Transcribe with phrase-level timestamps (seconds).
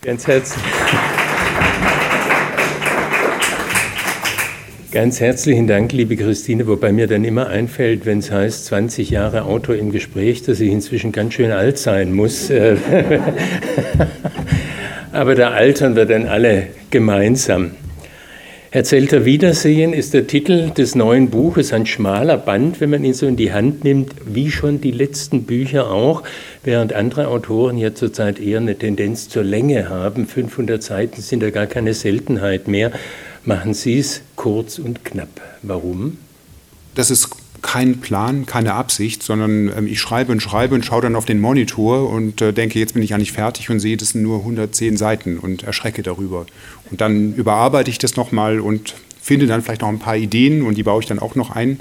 [0.00, 0.64] Ganz herzlich.
[4.92, 9.42] Ganz herzlichen Dank, liebe Christine, wobei mir dann immer einfällt, wenn es heißt, 20 Jahre
[9.42, 12.48] Autor im Gespräch, dass ich inzwischen ganz schön alt sein muss.
[15.12, 17.72] Aber da altern wir dann alle gemeinsam.
[18.70, 23.14] Herr Zelter, Wiedersehen ist der Titel des neuen Buches, ein schmaler Band, wenn man ihn
[23.14, 26.22] so in die Hand nimmt, wie schon die letzten Bücher auch,
[26.64, 30.26] während andere Autoren ja zurzeit eher eine Tendenz zur Länge haben.
[30.26, 32.92] 500 Seiten sind ja gar keine Seltenheit mehr
[33.48, 35.40] machen Sie es kurz und knapp.
[35.62, 36.18] Warum?
[36.94, 37.30] Das ist
[37.62, 41.40] kein Plan, keine Absicht, sondern ähm, ich schreibe und schreibe und schaue dann auf den
[41.40, 44.96] Monitor und äh, denke, jetzt bin ich eigentlich fertig und sehe, das sind nur 110
[44.96, 46.46] Seiten und erschrecke darüber.
[46.90, 50.76] Und dann überarbeite ich das nochmal und finde dann vielleicht noch ein paar Ideen und
[50.76, 51.80] die baue ich dann auch noch ein.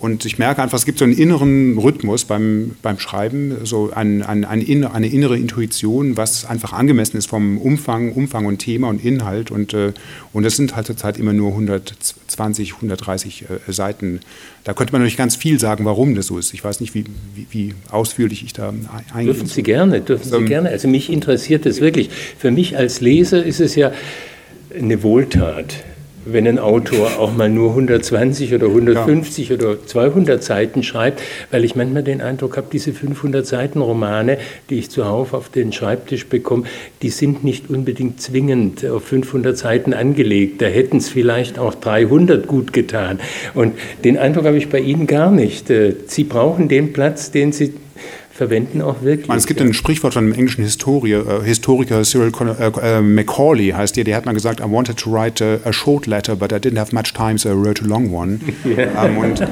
[0.00, 4.22] Und ich merke einfach, es gibt so einen inneren Rhythmus beim, beim Schreiben, so ein,
[4.22, 9.04] ein, ein, eine innere Intuition, was einfach angemessen ist vom Umfang, Umfang und Thema und
[9.04, 9.50] Inhalt.
[9.50, 9.92] Und, äh,
[10.32, 14.20] und das sind halt zurzeit immer nur 120, 130 äh, Seiten.
[14.64, 16.54] Da könnte man natürlich ganz viel sagen, warum das so ist.
[16.54, 18.72] Ich weiß nicht, wie, wie, wie ausführlich ich da
[19.12, 19.34] eingehe.
[19.34, 20.70] Dürfen Sie gerne, dürfen Sie ähm, gerne.
[20.70, 22.08] Also mich interessiert das wirklich.
[22.38, 23.92] Für mich als Leser ist es ja
[24.74, 25.84] eine Wohltat
[26.24, 29.56] wenn ein Autor auch mal nur 120 oder 150 ja.
[29.56, 34.78] oder 200 Seiten schreibt, weil ich manchmal den Eindruck habe, diese 500 Seiten Romane, die
[34.78, 36.64] ich zuhauf auf den Schreibtisch bekomme,
[37.02, 40.62] die sind nicht unbedingt zwingend auf 500 Seiten angelegt.
[40.62, 43.20] Da hätten es vielleicht auch 300 gut getan.
[43.54, 43.74] Und
[44.04, 45.70] den Eindruck habe ich bei Ihnen gar nicht.
[45.70, 47.72] Äh, Sie brauchen den Platz, den Sie
[48.40, 49.28] verwenden auch wirklich.
[49.28, 49.66] Meine, es gibt ja.
[49.66, 54.16] ein Sprichwort von einem englischen Historie, äh, Historiker Cyril äh, äh, Macaulay heißt der, der
[54.16, 56.94] hat mal gesagt, I wanted to write a, a, short letter, but I didn't have
[56.94, 58.40] much time, so I wrote a long one.
[58.64, 59.06] Yeah.
[59.06, 59.42] Ähm, und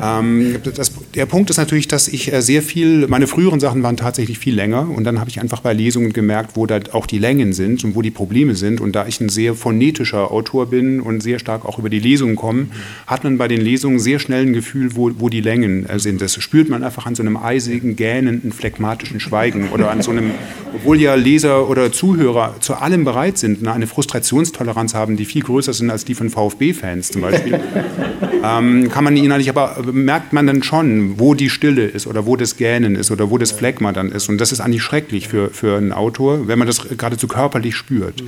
[0.00, 3.96] ähm, das, der Punkt ist natürlich, dass ich äh, sehr viel, meine früheren Sachen waren
[3.96, 7.18] tatsächlich viel länger und dann habe ich einfach bei Lesungen gemerkt, wo da auch die
[7.18, 11.00] Längen sind und wo die Probleme sind und da ich ein sehr phonetischer Autor bin
[11.00, 12.68] und sehr stark auch über die Lesungen komme,
[13.06, 16.22] hat man bei den Lesungen sehr schnell ein Gefühl, wo, wo die Längen äh, sind.
[16.22, 20.10] Das spürt man einfach an so einem eisigen Gähnen gähnenden, phlegmatischen Schweigen oder an so
[20.10, 20.32] einem,
[20.74, 25.42] obwohl ja Leser oder Zuhörer zu allem bereit sind, ne, eine Frustrationstoleranz haben, die viel
[25.42, 27.60] größer sind als die von VfB-Fans zum Beispiel,
[28.44, 32.36] ähm, kann man innerlich, aber merkt man dann schon, wo die Stille ist oder wo
[32.36, 34.28] das Gähnen ist oder wo das Phlegma dann ist.
[34.28, 38.22] Und das ist eigentlich schrecklich für, für einen Autor, wenn man das geradezu körperlich spürt.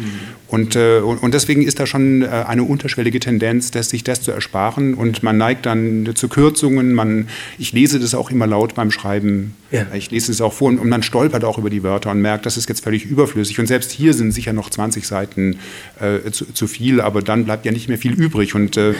[0.48, 4.30] Und, äh, und deswegen ist da schon äh, eine unterschwellige Tendenz, dass sich das zu
[4.30, 6.94] ersparen und man neigt dann zu Kürzungen.
[6.94, 7.28] Man,
[7.58, 9.54] ich lese das auch immer laut beim Schreiben.
[9.70, 9.85] Ja.
[9.94, 12.56] Ich lese es auch vor und man stolpert auch über die Wörter und merkt, das
[12.56, 13.58] ist jetzt völlig überflüssig.
[13.58, 15.58] Und selbst hier sind sicher noch 20 Seiten
[16.00, 18.54] äh, zu, zu, viel, aber dann bleibt ja nicht mehr viel übrig.
[18.54, 18.94] Und äh,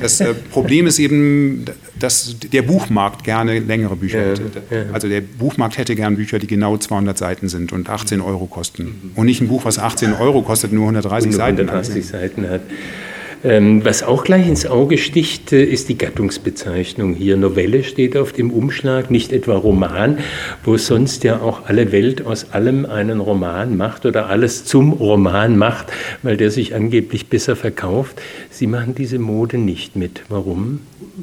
[0.00, 1.64] das äh, Problem ist eben,
[1.98, 4.86] dass der Buchmarkt gerne längere Bücher hätte.
[4.92, 9.12] Also der Buchmarkt hätte gern Bücher, die genau 200 Seiten sind und 18 Euro kosten.
[9.14, 11.68] Und nicht ein Buch, was 18 Euro kostet, nur 130 Seiten.
[11.68, 12.60] 130 Seiten hat.
[13.44, 17.36] Ähm, was auch gleich ins Auge sticht, äh, ist die Gattungsbezeichnung hier.
[17.36, 20.18] Novelle steht auf dem Umschlag, nicht etwa Roman,
[20.64, 25.56] wo sonst ja auch alle Welt aus allem einen Roman macht oder alles zum Roman
[25.56, 28.20] macht, weil der sich angeblich besser verkauft.
[28.50, 30.22] Sie machen diese Mode nicht mit.
[30.28, 30.80] Warum?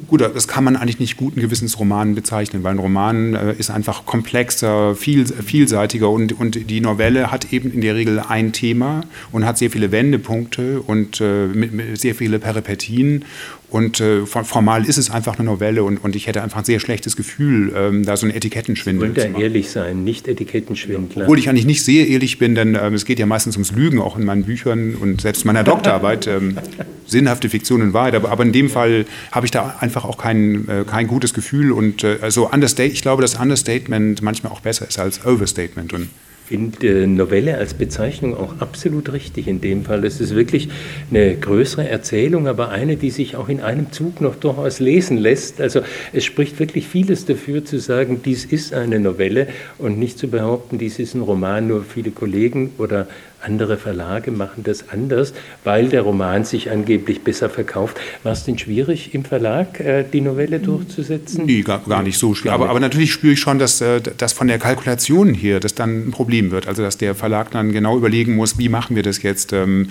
[0.08, 3.70] Gut, das kann man eigentlich nicht guten Gewissens Roman bezeichnen, weil ein Roman äh, ist
[3.70, 9.02] einfach komplexer, viel, vielseitiger und, und die Novelle hat eben in der Regel ein Thema
[9.32, 13.24] und hat sehr viele Wendepunkte und äh, mit, mit sehr viele Peripetien
[13.68, 16.78] und äh, formal ist es einfach eine Novelle und, und ich hätte einfach ein sehr
[16.78, 19.42] schlechtes Gefühl, ähm, da so ein Etikettenschwindel zu machen.
[19.42, 21.24] ehrlich sein, nicht Etikettenschwindler.
[21.24, 24.00] Obwohl ich eigentlich nicht sehr ehrlich bin, denn ähm, es geht ja meistens ums Lügen,
[24.00, 26.26] auch in meinen Büchern und selbst in meiner Doktorarbeit.
[26.36, 26.58] Ähm,
[27.06, 28.14] sinnhafte Fiktion in Wahrheit.
[28.14, 31.70] Aber, aber in dem Fall habe ich da einfach auch kein, äh, kein gutes Gefühl.
[31.70, 35.92] Und äh, also ich glaube, dass Understatement manchmal auch besser ist als Overstatement.
[35.92, 36.08] Und
[36.46, 40.04] finde Novelle als Bezeichnung auch absolut richtig in dem Fall.
[40.04, 40.68] Es ist wirklich
[41.10, 45.60] eine größere Erzählung, aber eine, die sich auch in einem Zug noch durchaus lesen lässt.
[45.60, 45.80] Also
[46.12, 49.48] es spricht wirklich vieles dafür zu sagen, dies ist eine Novelle
[49.78, 53.08] und nicht zu behaupten, dies ist ein Roman, nur viele Kollegen oder
[53.42, 55.32] andere Verlage machen das anders,
[55.64, 57.98] weil der Roman sich angeblich besser verkauft.
[58.22, 61.46] War es denn schwierig im Verlag, äh, die Novelle durchzusetzen?
[61.46, 62.54] Nee, gar, gar nicht so schwierig.
[62.54, 66.08] Aber, aber, natürlich spüre ich schon, dass, äh, dass von der Kalkulation hier das dann
[66.08, 66.66] ein Problem wird.
[66.66, 69.52] Also dass der Verlag dann genau überlegen muss, wie machen wir das jetzt?
[69.52, 69.88] Ähm,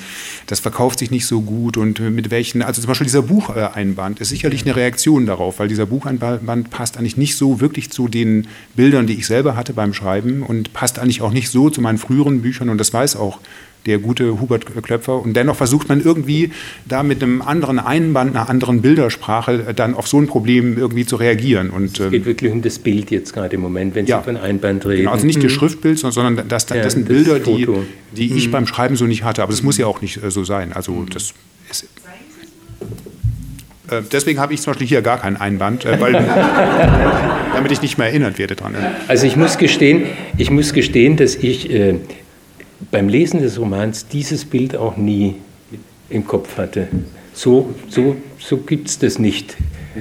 [0.47, 4.29] das verkauft sich nicht so gut und mit welchen, also zum Beispiel dieser Bucheinband ist
[4.29, 9.07] sicherlich eine Reaktion darauf, weil dieser Bucheinband passt eigentlich nicht so wirklich zu den Bildern,
[9.07, 12.41] die ich selber hatte beim Schreiben und passt eigentlich auch nicht so zu meinen früheren
[12.41, 13.34] Büchern und das weiß auch
[13.85, 15.21] der gute Hubert Klöpfer.
[15.21, 16.51] Und dennoch versucht man irgendwie
[16.85, 21.15] da mit einem anderen Einband, einer anderen Bildersprache dann auf so ein Problem irgendwie zu
[21.15, 21.69] reagieren.
[21.69, 24.37] Und, es geht ähm, wirklich um das Bild jetzt gerade im Moment, wenn Sie von
[24.37, 25.01] Einband reden.
[25.01, 25.43] Genau, also nicht mhm.
[25.43, 27.67] das Schriftbild, sondern das, das, das sind Bilder, die,
[28.15, 28.51] die ich mhm.
[28.51, 29.43] beim Schreiben so nicht hatte.
[29.43, 30.73] Aber das muss ja auch nicht äh, so sein.
[30.73, 31.33] Also das
[31.69, 31.87] ist
[33.91, 36.13] äh, deswegen habe ich zum Beispiel hier gar keinen Einband, äh, weil,
[37.53, 38.75] damit ich nicht mehr erinnert werde dran.
[39.07, 40.05] Also ich muss gestehen,
[40.37, 41.99] ich muss gestehen dass ich äh,
[42.91, 45.35] beim Lesen des Romans dieses Bild auch nie
[46.09, 46.87] im Kopf hatte.
[47.33, 49.57] So, so, so gibt es das nicht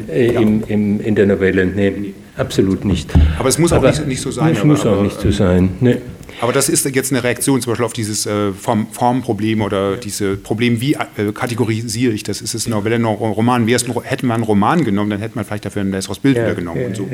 [0.08, 0.40] äh, ja.
[0.40, 1.66] im, im, in der Novelle.
[1.66, 3.12] Nee, absolut nicht.
[3.38, 4.54] Aber es muss auch nicht, nicht, so sein.
[4.54, 5.70] Es muss aber, auch nicht so sein.
[5.80, 5.96] Nee.
[6.40, 10.36] Aber das ist jetzt eine Reaktion zum Beispiel auf dieses äh, Form, Formproblem oder diese
[10.36, 12.40] Problem, wie äh, kategorisiere ich das?
[12.40, 13.66] Ist es eine Novelle, ein Roman?
[13.66, 16.52] Wär's hätten wir einen Roman genommen, dann hätte man vielleicht dafür ein besseres Bild ja,
[16.52, 17.08] genommen ja, und so.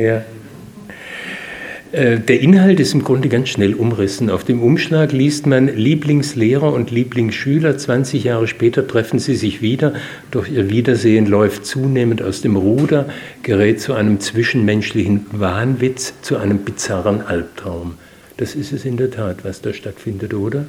[1.92, 4.30] Äh, der Inhalt ist im Grunde ganz schnell umrissen.
[4.30, 7.76] Auf dem Umschlag liest man Lieblingslehrer und Lieblingsschüler.
[7.76, 9.94] 20 Jahre später treffen sie sich wieder.
[10.30, 13.06] Doch ihr Wiedersehen läuft zunehmend aus dem Ruder,
[13.42, 17.94] gerät zu einem zwischenmenschlichen Wahnwitz, zu einem bizarren Albtraum.
[18.36, 20.66] Das ist es in der Tat, was da stattfindet, oder?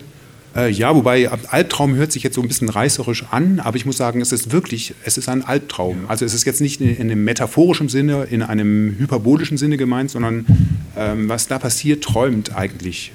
[0.56, 3.98] Äh, ja, wobei Albtraum hört sich jetzt so ein bisschen reißerisch an, aber ich muss
[3.98, 6.06] sagen, es ist wirklich, es ist ein Albtraum.
[6.08, 10.12] Also es ist jetzt nicht in, in einem metaphorischen Sinne, in einem hyperbolischen Sinne gemeint,
[10.12, 10.46] sondern
[10.98, 13.14] ähm, was da passiert, träumt eigentlich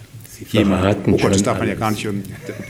[0.50, 0.96] jemand.
[1.06, 2.08] Oh Gott, das darf man ja gar nicht.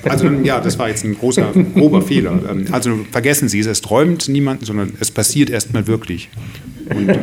[0.04, 2.40] Also ja, das war jetzt ein großer, grober Fehler.
[2.50, 6.28] Ähm, also vergessen Sie es, es träumt niemand, sondern es passiert erstmal wirklich.
[6.88, 7.08] Und,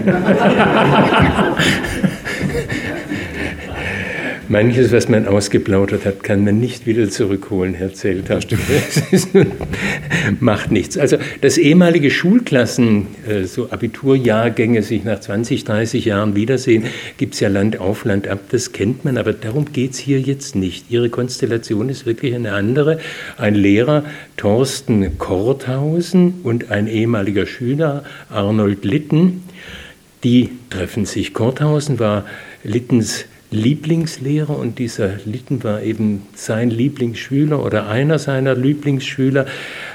[4.49, 8.39] Manches, was man ausgeplaudert hat, kann man nicht wieder zurückholen, Herr Zelter.
[10.39, 10.97] macht nichts.
[10.97, 16.85] Also, dass ehemalige Schulklassen, äh, so Abiturjahrgänge, sich nach 20, 30 Jahren wiedersehen,
[17.17, 20.19] gibt es ja Land auf, Land ab, das kennt man, aber darum geht es hier
[20.19, 20.91] jetzt nicht.
[20.91, 22.99] Ihre Konstellation ist wirklich eine andere.
[23.37, 24.03] Ein Lehrer,
[24.35, 29.43] Thorsten Korthausen, und ein ehemaliger Schüler, Arnold Litten,
[30.23, 31.33] die treffen sich.
[31.33, 32.25] Korthausen war
[32.63, 39.45] Littens Lieblingslehrer und dieser Litten war eben sein Lieblingsschüler oder einer seiner Lieblingsschüler,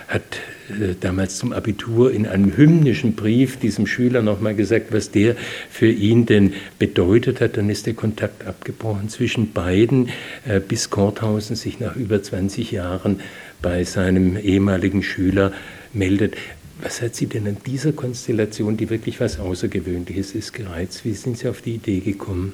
[0.07, 0.23] hat
[0.71, 5.35] äh, damals zum Abitur in einem hymnischen Brief diesem Schüler nochmal gesagt, was der
[5.71, 7.57] für ihn denn bedeutet hat.
[7.57, 10.11] Dann ist der Kontakt abgebrochen zwischen beiden,
[10.47, 13.21] äh, bis Korthausen sich nach über 20 Jahren
[13.61, 15.53] bei seinem ehemaligen Schüler
[15.93, 16.37] meldet.
[16.81, 21.05] Was hat Sie denn an dieser Konstellation, die wirklich was Außergewöhnliches ist, gereizt?
[21.05, 22.53] Wie sind Sie auf die Idee gekommen?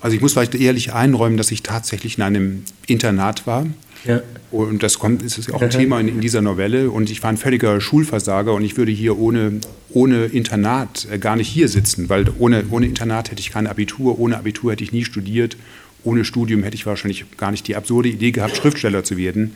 [0.00, 3.66] Also ich muss vielleicht ehrlich einräumen, dass ich tatsächlich in einem Internat war.
[4.04, 4.20] Ja.
[4.50, 6.90] Und das kommt, ist auch ein Thema in, in, dieser Novelle.
[6.90, 9.60] Und ich war ein völliger Schulversager und ich würde hier ohne,
[9.90, 14.18] ohne Internat äh, gar nicht hier sitzen, weil ohne, ohne Internat hätte ich kein Abitur,
[14.18, 15.56] ohne Abitur hätte ich nie studiert,
[16.02, 19.52] ohne Studium hätte ich wahrscheinlich gar nicht die absurde Idee gehabt, Schriftsteller zu werden.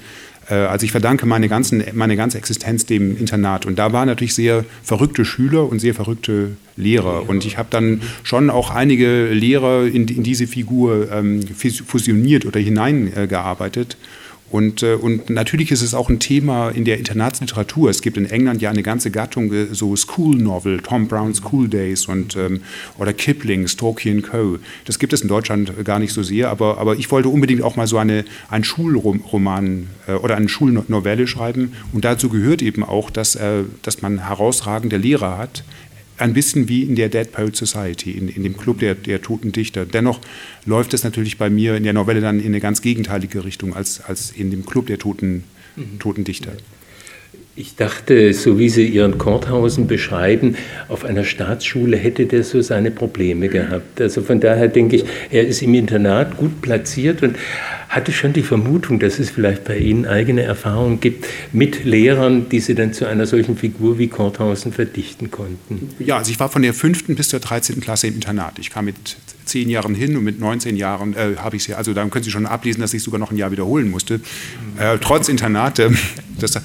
[0.49, 3.67] Äh, also ich verdanke meine, ganzen, meine ganze Existenz dem Internat.
[3.67, 7.29] Und da waren natürlich sehr verrückte Schüler und sehr verrückte Lehrer.
[7.29, 11.43] Und ich habe dann schon auch einige Lehrer in, in diese Figur ähm,
[11.87, 13.97] fusioniert oder hineingearbeitet.
[14.01, 14.24] Äh,
[14.55, 17.91] und, äh, und natürlich ist es auch ein Thema in der Internatsliteratur.
[17.91, 21.67] Es gibt in England ja eine ganze Gattung, äh, so School Novel, Tom Brown's School
[21.67, 22.61] Days und, ähm,
[22.97, 24.59] oder Kipling, Storky Co.
[24.85, 27.75] Das gibt es in Deutschland gar nicht so sehr, aber, aber ich wollte unbedingt auch
[27.75, 31.73] mal so eine, einen Schulroman äh, oder eine Schulnovelle schreiben.
[31.93, 33.37] Und dazu gehört eben auch, dass,
[33.83, 35.65] dass man herausragende Lehrer hat,
[36.19, 39.53] ein bisschen wie in der Dead Poet Society, in, in dem Club der, der toten
[39.53, 39.85] Dichter.
[39.85, 40.21] Dennoch
[40.65, 44.01] läuft es natürlich bei mir in der Novelle dann in eine ganz gegenteilige Richtung als,
[44.01, 45.45] als in dem Club der toten,
[45.77, 45.99] mhm.
[45.99, 46.53] toten Dichter.
[47.57, 50.57] Ich dachte, so wie Sie Ihren Korthausen beschreiben,
[50.89, 54.01] auf einer Staatsschule hätte der so seine Probleme gehabt.
[54.01, 57.37] Also von daher denke ich, er ist im Internat gut platziert und
[57.95, 62.61] hatte schon die Vermutung, dass es vielleicht bei Ihnen eigene Erfahrungen gibt mit Lehrern, die
[62.61, 65.91] Sie dann zu einer solchen Figur wie Korthausen verdichten konnten.
[65.99, 67.81] Ja, also ich war von der fünften bis zur 13.
[67.81, 68.59] Klasse im Internat.
[68.59, 71.93] Ich kam mit zehn Jahren hin und mit 19 Jahren äh, habe ich ja, also
[71.93, 74.21] da können Sie schon ablesen, dass ich sogar noch ein Jahr wiederholen musste.
[74.79, 75.79] Äh, trotz Internat.
[75.79, 75.91] Äh,
[76.41, 76.61] das,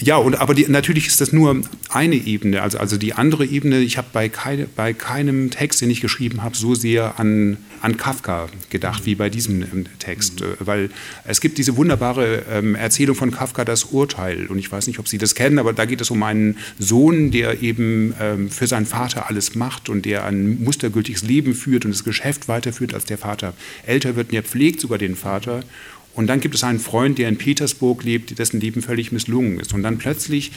[0.00, 2.62] ja, und, aber die, natürlich ist das nur eine Ebene.
[2.62, 6.42] Also, also die andere Ebene, ich habe bei, keine, bei keinem Text, den ich geschrieben
[6.42, 10.40] habe, so sehr an, an Kafka gedacht wie bei diesem ähm, Text.
[10.40, 10.46] Mhm.
[10.58, 10.90] Weil
[11.24, 14.46] es gibt diese wunderbare ähm, Erzählung von Kafka, das Urteil.
[14.46, 17.30] Und ich weiß nicht, ob Sie das kennen, aber da geht es um einen Sohn,
[17.30, 21.92] der eben ähm, für seinen Vater alles macht und der ein mustergültiges Leben führt und
[21.92, 23.54] das Geschäft weiterführt, als der Vater
[23.86, 24.30] älter wird.
[24.30, 25.62] Und er pflegt sogar den Vater.
[26.14, 29.74] Und dann gibt es einen Freund, der in Petersburg lebt, dessen Leben völlig misslungen ist.
[29.74, 30.52] Und dann plötzlich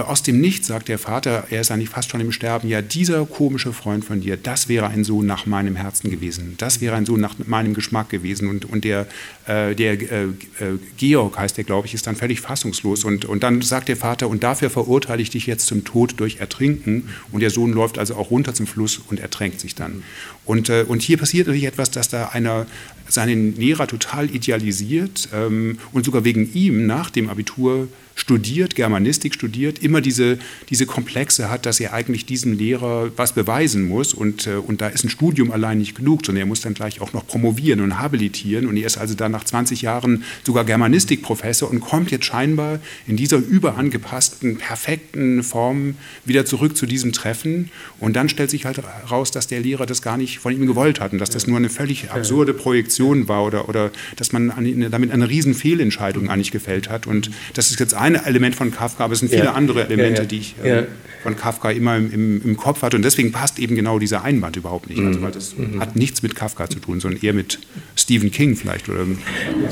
[0.00, 3.26] aus dem Nichts sagt der Vater, er ist eigentlich fast schon im Sterben, ja, dieser
[3.26, 7.04] komische Freund von dir, das wäre ein Sohn nach meinem Herzen gewesen, das wäre ein
[7.04, 8.48] Sohn nach meinem Geschmack gewesen.
[8.48, 9.06] Und, und der,
[9.46, 13.04] äh, der äh, äh Georg heißt der, glaube ich, ist dann völlig fassungslos.
[13.04, 16.36] Und, und dann sagt der Vater, und dafür verurteile ich dich jetzt zum Tod durch
[16.36, 17.08] Ertrinken.
[17.30, 20.02] Und der Sohn läuft also auch runter zum Fluss und ertränkt sich dann.
[20.44, 22.66] Und, äh, und hier passiert natürlich etwas, dass da einer
[23.08, 29.78] seinen Lehrer total idealisiert ähm, und sogar wegen ihm nach dem Abitur studiert, Germanistik studiert,
[29.80, 30.38] immer diese,
[30.68, 34.14] diese Komplexe hat, dass er eigentlich diesem Lehrer was beweisen muss.
[34.14, 37.00] Und, äh, und da ist ein Studium allein nicht genug, sondern er muss dann gleich
[37.00, 38.66] auch noch promovieren und habilitieren.
[38.66, 43.16] Und er ist also dann nach 20 Jahren sogar Germanistikprofessor und kommt jetzt scheinbar in
[43.16, 47.70] dieser überangepassten, perfekten Form wieder zurück zu diesem Treffen.
[47.98, 51.00] Und dann stellt sich halt heraus, dass der Lehrer das gar nicht von ihm gewollt
[51.00, 54.52] hat und dass das nur eine völlig absurde Projektion war oder, oder dass man
[54.90, 57.06] damit eine riesen Fehlentscheidung eigentlich gefällt hat.
[57.06, 59.52] Und das ist jetzt ein Element von Kafka, aber es sind viele ja.
[59.52, 60.84] andere Elemente, ja, die ich äh,
[61.22, 62.96] von Kafka immer im, im, Kopf hatte.
[62.96, 64.98] Und deswegen passt eben genau dieser Einwand überhaupt nicht.
[64.98, 65.24] Also, mhm.
[65.24, 65.80] Also, weil das mhm.
[65.80, 67.60] hat nichts mit Kafka zu tun, sondern eher mit
[67.96, 68.88] Stephen King vielleicht.
[68.88, 69.06] Oder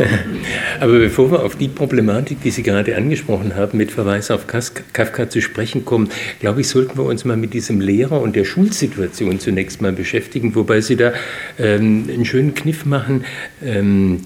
[0.80, 5.28] aber bevor wir auf die Problematik, die Sie gerade angesprochen haben, mit Verweis auf Kafka
[5.28, 6.08] zu sprechen kommen,
[6.38, 10.54] glaube ich, sollten wir uns mal mit diesem Lehrer und der Schulsituation zunächst mal beschäftigen,
[10.54, 11.12] wobei Sie da
[11.58, 13.24] ähm, einen schönen Kniff machen.
[13.62, 14.20] Ähm,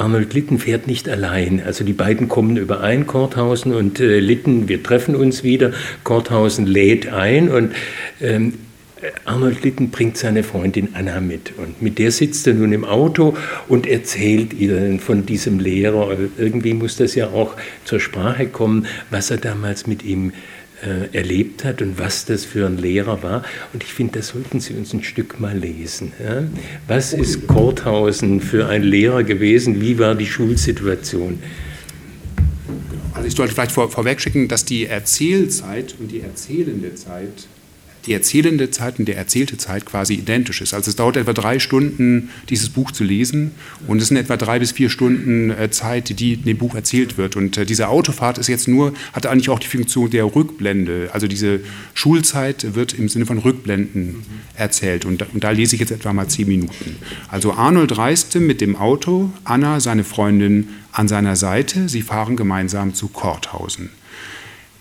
[0.00, 1.62] Arnold Litten fährt nicht allein.
[1.64, 5.72] Also die beiden kommen überein, Korthausen und äh, Litten, wir treffen uns wieder.
[6.04, 7.72] Korthausen lädt ein und
[8.20, 8.54] ähm,
[9.24, 11.52] Arnold Litten bringt seine Freundin Anna mit.
[11.56, 13.36] Und mit der sitzt er nun im Auto
[13.68, 16.16] und erzählt ihnen von diesem Lehrer.
[16.38, 20.32] Irgendwie muss das ja auch zur Sprache kommen, was er damals mit ihm äh,
[21.12, 23.42] erlebt hat und was das für ein Lehrer war.
[23.72, 26.12] Und ich finde, das sollten Sie uns ein Stück mal lesen.
[26.22, 26.44] Ja?
[26.88, 29.80] Was ist Korthausen für ein Lehrer gewesen?
[29.80, 31.40] Wie war die Schulsituation?
[33.12, 37.48] Also ich sollte vielleicht vor, vorweg schicken, dass die Erzählzeit und die erzählende Zeit
[38.06, 40.74] die erzählende Zeit und der erzählte Zeit quasi identisch ist.
[40.74, 43.52] Also es dauert etwa drei Stunden, dieses Buch zu lesen
[43.86, 47.18] und es sind etwa drei bis vier Stunden äh, Zeit, die in dem Buch erzählt
[47.18, 47.36] wird.
[47.36, 51.10] Und äh, diese Autofahrt ist jetzt nur, hat eigentlich auch die Funktion der Rückblende.
[51.12, 51.60] Also diese
[51.94, 54.22] Schulzeit wird im Sinne von Rückblenden
[54.54, 56.96] erzählt und, und da lese ich jetzt etwa mal zehn Minuten.
[57.28, 61.88] Also Arnold reiste mit dem Auto, Anna, seine Freundin, an seiner Seite.
[61.88, 63.90] Sie fahren gemeinsam zu Korthausen.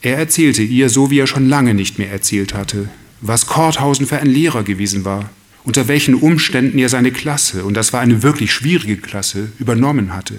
[0.02, 2.90] Er erzählte ihr, so wie er schon lange nicht mehr erzählt hatte,
[3.22, 5.30] was Korthausen für ein Lehrer gewesen war,
[5.64, 10.36] unter welchen Umständen er seine Klasse, und das war eine wirklich schwierige Klasse, übernommen hatte,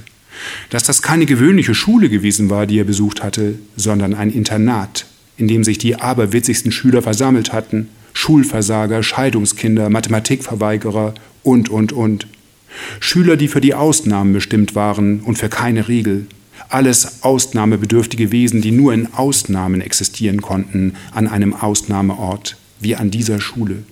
[0.70, 5.06] dass das keine gewöhnliche Schule gewesen war, die er besucht hatte, sondern ein Internat,
[5.36, 12.26] in dem sich die aberwitzigsten Schüler versammelt hatten, Schulversager, Scheidungskinder, Mathematikverweigerer und, und, und.
[12.98, 16.26] Schüler, die für die Ausnahmen bestimmt waren und für keine Regel.
[16.68, 23.40] Alles ausnahmebedürftige Wesen, die nur in Ausnahmen existieren konnten, an einem Ausnahmeort wie an dieser
[23.40, 23.84] Schule.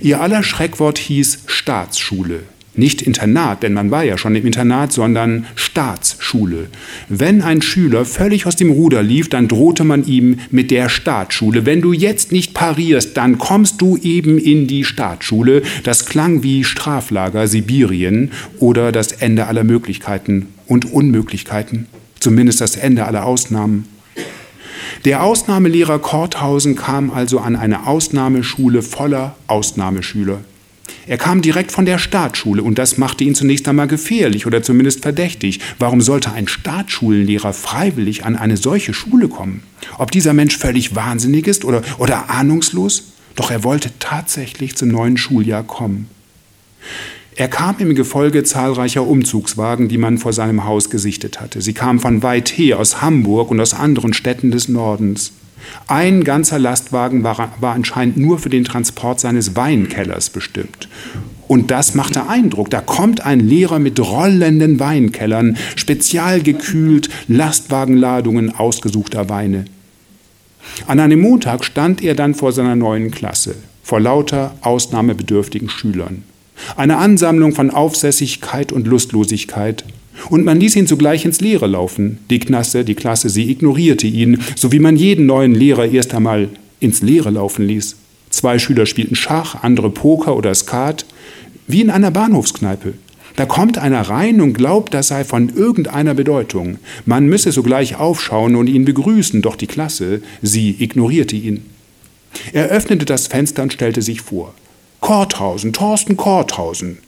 [0.00, 2.40] Ihr aller Schreckwort hieß Staatsschule.
[2.74, 6.68] Nicht Internat, denn man war ja schon im Internat, sondern Staatsschule.
[7.08, 11.66] Wenn ein Schüler völlig aus dem Ruder lief, dann drohte man ihm mit der Staatsschule.
[11.66, 15.62] Wenn du jetzt nicht parierst, dann kommst du eben in die Staatsschule.
[15.82, 21.86] Das klang wie Straflager Sibirien oder das Ende aller Möglichkeiten und Unmöglichkeiten,
[22.20, 23.86] zumindest das Ende aller Ausnahmen.
[25.04, 30.40] Der Ausnahmelehrer Korthausen kam also an eine Ausnahmeschule voller Ausnahmeschüler.
[31.06, 35.02] Er kam direkt von der Staatsschule und das machte ihn zunächst einmal gefährlich oder zumindest
[35.02, 35.60] verdächtig.
[35.78, 39.62] Warum sollte ein Staatsschulenlehrer freiwillig an eine solche Schule kommen?
[39.98, 43.12] Ob dieser Mensch völlig wahnsinnig ist oder, oder ahnungslos?
[43.34, 46.08] Doch er wollte tatsächlich zum neuen Schuljahr kommen.
[47.36, 51.62] Er kam im Gefolge zahlreicher Umzugswagen, die man vor seinem Haus gesichtet hatte.
[51.62, 55.32] Sie kamen von weit her, aus Hamburg und aus anderen Städten des Nordens.
[55.86, 60.88] Ein ganzer Lastwagen war, war anscheinend nur für den Transport seines Weinkellers bestimmt.
[61.48, 62.70] Und das machte Eindruck.
[62.70, 69.64] Da kommt ein Lehrer mit rollenden Weinkellern, spezial gekühlt, Lastwagenladungen ausgesuchter Weine.
[70.86, 76.22] An einem Montag stand er dann vor seiner neuen Klasse, vor lauter ausnahmebedürftigen Schülern.
[76.76, 79.84] Eine Ansammlung von Aufsässigkeit und Lustlosigkeit.
[80.28, 82.18] Und man ließ ihn zugleich ins Leere laufen.
[82.28, 86.48] Die Klasse, die Klasse, sie ignorierte ihn, so wie man jeden neuen Lehrer erst einmal
[86.78, 87.96] ins Leere laufen ließ.
[88.30, 91.04] Zwei Schüler spielten Schach, andere Poker oder Skat,
[91.66, 92.94] wie in einer Bahnhofskneipe.
[93.36, 96.78] Da kommt einer rein und glaubt, das sei von irgendeiner Bedeutung.
[97.06, 101.64] Man müsse sogleich aufschauen und ihn begrüßen, doch die Klasse, sie ignorierte ihn.
[102.52, 104.54] Er öffnete das Fenster und stellte sich vor.
[105.00, 106.98] Korthausen, Thorsten Korthausen.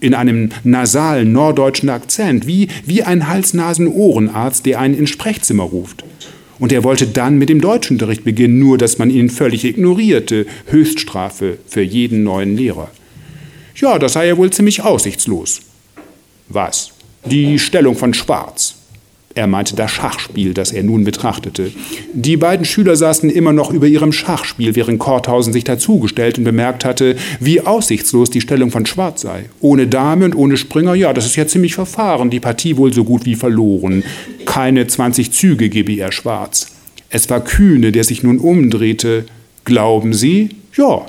[0.00, 6.04] In einem nasalen norddeutschen Akzent, wie, wie ein Hals-Nasen-Ohrenarzt, der einen ins Sprechzimmer ruft.
[6.58, 10.46] Und er wollte dann mit dem Deutschunterricht beginnen, nur dass man ihn völlig ignorierte.
[10.66, 12.90] Höchststrafe für jeden neuen Lehrer.
[13.76, 15.60] Ja, das sei ja wohl ziemlich aussichtslos.
[16.48, 16.92] Was?
[17.24, 18.73] Die Stellung von Schwarz.
[19.36, 21.72] Er meinte das Schachspiel, das er nun betrachtete.
[22.12, 26.84] Die beiden Schüler saßen immer noch über ihrem Schachspiel, während Korthausen sich dazugestellt und bemerkt
[26.84, 29.46] hatte, wie aussichtslos die Stellung von Schwarz sei.
[29.60, 33.02] Ohne Dame und ohne Springer, ja, das ist ja ziemlich verfahren, die Partie wohl so
[33.02, 34.04] gut wie verloren.
[34.46, 36.68] Keine 20 Züge gebe er Schwarz.
[37.10, 39.24] Es war Kühne, der sich nun umdrehte.
[39.64, 40.50] Glauben Sie?
[40.76, 41.06] Ja,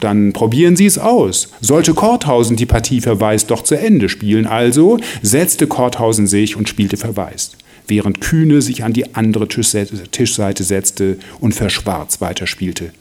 [0.00, 1.48] dann probieren Sie es aus.
[1.60, 6.96] Sollte Korthausen die Partie Verweis doch zu Ende spielen, also setzte Korthausen sich und spielte
[6.96, 7.52] Verweis,
[7.86, 12.92] während Kühne sich an die andere Tischseite setzte und für Schwarz weiterspielte.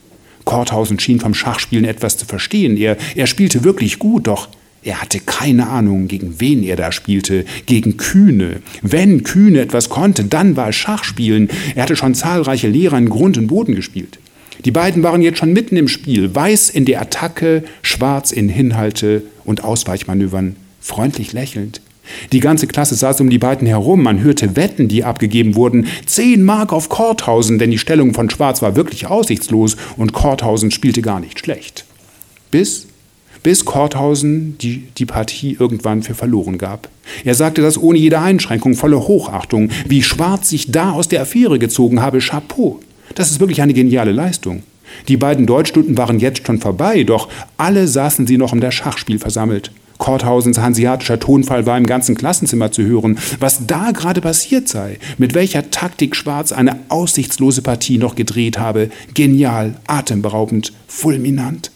[0.46, 2.78] Korthausen schien vom Schachspielen etwas zu verstehen.
[2.78, 4.50] Er, er spielte wirklich gut, doch
[4.82, 7.46] er hatte keine Ahnung, gegen wen er da spielte.
[7.66, 8.62] Gegen Kühne.
[8.82, 11.50] Wenn Kühne etwas konnte, dann war es Schachspielen.
[11.76, 14.20] Er hatte schon zahlreiche Lehrer in Grund und Boden gespielt.
[14.66, 19.24] Die beiden waren jetzt schon mitten im Spiel, weiß in der Attacke, schwarz in Hinhalte
[19.46, 21.82] und Ausweichmanövern, freundlich lächelnd.
[22.32, 25.88] Die ganze Klasse saß um die beiden herum, man hörte Wetten, die abgegeben wurden.
[26.06, 31.02] Zehn Mark auf Korthausen, denn die Stellung von Schwarz war wirklich aussichtslos und Korthausen spielte
[31.02, 31.86] gar nicht schlecht.
[32.52, 32.88] Bis,
[33.44, 36.90] bis Korthausen die, die Partie irgendwann für verloren gab.
[37.24, 39.70] Er sagte das ohne jede Einschränkung, volle Hochachtung.
[39.88, 42.80] Wie Schwarz sich da aus der Affäre gezogen habe, Chapeau.
[43.16, 44.64] Das ist wirklich eine geniale Leistung.
[45.08, 49.20] Die beiden Deutschstunden waren jetzt schon vorbei, doch alle saßen sie noch um das Schachspiel
[49.20, 49.72] versammelt.
[50.00, 53.20] Korthausens hanseatischer Tonfall war im ganzen Klassenzimmer zu hören.
[53.40, 58.90] Was da gerade passiert sei, mit welcher Taktik Schwarz eine aussichtslose Partie noch gedreht habe,
[59.14, 61.72] genial, atemberaubend, fulminant.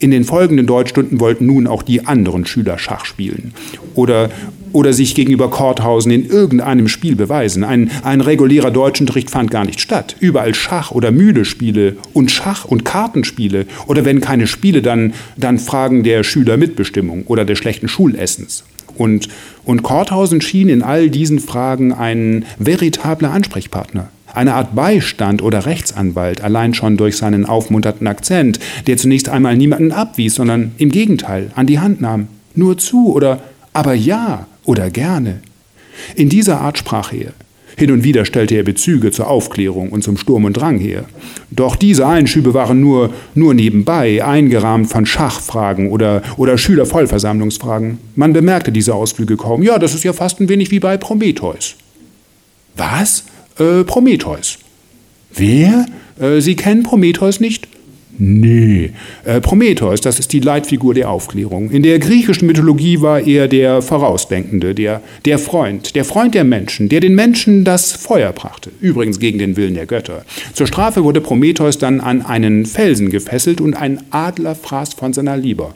[0.00, 3.54] In den folgenden Deutschstunden wollten nun auch die anderen Schüler Schach spielen
[3.94, 4.30] oder,
[4.72, 7.64] oder sich gegenüber Korthausen in irgendeinem Spiel beweisen.
[7.64, 10.16] Ein, ein regulärer Deutschunterricht fand gar nicht statt.
[10.20, 13.66] Überall Schach- oder Mühlespiele und Schach- und Kartenspiele.
[13.86, 18.64] Oder wenn keine Spiele, dann, dann Fragen der Schülermitbestimmung oder des schlechten Schulessens.
[18.96, 19.28] Und,
[19.64, 26.42] und Korthausen schien in all diesen Fragen ein veritabler Ansprechpartner eine Art Beistand oder Rechtsanwalt,
[26.42, 31.66] allein schon durch seinen aufmunternden Akzent, der zunächst einmal niemanden abwies, sondern im Gegenteil an
[31.66, 32.28] die Hand nahm.
[32.54, 33.40] Nur zu oder
[33.78, 35.40] aber ja oder gerne.
[36.14, 37.32] In dieser Art sprach er.
[37.76, 41.04] Hin und wieder stellte er Bezüge zur Aufklärung und zum Sturm und Drang her.
[41.50, 47.98] Doch diese Einschübe waren nur, nur nebenbei, eingerahmt von Schachfragen oder, oder Schülervollversammlungsfragen.
[48.16, 49.62] Man bemerkte diese Ausflüge kaum.
[49.62, 51.76] Ja, das ist ja fast ein wenig wie bei Prometheus.
[52.76, 53.24] Was?
[53.58, 54.58] äh, Prometheus.
[55.34, 55.86] Wer?
[56.18, 57.68] Äh, Sie kennen Prometheus nicht?
[58.20, 58.90] Nee.
[59.24, 61.70] Äh, Prometheus, das ist die Leitfigur der Aufklärung.
[61.70, 66.88] In der griechischen Mythologie war er der Vorausdenkende, der, der Freund, der Freund der Menschen,
[66.88, 68.70] der den Menschen das Feuer brachte.
[68.80, 70.24] Übrigens gegen den Willen der Götter.
[70.52, 75.36] Zur Strafe wurde Prometheus dann an einen Felsen gefesselt und ein Adler fraß von seiner
[75.36, 75.74] Leber.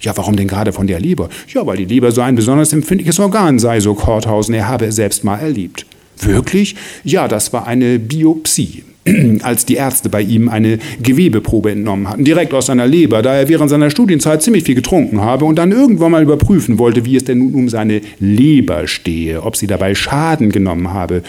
[0.00, 1.28] Ja, warum denn gerade von der Leber?
[1.52, 4.54] Ja, weil die Leber so ein besonders empfindliches Organ sei, so Korthausen.
[4.54, 5.84] Er habe es selbst mal erlebt.
[6.20, 6.76] Wirklich?
[7.02, 8.84] Ja, das war eine Biopsie
[9.42, 13.48] als die Ärzte bei ihm eine Gewebeprobe entnommen hatten, direkt aus seiner Leber, da er
[13.48, 17.24] während seiner Studienzeit ziemlich viel getrunken habe und dann irgendwann mal überprüfen wollte, wie es
[17.24, 21.22] denn nun um seine Leber stehe, ob sie dabei Schaden genommen habe.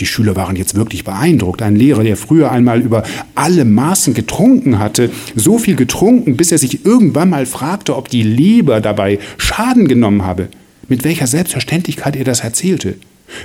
[0.00, 1.60] Die Schüler waren jetzt wirklich beeindruckt.
[1.60, 3.02] Ein Lehrer, der früher einmal über
[3.34, 8.22] alle Maßen getrunken hatte, so viel getrunken, bis er sich irgendwann mal fragte, ob die
[8.22, 10.48] Leber dabei Schaden genommen habe.
[10.88, 12.94] Mit welcher Selbstverständlichkeit er das erzählte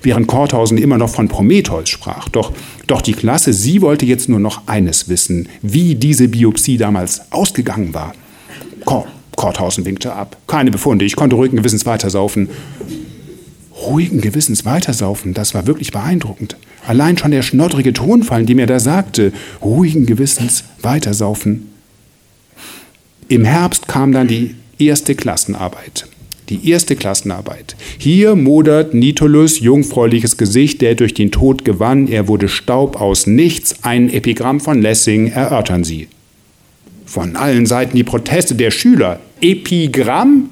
[0.01, 2.29] während Korthausen immer noch von Prometheus sprach.
[2.29, 2.51] Doch,
[2.87, 7.93] doch die Klasse, sie wollte jetzt nur noch eines wissen, wie diese Biopsie damals ausgegangen
[7.93, 8.13] war.
[8.85, 10.37] Kor Korthausen winkte ab.
[10.47, 12.49] Keine Befunde, ich konnte ruhigen Gewissens weitersaufen.
[13.75, 16.55] Ruhigen Gewissens weitersaufen, das war wirklich beeindruckend.
[16.85, 21.69] Allein schon der schnoddrige Tonfall, dem er da sagte, ruhigen Gewissens weitersaufen.
[23.27, 26.07] Im Herbst kam dann die erste Klassenarbeit
[26.49, 27.75] die erste Klassenarbeit.
[27.97, 32.07] Hier modert Nitolus jungfräuliches Gesicht, der durch den Tod gewann.
[32.07, 33.75] Er wurde Staub aus nichts.
[33.83, 36.07] Ein Epigramm von Lessing erörtern Sie.
[37.05, 39.19] Von allen Seiten die Proteste der Schüler.
[39.41, 40.49] Epigramm?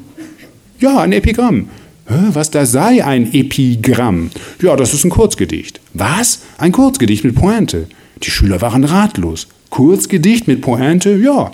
[0.80, 1.70] Ja, ein Epigramm.
[2.08, 4.32] Was da sei ein Epigramm?
[4.62, 5.80] Ja, das ist ein Kurzgedicht.
[5.94, 6.42] Was?
[6.58, 7.88] Ein Kurzgedicht mit Pointe.
[8.22, 9.48] Die Schüler waren ratlos.
[9.70, 11.16] Kurzgedicht mit Pointe?
[11.16, 11.52] Ja.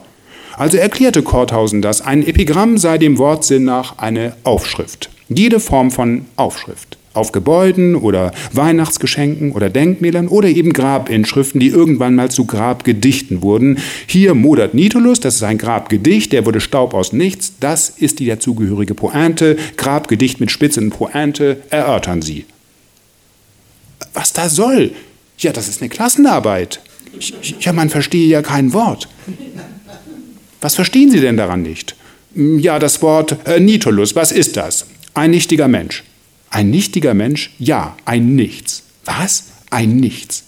[0.57, 5.11] Also erklärte Korthausen das, ein Epigramm sei dem Wortsinn nach eine Aufschrift.
[5.29, 6.97] Jede Form von Aufschrift.
[7.13, 13.77] Auf Gebäuden oder Weihnachtsgeschenken oder Denkmälern oder eben Grabinschriften, die irgendwann mal zu Grabgedichten wurden.
[14.07, 18.25] Hier modert Nitulus, das ist ein Grabgedicht, der wurde Staub aus nichts, das ist die
[18.25, 19.57] dazugehörige Pointe.
[19.77, 22.45] Grabgedicht mit spitzenden Pointe, erörtern Sie.
[24.13, 24.91] was da soll.
[25.37, 26.81] Ja, das ist eine Klassenarbeit.
[27.59, 29.07] Ja, man verstehe ja kein Wort.
[30.61, 31.95] Was verstehen Sie denn daran nicht?
[32.35, 34.85] Ja, das Wort äh, Nitolus, was ist das?
[35.13, 36.03] Ein nichtiger Mensch.
[36.49, 37.51] Ein nichtiger Mensch?
[37.59, 38.83] Ja, ein Nichts.
[39.05, 39.45] Was?
[39.69, 40.43] Ein Nichts.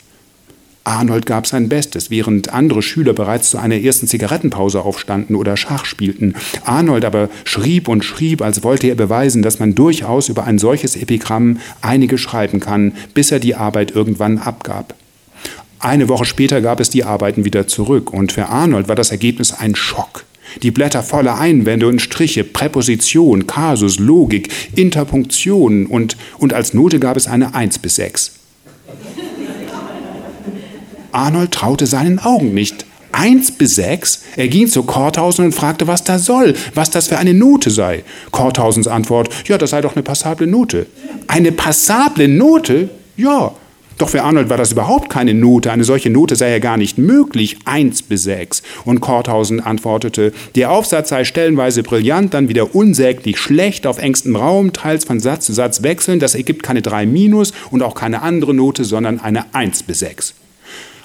[0.83, 5.85] Arnold gab sein Bestes, während andere Schüler bereits zu einer ersten Zigarettenpause aufstanden oder Schach
[5.85, 6.33] spielten.
[6.63, 10.95] Arnold aber schrieb und schrieb, als wollte er beweisen, dass man durchaus über ein solches
[10.95, 14.95] Epigramm einige schreiben kann, bis er die Arbeit irgendwann abgab.
[15.79, 19.53] Eine Woche später gab es die Arbeiten wieder zurück und für Arnold war das Ergebnis
[19.53, 20.25] ein Schock.
[20.61, 27.15] Die Blätter voller Einwände und Striche, Präposition, Kasus, Logik, Interpunktion und, und als Note gab
[27.15, 28.31] es eine 1 bis 6.
[31.11, 32.85] Arnold traute seinen Augen nicht.
[33.11, 34.21] Eins bis sechs?
[34.35, 38.03] Er ging zu Korthausen und fragte, was das soll, was das für eine Note sei.
[38.31, 40.85] Korthausens Antwort, ja, das sei doch eine passable Note.
[41.27, 42.89] Eine passable Note?
[43.17, 43.53] Ja.
[43.99, 45.71] Doch für Arnold war das überhaupt keine Note.
[45.73, 47.57] Eine solche Note sei ja gar nicht möglich.
[47.65, 48.63] Eins bis sechs.
[48.85, 54.71] Und Korthausen antwortete, der Aufsatz sei stellenweise brillant, dann wieder unsäglich schlecht, auf engstem Raum,
[54.71, 56.19] teils von Satz zu Satz wechseln.
[56.19, 60.33] Das ergibt keine drei Minus und auch keine andere Note, sondern eine Eins bis sechs.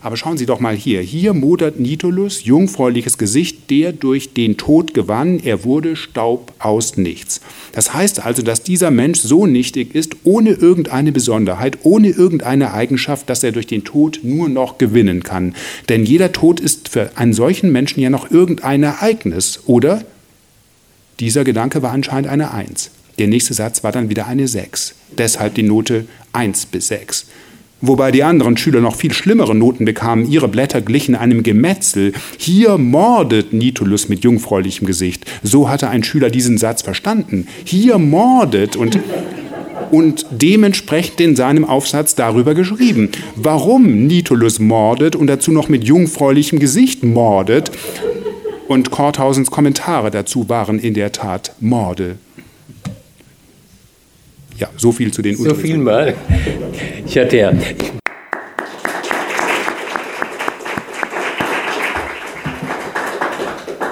[0.05, 1.01] Aber schauen Sie doch mal hier.
[1.01, 5.41] Hier modert Nitolus, jungfräuliches Gesicht, der durch den Tod gewann.
[5.43, 7.41] Er wurde Staub aus nichts.
[7.73, 13.31] Das heißt also, dass dieser Mensch so nichtig ist, ohne irgendeine Besonderheit, ohne irgendeine Eigenschaft,
[13.31, 15.55] dass er durch den Tod nur noch gewinnen kann.
[15.89, 20.05] Denn jeder Tod ist für einen solchen Menschen ja noch irgendein Ereignis, oder?
[21.19, 22.91] Dieser Gedanke war anscheinend eine Eins.
[23.19, 24.97] Der nächste Satz war dann wieder eine Sechs.
[25.17, 27.25] Deshalb die Note 1 bis 6
[27.87, 30.31] wobei die anderen Schüler noch viel schlimmere Noten bekamen.
[30.31, 32.13] Ihre Blätter glichen einem Gemetzel.
[32.39, 35.25] Hier mordet Nitulus mit jungfräulichem Gesicht.
[35.43, 37.47] So hatte ein Schüler diesen Satz verstanden.
[37.65, 38.99] Hier mordet und
[39.91, 43.11] und dementsprechend in seinem Aufsatz darüber geschrieben.
[43.37, 47.71] Warum Nitulus mordet und dazu noch mit jungfräulichem Gesicht mordet.
[48.67, 52.17] Und Korthausens Kommentare dazu waren in der Tat Morde.
[54.59, 56.15] Ja, so viel zu den So viel mal.
[57.07, 57.53] Ich hatte ja.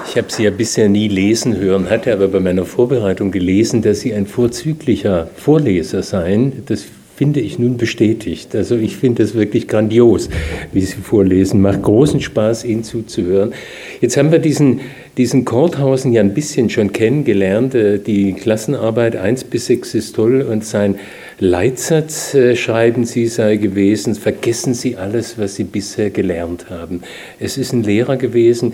[0.07, 4.01] Ich habe Sie ja bisher nie lesen hören, hatte aber bei meiner Vorbereitung gelesen, dass
[4.01, 6.63] Sie ein vorzüglicher Vorleser seien.
[6.67, 8.55] Das finde ich nun bestätigt.
[8.55, 10.29] Also ich finde es wirklich grandios,
[10.71, 11.61] wie Sie vorlesen.
[11.61, 13.53] Macht großen Spaß, Ihnen zuzuhören.
[14.01, 14.81] Jetzt haben wir diesen
[15.17, 17.75] diesen Korthausen ja ein bisschen schon kennengelernt.
[17.75, 20.95] Äh, die Klassenarbeit 1 bis 6 ist toll und sein
[21.43, 27.01] Leitsatz, äh, schreiben Sie, sei gewesen, vergessen Sie alles, was Sie bisher gelernt haben.
[27.37, 28.73] Es ist ein Lehrer gewesen.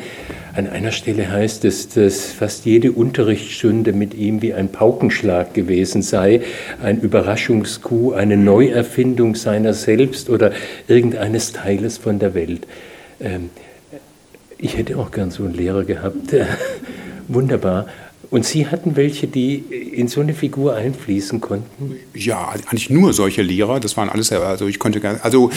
[0.53, 6.03] An einer Stelle heißt es, dass fast jede Unterrichtsstunde mit ihm wie ein Paukenschlag gewesen
[6.03, 6.41] sei,
[6.79, 10.51] ein Überraschungskuh, eine Neuerfindung seiner selbst oder
[10.88, 12.67] irgendeines Teiles von der Welt.
[13.19, 13.49] Ähm,
[14.60, 16.36] ich hätte auch gern so einen Lehrer gehabt.
[17.27, 17.88] Wunderbar.
[18.31, 21.95] Und Sie hatten welche, die in so eine Figur einfließen konnten?
[22.13, 23.79] Ja, eigentlich nur solche Lehrer.
[23.79, 25.49] Das waren alles, also ich konnte also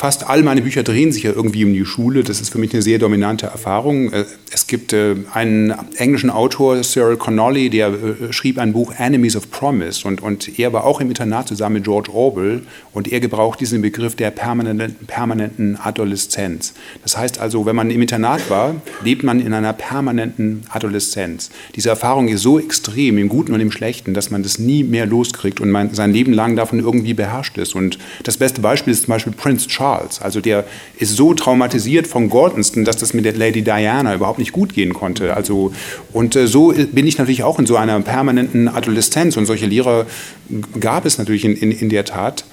[0.00, 2.24] fast all meine Bücher drehen sich ja irgendwie um die Schule.
[2.24, 4.10] Das ist für mich eine sehr dominante Erfahrung.
[4.10, 9.36] Äh, es gibt äh, einen englischen Autor, Cyril Connolly, der äh, schrieb ein Buch Enemies
[9.36, 12.62] of Promise und, und er war auch im Internat zusammen mit George Orwell
[12.94, 16.72] und er gebraucht diesen Begriff der permanenten, permanenten Adoleszenz.
[17.02, 21.50] Das heißt also, wenn man im Internat war, lebt man in einer permanenten Adoleszenz.
[21.76, 25.04] Diese Erfahrung ist so extrem, im Guten und im Schlechten, dass man das nie mehr
[25.04, 27.74] loskriegt und man sein Leben lang davon irgendwie beherrscht ist.
[27.74, 29.89] Und das beste Beispiel ist zum Beispiel Prince Charles.
[29.90, 30.20] Charles.
[30.20, 30.64] Also der
[30.98, 34.94] ist so traumatisiert von Gordonston, dass das mit der Lady Diana überhaupt nicht gut gehen
[34.94, 35.34] konnte.
[35.34, 35.72] Also,
[36.12, 40.06] und äh, so bin ich natürlich auch in so einer permanenten Adoleszenz und solche Lehrer
[40.78, 42.44] gab es natürlich in, in, in der Tat.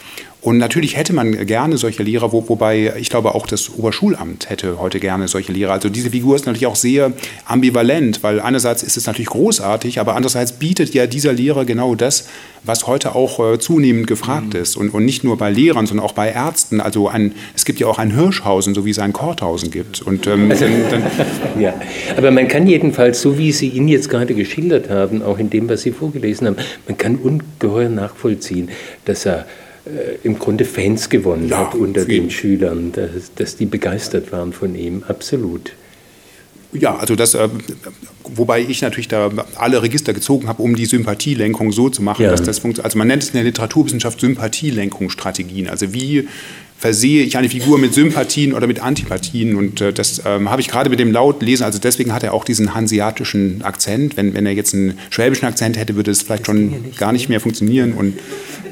[0.47, 4.79] Und natürlich hätte man gerne solche Lehrer, wo, wobei ich glaube auch das Oberschulamt hätte
[4.79, 5.73] heute gerne solche Lehrer.
[5.73, 7.12] Also diese Figur ist natürlich auch sehr
[7.43, 12.29] ambivalent, weil einerseits ist es natürlich großartig, aber andererseits bietet ja dieser Lehrer genau das,
[12.63, 14.62] was heute auch äh, zunehmend gefragt mhm.
[14.62, 14.77] ist.
[14.77, 16.79] Und, und nicht nur bei Lehrern, sondern auch bei Ärzten.
[16.79, 20.01] Also ein, es gibt ja auch ein Hirschhausen, so wie es ein Korthausen gibt.
[20.01, 21.03] Und, ähm, also, dann,
[21.60, 21.73] ja,
[22.15, 25.67] aber man kann jedenfalls, so wie Sie ihn jetzt gerade geschildert haben, auch in dem,
[25.67, 26.55] was Sie vorgelesen haben,
[26.88, 28.69] man kann ungeheuer nachvollziehen,
[29.03, 29.45] dass er
[30.23, 34.76] im Grunde Fans gewonnen ja, hat unter den Schülern, dass, dass die begeistert waren von
[34.76, 35.73] ihm, absolut.
[36.73, 37.47] Ja, also das, äh,
[38.23, 42.32] wobei ich natürlich da alle Register gezogen habe, um die Sympathielenkung so zu machen, ja.
[42.32, 42.86] dass das funktioniert.
[42.86, 45.69] Also man nennt es in der Literaturwissenschaft Sympathielenkungsstrategien.
[45.69, 46.28] Also wie
[46.77, 49.55] versehe ich eine Figur mit Sympathien oder mit Antipathien.
[49.55, 52.43] Und äh, das ähm, habe ich gerade mit dem Lautlesen, also deswegen hat er auch
[52.43, 54.17] diesen hanseatischen Akzent.
[54.17, 57.39] Wenn, wenn er jetzt einen schwäbischen Akzent hätte, würde es vielleicht schon gar nicht mehr
[57.39, 57.93] funktionieren.
[57.93, 58.13] Und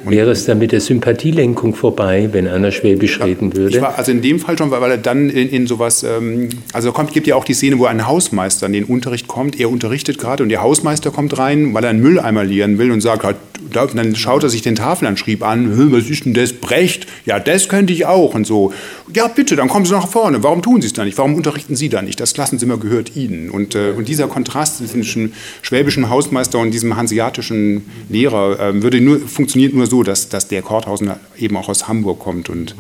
[0.08, 3.82] Wäre es dann mit der Sympathielenkung vorbei, wenn Anna Schwäbisch ja, reden würde?
[3.82, 7.12] War, also in dem Fall schon, weil er dann in, in sowas, ähm, also kommt,
[7.12, 10.44] gibt ja auch die Szene, wo ein Hausmeister in den Unterricht kommt, er unterrichtet gerade
[10.44, 13.38] und der Hausmeister kommt rein, weil er einen Mülleimer leeren will und sagt, halt,
[13.72, 17.08] dann schaut er sich den Tafelanschrieb an, was ist denn das, Brecht?
[17.26, 18.74] Ja, das könnte ich auch und so.
[19.14, 20.44] Ja, bitte, dann kommen Sie nach vorne.
[20.44, 21.18] Warum tun Sie es da nicht?
[21.18, 22.20] Warum unterrichten Sie da nicht?
[22.20, 23.50] Das Klassenzimmer gehört Ihnen.
[23.50, 29.20] Und, äh, und dieser Kontrast zwischen schwäbischen Hausmeister und diesem hanseatischen Lehrer äh, würde nur,
[29.20, 32.76] funktioniert nur so, dass, dass der Korthausen eben auch aus Hamburg kommt und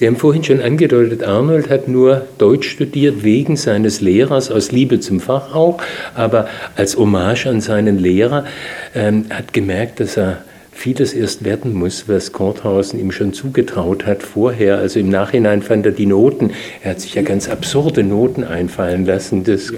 [0.00, 4.98] Sie haben vorhin schon angedeutet, Arnold hat nur Deutsch studiert wegen seines Lehrers, aus Liebe
[4.98, 5.76] zum Fach auch,
[6.14, 8.46] aber als Hommage an seinen Lehrer,
[8.94, 10.42] ähm, hat gemerkt, dass er
[10.80, 14.78] vieles erst werden muss, was Korthausen ihm schon zugetraut hat vorher.
[14.78, 19.04] Also im Nachhinein fand er die Noten, er hat sich ja ganz absurde Noten einfallen
[19.04, 19.44] lassen.
[19.44, 19.74] Das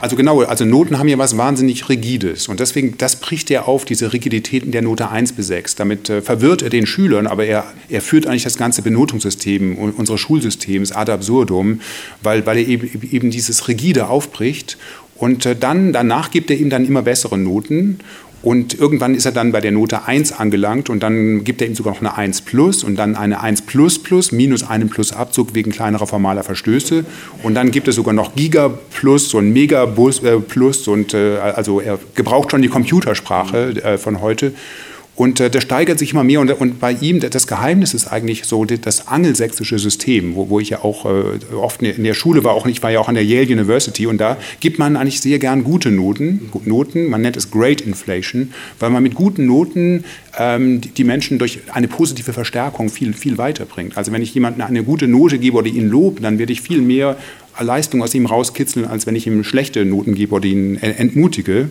[0.00, 3.84] also genau, also Noten haben ja was wahnsinnig Rigides und deswegen, das bricht er auf,
[3.84, 5.74] diese Rigiditäten der Note 1 bis 6.
[5.74, 10.20] Damit äh, verwirrt er den Schülern, aber er, er führt eigentlich das ganze Benotungssystem unseres
[10.20, 11.80] Schulsystems ad absurdum,
[12.22, 14.78] weil, weil er eben, eben dieses Rigide aufbricht
[15.16, 18.00] und äh, dann, danach gibt er ihm dann immer bessere Noten
[18.46, 21.74] und irgendwann ist er dann bei der Note 1 angelangt und dann gibt er ihm
[21.74, 25.56] sogar noch eine 1 plus und dann eine 1 plus plus minus einen plus Abzug
[25.56, 27.04] wegen kleinerer formaler Verstöße.
[27.42, 31.80] Und dann gibt es sogar noch Giga plus und Mega äh, plus und äh, also
[31.80, 34.52] er gebraucht schon die Computersprache äh, von heute.
[35.16, 36.40] Und äh, das steigert sich immer mehr.
[36.40, 40.70] Und, und, bei ihm, das Geheimnis ist eigentlich so das angelsächsische System, wo, wo ich
[40.70, 43.24] ja auch äh, oft in der Schule war, auch nicht, war ja auch an der
[43.24, 44.06] Yale University.
[44.06, 46.50] Und da gibt man eigentlich sehr gern gute Noten.
[46.64, 50.04] Noten, man nennt es Great Inflation, weil man mit guten Noten
[50.38, 53.96] ähm, die Menschen durch eine positive Verstärkung viel, viel weiterbringt.
[53.96, 56.82] Also wenn ich jemandem eine gute Note gebe oder ihn lobe, dann werde ich viel
[56.82, 57.16] mehr
[57.58, 61.70] Leistung aus ihm rauskitzeln, als wenn ich ihm schlechte Noten gebe oder ihn entmutige.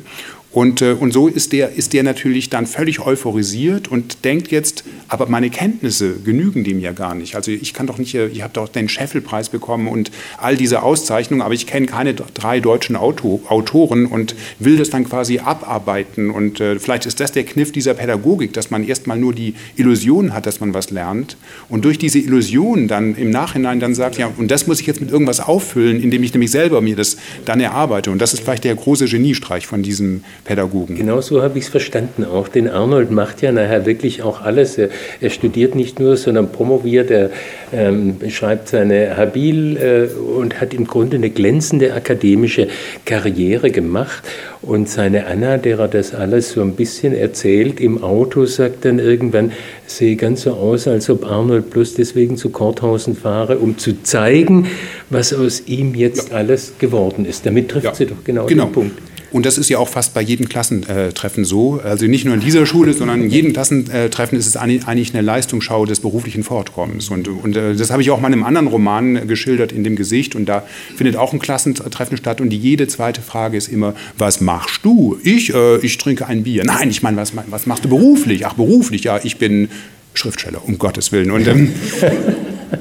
[0.56, 4.86] Und, äh, und so ist der, ist der natürlich dann völlig euphorisiert und denkt jetzt,
[5.10, 7.36] aber meine Kenntnisse genügen dem ja gar nicht.
[7.36, 10.82] Also ich kann doch nicht, äh, ich habe doch den Scheffelpreis bekommen und all diese
[10.82, 16.30] Auszeichnungen, aber ich kenne keine drei deutschen Auto, Autoren und will das dann quasi abarbeiten.
[16.30, 20.34] Und äh, vielleicht ist das der Kniff dieser Pädagogik, dass man erstmal nur die Illusion
[20.34, 21.36] hat, dass man was lernt
[21.68, 25.02] und durch diese Illusion dann im Nachhinein dann sagt, ja, und das muss ich jetzt
[25.02, 28.10] mit irgendwas auffüllen, indem ich nämlich selber mir das dann erarbeite.
[28.10, 30.96] Und das ist vielleicht der große Geniestreich von diesem Pädagogen.
[30.96, 32.48] Genau so habe ich es verstanden auch.
[32.48, 34.78] Denn Arnold macht ja nachher wirklich auch alles.
[34.78, 37.32] Er, er studiert nicht nur, sondern promoviert, er
[37.74, 42.68] ähm, schreibt seine Habil äh, und hat im Grunde eine glänzende akademische
[43.06, 44.24] Karriere gemacht.
[44.62, 49.00] Und seine Anna, der er das alles so ein bisschen erzählt, im Auto sagt dann
[49.00, 49.52] irgendwann,
[49.88, 54.68] sehe ganz so aus, als ob Arnold bloß deswegen zu Korthausen fahre, um zu zeigen,
[55.10, 56.36] was aus ihm jetzt ja.
[56.36, 57.48] alles geworden ist.
[57.48, 57.96] Damit trifft ja.
[57.96, 58.66] sie doch genau, genau.
[58.66, 59.15] den Punkt.
[59.32, 61.82] Und das ist ja auch fast bei jedem Klassentreffen so.
[61.84, 65.86] Also nicht nur in dieser Schule, sondern in jedem Klassentreffen ist es eigentlich eine Leistungsschau
[65.86, 67.10] des beruflichen Fortkommens.
[67.10, 69.96] Und, und äh, das habe ich auch mal in einem anderen Roman geschildert, in dem
[69.96, 70.36] Gesicht.
[70.36, 70.64] Und da
[70.96, 72.42] findet auch ein Klassentreffen statt.
[72.42, 75.18] Und die jede zweite Frage ist immer, was machst du?
[75.24, 76.64] Ich, äh, ich trinke ein Bier.
[76.64, 78.46] Nein, ich meine, was, was machst du beruflich?
[78.46, 79.70] Ach, beruflich, ja, ich bin
[80.14, 81.32] Schriftsteller, um Gottes Willen.
[81.32, 81.74] Und ähm,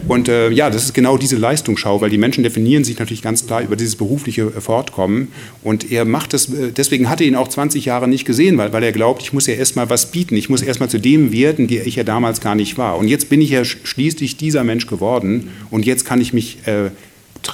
[0.09, 3.47] Und äh, ja, das ist genau diese Leistungsschau, weil die Menschen definieren sich natürlich ganz
[3.47, 5.29] klar über dieses berufliche äh, Fortkommen.
[5.63, 8.73] Und er macht das, äh, deswegen hat er ihn auch 20 Jahre nicht gesehen, weil,
[8.73, 11.67] weil er glaubt, ich muss ja erstmal was bieten, ich muss erstmal zu dem werden,
[11.67, 12.99] der ich ja damals gar nicht war.
[12.99, 16.91] Und jetzt bin ich ja schließlich dieser Mensch geworden und jetzt kann ich mich äh,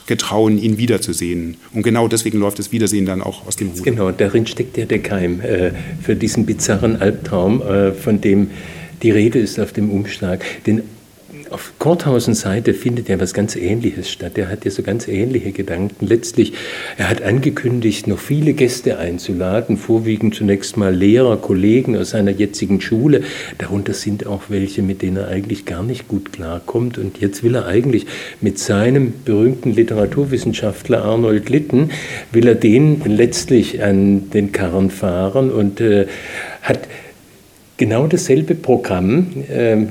[0.06, 1.56] getrauen, ihn wiederzusehen.
[1.72, 3.82] Und genau deswegen läuft das Wiedersehen dann auch aus dem Ruder.
[3.82, 8.50] Genau, darin steckt ja der Keim äh, für diesen bizarren Albtraum, äh, von dem
[9.02, 10.44] die Rede ist auf dem Umschlag.
[10.66, 10.82] Denn
[11.50, 14.38] auf Korthausens Seite findet ja was ganz Ähnliches statt.
[14.38, 16.06] Er hat ja so ganz ähnliche Gedanken.
[16.06, 16.52] Letztlich,
[16.96, 22.80] er hat angekündigt, noch viele Gäste einzuladen, vorwiegend zunächst mal Lehrer, Kollegen aus seiner jetzigen
[22.80, 23.22] Schule.
[23.58, 26.98] Darunter sind auch welche, mit denen er eigentlich gar nicht gut klarkommt.
[26.98, 28.06] Und jetzt will er eigentlich
[28.40, 31.90] mit seinem berühmten Literaturwissenschaftler Arnold Litten,
[32.32, 36.06] will er den letztlich an den Karren fahren und äh,
[36.62, 36.88] hat
[37.80, 39.86] genau dasselbe Programm, äh,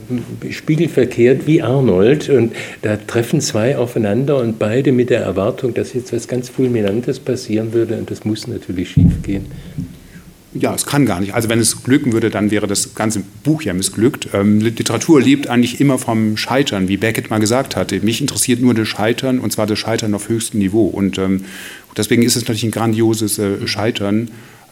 [0.52, 2.30] spiegelverkehrt wie Arnold.
[2.30, 7.20] Und da treffen zwei aufeinander und beide mit der Erwartung, dass jetzt was ganz Fulminantes
[7.20, 7.98] passieren würde.
[7.98, 9.48] Und das muss natürlich schiefgehen.
[10.54, 11.34] Ja, es kann gar nicht.
[11.34, 14.30] Also wenn es glücken würde, dann wäre das ganze Buch ja missglückt.
[14.34, 18.00] Ähm, Literatur lebt eigentlich immer vom Scheitern, wie Beckett mal gesagt hatte.
[18.02, 20.86] Mich interessiert nur das Scheitern, und zwar das Scheitern auf höchstem Niveau.
[20.86, 21.46] Und ähm,
[21.98, 24.30] deswegen ist es natürlich ein grandioses äh, Scheitern.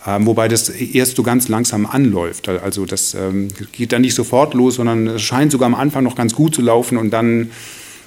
[0.08, 2.48] Ähm, wobei das erst so ganz langsam anläuft.
[2.48, 6.16] Also das ähm, geht dann nicht sofort los, sondern es scheint sogar am Anfang noch
[6.16, 7.52] ganz gut zu laufen und dann,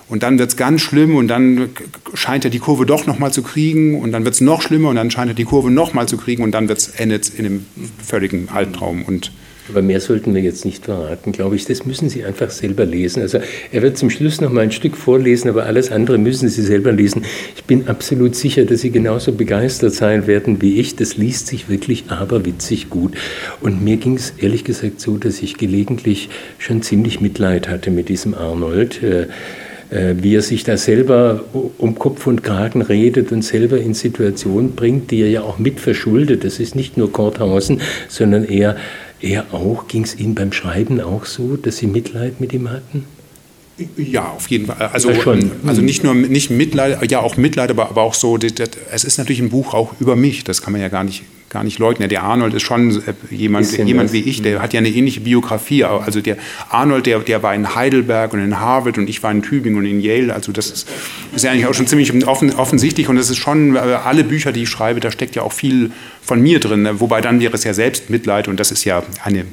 [0.09, 1.69] und dann wird es ganz schlimm und dann
[2.15, 4.97] scheint er die Kurve doch nochmal zu kriegen und dann wird es noch schlimmer und
[4.97, 7.67] dann scheint er die Kurve nochmal zu kriegen und dann endet es in einem
[8.03, 9.03] völligen Albtraum.
[9.05, 9.31] Und
[9.71, 11.65] Aber mehr sollten wir jetzt nicht verraten, glaube ich.
[11.65, 13.23] Das müssen Sie einfach selber lesen.
[13.23, 13.39] Also
[13.71, 16.93] er wird zum Schluss noch mal ein Stück vorlesen, aber alles andere müssen Sie selber
[16.93, 17.25] lesen.
[17.57, 20.97] Ich bin absolut sicher, dass Sie genauso begeistert sein werden wie ich.
[20.97, 23.15] Das liest sich wirklich aberwitzig gut.
[23.61, 26.29] Und mir ging es ehrlich gesagt so, dass ich gelegentlich
[26.59, 29.27] schon ziemlich Mitleid hatte mit diesem Arnold äh,
[29.91, 34.77] äh, wie er sich da selber um Kopf und Kragen redet und selber in Situationen
[34.77, 36.45] bringt, die er ja auch mit verschuldet.
[36.45, 38.77] Das ist nicht nur Korthausen, sondern er
[39.23, 43.05] er auch, ging es Ihnen beim Schreiben auch so, dass Sie Mitleid mit ihm hatten?
[43.97, 44.91] Ja, auf jeden Fall.
[44.93, 45.53] Also, ja, schon.
[45.67, 49.05] also nicht nur nicht Mitleid, ja auch Mitleid, aber, aber auch so, das, das, es
[49.05, 51.79] ist natürlich ein Buch auch über mich, das kann man ja gar nicht, gar nicht
[51.81, 52.09] leugnen.
[52.09, 54.63] Der Arnold ist schon äh, jemand, jemand wie ich, der mhm.
[54.63, 55.85] hat ja eine ähnliche Biografie.
[55.85, 56.37] Also der
[56.71, 59.85] Arnold, der, der war in Heidelberg und in Harvard und ich war in Tübingen und
[59.85, 60.33] in Yale.
[60.33, 60.89] Also das ist,
[61.35, 64.53] ist ja eigentlich auch schon ziemlich offen, offensichtlich und das ist schon, äh, alle Bücher,
[64.53, 65.91] die ich schreibe, da steckt ja auch viel
[66.23, 66.89] von mir drin.
[66.95, 69.45] Wobei dann wäre es ja Selbstmitleid und das ist ja eine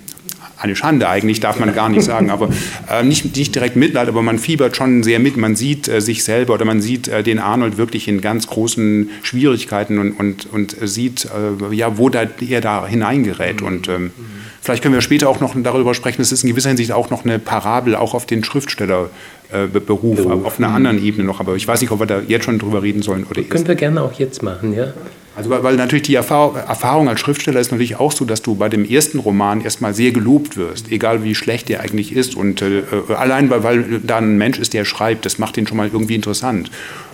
[0.58, 2.50] eine Schande eigentlich, darf man gar nicht sagen, aber
[2.90, 5.38] äh, nicht, nicht direkt Mitleid, aber man fiebert schon sehr mit.
[5.38, 9.10] Man sieht äh, sich selber oder man sieht äh, den Arnold wirklich in ganz großen
[9.22, 13.62] Schwierigkeiten und, und, und sieht, äh, ja, wo da, er da hineingerät.
[13.62, 14.12] Und ähm,
[14.68, 16.22] vielleicht können wir später auch noch darüber sprechen.
[16.22, 19.10] Es ist in gewisser Hinsicht auch noch eine Parabel, auch auf den Schriftstellerberuf,
[19.86, 21.40] Beruf, auf einer anderen Ebene noch.
[21.40, 23.26] Aber ich weiß nicht, ob wir da jetzt schon drüber reden sollen.
[23.30, 24.92] Oder Können wir gerne auch jetzt machen, ja.
[25.38, 28.68] Also weil, natürlich die Erfahrung, Erfahrung, als Schriftsteller ist natürlich auch so, dass du bei
[28.68, 32.36] dem ersten Roman erstmal sehr gelobt wirst, egal wie schlecht der eigentlich ist.
[32.36, 32.82] Und äh,
[33.16, 36.16] allein weil, weil da ein Mensch ist, der schreibt, das macht den schon mal irgendwie
[36.16, 36.72] interessant.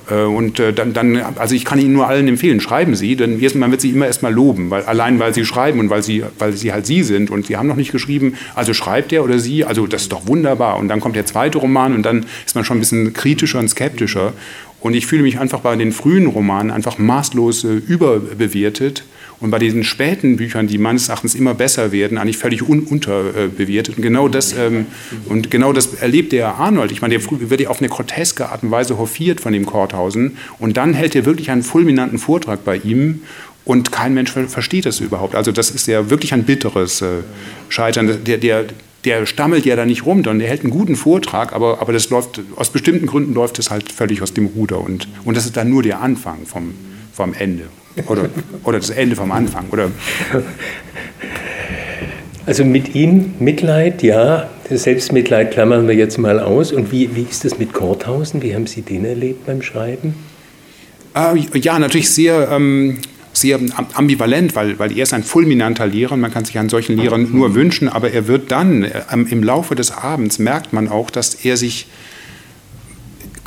[0.10, 3.42] Äh, und äh, dann, dann, also ich kann Ihnen nur allen empfehlen, schreiben Sie, denn
[3.56, 6.54] man wird Sie immer erstmal loben, weil allein weil Sie schreiben und weil Sie, weil
[6.54, 9.66] Sie halt Sie sind und Sie haben noch nicht geschrieben, also schreibt er oder Sie,
[9.66, 10.78] also das ist doch wunderbar.
[10.78, 13.70] Und dann kommt der zweite Roman und dann ist man schon ein bisschen kritischer und
[13.70, 14.34] skeptischer.
[14.80, 19.06] Und ich fühle mich einfach bei den frühen Romanen einfach maßlos äh, überbewertet
[19.44, 23.98] und bei diesen späten Büchern, die meines Erachtens immer besser werden, eigentlich völlig un unterbewertet.
[23.98, 24.86] Und genau das, ähm,
[25.28, 26.94] und genau das erlebt der Arnold.
[26.94, 30.38] Ich meine, der wird ja auf eine groteske Art und Weise hofiert von dem Korthausen.
[30.60, 33.24] Und dann hält er wirklich einen fulminanten Vortrag bei ihm.
[33.66, 35.36] Und kein Mensch versteht das überhaupt.
[35.36, 37.08] Also das ist ja wirklich ein bitteres äh,
[37.68, 38.24] Scheitern.
[38.24, 38.64] Der, der,
[39.04, 42.10] der stammelt ja da nicht rum, sondern der hält einen guten Vortrag, aber, aber das
[42.10, 44.80] läuft, aus bestimmten Gründen läuft es halt völlig aus dem Ruder.
[44.80, 46.74] Und, und das ist dann nur der Anfang vom,
[47.14, 47.66] vom Ende.
[48.08, 48.30] Oder,
[48.64, 49.66] oder das Ende vom Anfang.
[49.72, 49.92] Oder
[52.46, 56.72] also mit ihm Mitleid, ja, Selbstmitleid klammern wir jetzt mal aus.
[56.72, 58.42] Und wie, wie ist das mit Korthausen?
[58.42, 60.16] Wie haben Sie den erlebt beim Schreiben?
[61.16, 62.98] Äh, ja, natürlich sehr ähm,
[63.34, 63.60] sehr
[63.94, 67.18] ambivalent, weil, weil er ist ein fulminanter Lehrer und man kann sich einen solchen Lehrer
[67.18, 71.34] nur wünschen, aber er wird dann, äh, im Laufe des Abends merkt man auch, dass
[71.46, 71.88] er sich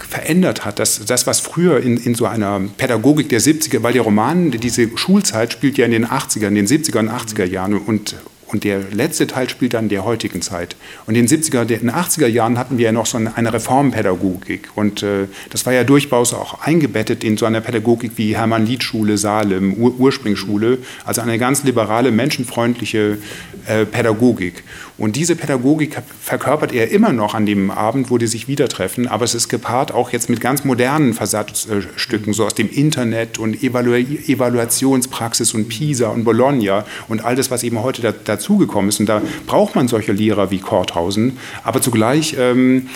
[0.09, 0.79] verändert hat.
[0.79, 4.89] Das, das was früher in, in so einer Pädagogik der 70er, weil der Roman, diese
[4.97, 8.17] Schulzeit spielt ja in den 80er, in den 70er und 80er Jahren und
[8.49, 10.77] und der letzte Teil spielt dann der heutigen Zeit.
[11.07, 14.71] Und in den 70er, in den 80er Jahren hatten wir ja noch so eine Reformpädagogik.
[14.77, 19.75] Und äh, das war ja durchaus auch eingebettet in so einer Pädagogik wie Hermann-Lied-Schule, Salem,
[19.75, 20.79] Ur Ursprungsschule.
[21.05, 23.19] Also eine ganz liberale, menschenfreundliche
[23.67, 24.65] äh, Pädagogik.
[24.99, 29.09] Und diese Pädagogik verkörpert er immer noch an dem Abend, wo die sich wieder treffen.
[29.09, 33.63] Aber es ist gepaart auch jetzt mit ganz modernen Versatzstücken, so aus dem Internet und
[33.63, 39.01] Evalu Evaluationspraxis und PISA und Bologna und all das, was eben heute da, dazugekommen ist.
[39.01, 41.39] Und da braucht man solche Lehrer wie Korthausen.
[41.63, 42.89] Aber zugleich ähm,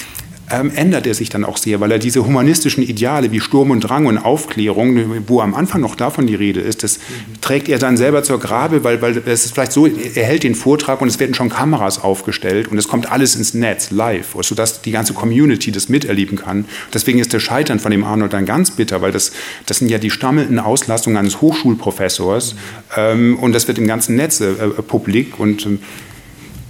[0.51, 3.81] ähm, ändert er sich dann auch sehr, weil er diese humanistischen Ideale wie Sturm und
[3.81, 6.99] Drang und Aufklärung, wo am Anfang noch davon die Rede ist, das
[7.41, 10.55] trägt er dann selber zur Grabe, weil, weil es ist vielleicht so, er hält den
[10.55, 14.83] Vortrag und es werden schon Kameras aufgestellt und es kommt alles ins Netz, live, sodass
[14.83, 16.65] die ganze Community das miterleben kann.
[16.93, 19.33] Deswegen ist der Scheitern von dem Arnold dann ganz bitter, weil das,
[19.67, 22.57] das sind ja die stammelnden Auslassungen eines Hochschulprofessors
[22.97, 25.79] ähm, und das wird im ganzen Netz äh, äh publik und ähm,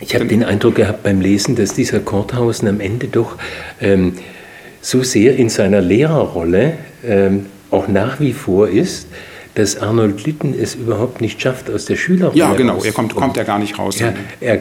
[0.01, 3.37] ich habe den Eindruck gehabt beim Lesen, dass dieser Korthausen am Ende doch
[3.81, 4.15] ähm,
[4.81, 6.75] so sehr in seiner Lehrerrolle
[7.07, 9.09] ähm, auch nach wie vor ist,
[9.55, 12.39] dass Arnold Litten es überhaupt nicht schafft aus der Schülerrolle.
[12.39, 14.01] Ja, genau, er kommt, kommt ja gar nicht raus.
[14.01, 14.61] Er, er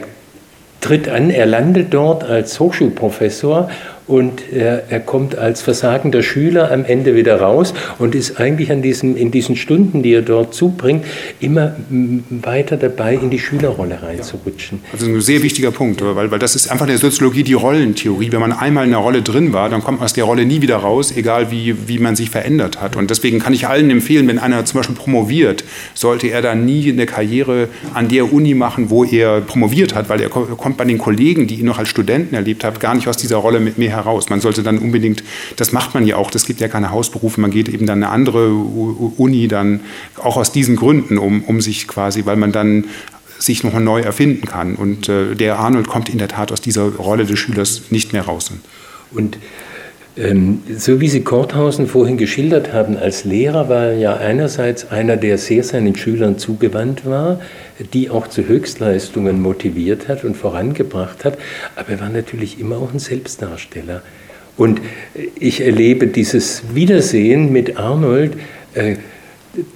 [0.80, 3.70] tritt an, er landet dort als Hochschulprofessor
[4.10, 8.82] und er, er, kommt als versagender Schüler am Ende wieder raus und ist eigentlich an
[8.82, 11.04] diesen, in diesen Stunden, die er dort zubringt,
[11.38, 11.76] immer
[12.28, 14.80] weiter dabei, in die Schülerrolle reinzurutschen.
[14.90, 17.52] Das ist ein sehr wichtiger Punkt, weil, weil das ist einfach in der Soziologie die
[17.52, 18.32] Rollentheorie.
[18.32, 20.60] Wenn man einmal in einer Rolle drin war, dann kommt man aus der Rolle nie
[20.60, 22.96] wieder raus, egal wie, wie man sich verändert hat.
[22.96, 25.62] Und deswegen kann ich allen empfehlen, wenn einer zum Beispiel promoviert,
[25.94, 30.20] sollte er dann nie eine Karriere an der Uni machen, wo er promoviert hat, weil
[30.20, 33.16] er kommt bei den Kollegen, die ihn noch als Studenten erlebt haben, gar nicht aus
[33.16, 34.30] dieser Rolle mit mir heraus.
[34.30, 35.22] Man sollte dann unbedingt,
[35.56, 38.12] das macht man ja auch, das gibt ja keine Hausberufe, man geht eben dann eine
[38.12, 39.80] andere Uni dann
[40.16, 42.84] auch aus diesen Gründen um, um sich quasi, weil man dann
[43.38, 44.74] sich noch neu erfinden kann.
[44.74, 48.22] Und äh, der Arnold kommt in der Tat aus dieser Rolle des Schülers nicht mehr
[48.22, 48.52] raus.
[49.12, 49.38] Und
[50.16, 55.38] so wie Sie Korthausen vorhin geschildert haben, als Lehrer war er ja einerseits einer, der
[55.38, 57.40] sehr seinen Schülern zugewandt war,
[57.92, 61.38] die auch zu Höchstleistungen motiviert hat und vorangebracht hat,
[61.76, 64.02] aber er war natürlich immer auch ein Selbstdarsteller.
[64.56, 64.80] Und
[65.38, 68.32] ich erlebe dieses Wiedersehen mit Arnold,
[68.74, 68.96] äh,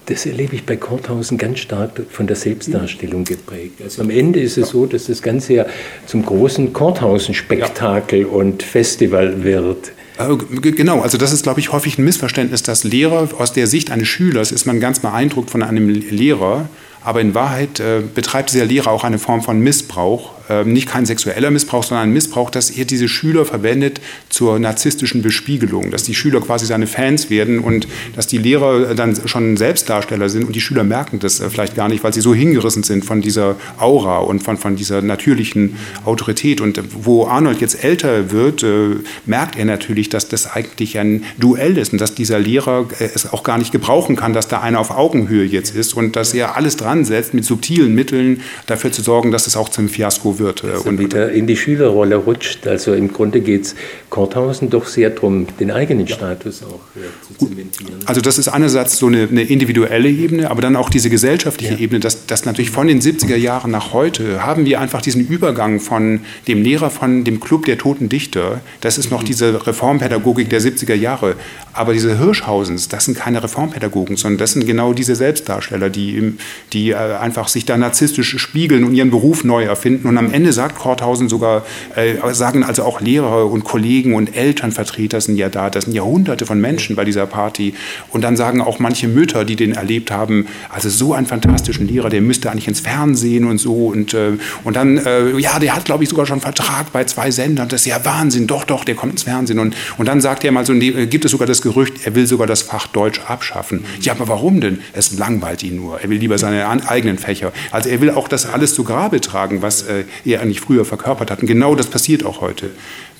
[0.06, 3.80] das erlebe ich bei Korthausen ganz stark von der Selbstdarstellung geprägt.
[3.82, 5.66] Also am Ende ist es so, dass das Ganze ja
[6.06, 9.92] zum großen Korthausen-Spektakel und Festival wird.
[10.18, 13.90] Äh, genau, also das ist, glaube ich, häufig ein Missverständnis, dass Lehrer aus der Sicht
[13.90, 16.68] eines Schülers ist man ganz beeindruckt von einem Lehrer,
[17.02, 20.33] aber in Wahrheit äh, betreibt dieser Lehrer auch eine Form von Missbrauch
[20.64, 25.90] nicht kein sexueller Missbrauch, sondern ein Missbrauch, dass er diese Schüler verwendet zur narzisstischen Bespiegelung,
[25.90, 30.44] dass die Schüler quasi seine Fans werden und dass die Lehrer dann schon Selbstdarsteller sind
[30.44, 33.20] und die Schüler merken das äh, vielleicht gar nicht, weil sie so hingerissen sind von
[33.20, 36.60] dieser Aura und von, von dieser natürlichen Autorität.
[36.60, 41.78] Und wo Arnold jetzt älter wird, äh, merkt er natürlich, dass das eigentlich ein Duell
[41.78, 44.80] ist und dass dieser Lehrer äh, es auch gar nicht gebrauchen kann, dass da einer
[44.80, 49.02] auf Augenhöhe jetzt ist und dass er alles dran setzt, mit subtilen Mitteln dafür zu
[49.02, 50.64] sorgen, dass es auch zum Fiasko wird.
[50.64, 52.66] Also und wieder in die Schülerrolle rutscht.
[52.66, 53.74] Also im Grunde geht es
[54.10, 57.94] Korthausen doch sehr darum, den eigenen Status auch ja, zu zementieren.
[58.06, 61.80] Also das ist einerseits so eine, eine individuelle Ebene, aber dann auch diese gesellschaftliche ja.
[61.80, 65.80] Ebene, dass, dass natürlich von den 70er Jahren nach heute haben wir einfach diesen Übergang
[65.80, 69.26] von dem Lehrer von dem Club der toten Dichter, das ist noch mhm.
[69.26, 71.34] diese Reformpädagogik der 70er Jahre,
[71.72, 76.34] aber diese Hirschhausens, das sind keine Reformpädagogen, sondern das sind genau diese Selbstdarsteller, die,
[76.72, 80.52] die äh, einfach sich da narzisstisch spiegeln und ihren Beruf neu erfinden und am Ende
[80.52, 81.64] sagt Korthausen sogar,
[81.96, 86.46] äh, sagen also auch Lehrer und Kollegen und Elternvertreter sind ja da, das sind Jahrhunderte
[86.46, 87.74] von Menschen bei dieser Party
[88.10, 92.08] und dann sagen auch manche Mütter, die den erlebt haben, also so einen fantastischen Lehrer,
[92.08, 94.32] der müsste eigentlich ins Fernsehen und so und, äh,
[94.64, 97.68] und dann, äh, ja, der hat glaube ich sogar schon einen Vertrag bei zwei Sendern,
[97.68, 100.52] das ist ja Wahnsinn, doch, doch, der kommt ins Fernsehen und, und dann sagt er
[100.52, 103.84] mal so, äh, gibt es sogar das Gerücht, er will sogar das Fach Deutsch abschaffen.
[104.00, 104.80] Ja, aber warum denn?
[104.92, 106.00] Es langweilt ihn nur.
[106.00, 107.52] Er will lieber seine eigenen Fächer.
[107.70, 111.30] Also er will auch das alles zu Grabe tragen, was äh, er eigentlich früher verkörpert
[111.30, 111.40] hat.
[111.40, 112.70] Und genau das passiert auch heute.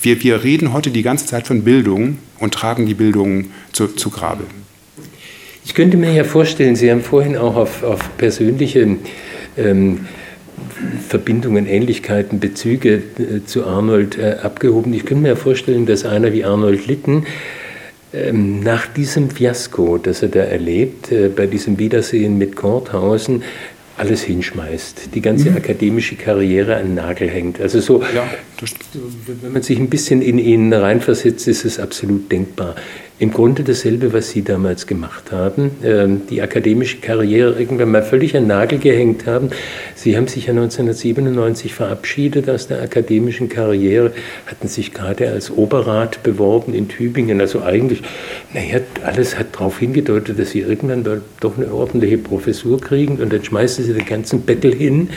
[0.00, 4.10] Wir, wir reden heute die ganze Zeit von Bildung und tragen die Bildung zu, zu
[4.10, 4.44] Grabe.
[5.64, 8.96] Ich könnte mir ja vorstellen, Sie haben vorhin auch auf, auf persönliche
[9.56, 10.00] ähm,
[11.08, 14.92] Verbindungen, Ähnlichkeiten, Bezüge äh, zu Arnold äh, abgehoben.
[14.92, 17.24] Ich könnte mir ja vorstellen, dass einer wie Arnold Litten
[18.12, 23.42] ähm, nach diesem Fiasko, das er da erlebt, äh, bei diesem Wiedersehen mit Korthausen,
[23.96, 25.56] alles hinschmeißt, die ganze mhm.
[25.56, 27.60] akademische Karriere an den Nagel hängt.
[27.60, 28.28] Also so, ja,
[29.40, 32.74] wenn man sich ein bisschen in ihn reinversetzt, ist es absolut denkbar
[33.20, 38.36] im Grunde dasselbe, was Sie damals gemacht haben, ähm, die akademische Karriere irgendwann mal völlig
[38.36, 39.50] an Nagel gehängt haben.
[39.94, 44.12] Sie haben sich ja 1997 verabschiedet aus der akademischen Karriere,
[44.46, 47.40] hatten sich gerade als Oberrat beworben in Tübingen.
[47.40, 48.02] Also eigentlich,
[48.52, 51.04] naja, alles hat darauf hingedeutet, dass Sie irgendwann
[51.38, 55.08] doch eine ordentliche Professur kriegen und dann schmeißen Sie den ganzen Bettel hin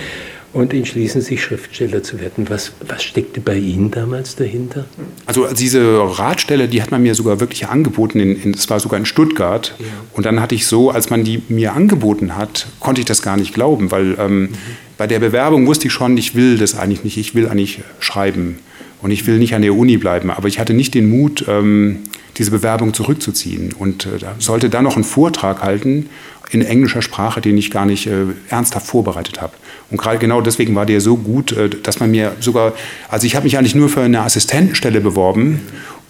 [0.53, 2.49] und entschließen sich, Schriftsteller zu werden.
[2.49, 4.85] Was, was steckte bei Ihnen damals dahinter?
[5.25, 9.75] Also diese Ratstelle, die hat man mir sogar wirklich angeboten, das war sogar in Stuttgart.
[9.77, 9.85] Ja.
[10.13, 13.37] Und dann hatte ich so, als man die mir angeboten hat, konnte ich das gar
[13.37, 14.49] nicht glauben, weil ähm, mhm.
[14.97, 18.59] bei der Bewerbung wusste ich schon, ich will das eigentlich nicht, ich will eigentlich schreiben
[19.01, 20.31] und ich will nicht an der Uni bleiben.
[20.31, 22.03] Aber ich hatte nicht den Mut, ähm,
[22.37, 26.09] diese Bewerbung zurückzuziehen und äh, sollte dann noch einen Vortrag halten
[26.51, 29.53] in englischer Sprache, den ich gar nicht äh, ernsthaft vorbereitet habe.
[29.89, 32.73] Und gerade genau deswegen war der so gut, äh, dass man mir sogar,
[33.09, 35.61] also ich habe mich eigentlich nur für eine Assistentenstelle beworben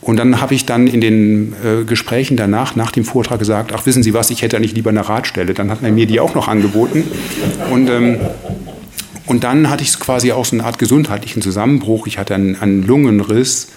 [0.02, 3.86] und dann habe ich dann in den äh, Gesprächen danach, nach dem Vortrag gesagt, ach
[3.86, 5.54] wissen Sie was, ich hätte eigentlich lieber eine Ratstelle.
[5.54, 7.04] Dann hat man mir die auch noch angeboten.
[7.72, 8.18] Und ähm,
[9.28, 12.08] und dann hatte ich quasi auch so eine Art gesundheitlichen Zusammenbruch.
[12.08, 13.68] Ich hatte einen, einen Lungenriss,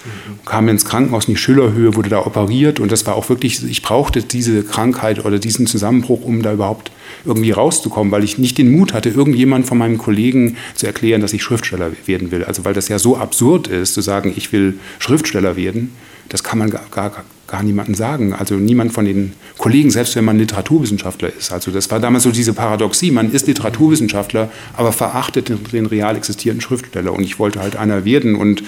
[0.45, 3.81] kam ins Krankenhaus in die Schillerhöhe, wurde da operiert und das war auch wirklich, ich
[3.81, 6.91] brauchte diese Krankheit oder diesen Zusammenbruch, um da überhaupt
[7.25, 11.33] irgendwie rauszukommen, weil ich nicht den Mut hatte, irgendjemand von meinen Kollegen zu erklären, dass
[11.33, 12.43] ich Schriftsteller werden will.
[12.43, 15.91] Also weil das ja so absurd ist, zu sagen, ich will Schriftsteller werden,
[16.29, 18.33] das kann man gar, gar, gar niemandem sagen.
[18.33, 21.51] Also niemand von den Kollegen, selbst wenn man Literaturwissenschaftler ist.
[21.51, 23.11] Also das war damals so diese Paradoxie.
[23.11, 27.11] Man ist Literaturwissenschaftler, aber verachtet den, den real existierenden Schriftsteller.
[27.11, 28.63] Und ich wollte halt einer werden und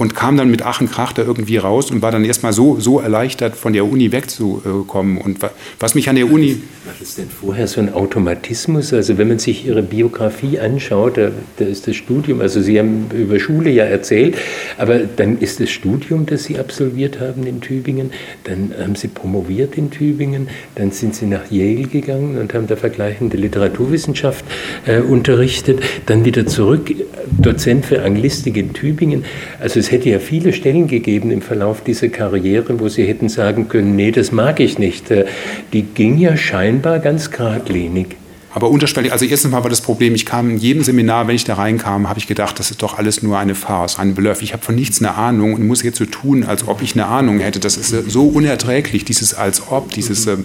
[0.00, 2.80] und kam dann mit Ach und Krach da irgendwie raus und war dann erstmal so,
[2.80, 5.18] so erleichtert, von der Uni wegzukommen.
[5.18, 5.40] Und
[5.78, 6.62] was mich an der Uni.
[6.86, 8.94] War das denn vorher so ein Automatismus?
[8.94, 13.10] Also, wenn man sich Ihre Biografie anschaut, da, da ist das Studium, also Sie haben
[13.12, 14.38] über Schule ja erzählt,
[14.78, 18.10] aber dann ist das Studium, das Sie absolviert haben in Tübingen,
[18.44, 22.76] dann haben Sie promoviert in Tübingen, dann sind Sie nach Yale gegangen und haben da
[22.76, 24.46] vergleichende Literaturwissenschaft
[24.86, 26.90] äh, unterrichtet, dann wieder zurück,
[27.30, 29.26] Dozent für Anglistik in Tübingen.
[29.60, 33.68] Also es hätte ja viele Stellen gegeben im Verlauf dieser Karriere, wo Sie hätten sagen
[33.68, 35.10] können, nee, das mag ich nicht.
[35.10, 35.26] Äh,
[35.72, 38.19] die ging ja scheinbar ganz geradlinig.
[38.52, 41.44] Aber unterschwellig, also erstens mal war das Problem, ich kam in jedem Seminar, wenn ich
[41.44, 44.42] da reinkam, habe ich gedacht, das ist doch alles nur eine Farce, ein Bluff.
[44.42, 47.06] Ich habe von nichts eine Ahnung und muss jetzt so tun, als ob ich eine
[47.06, 47.60] Ahnung hätte.
[47.60, 50.36] Das ist so unerträglich, dieses als ob, dieses, äh,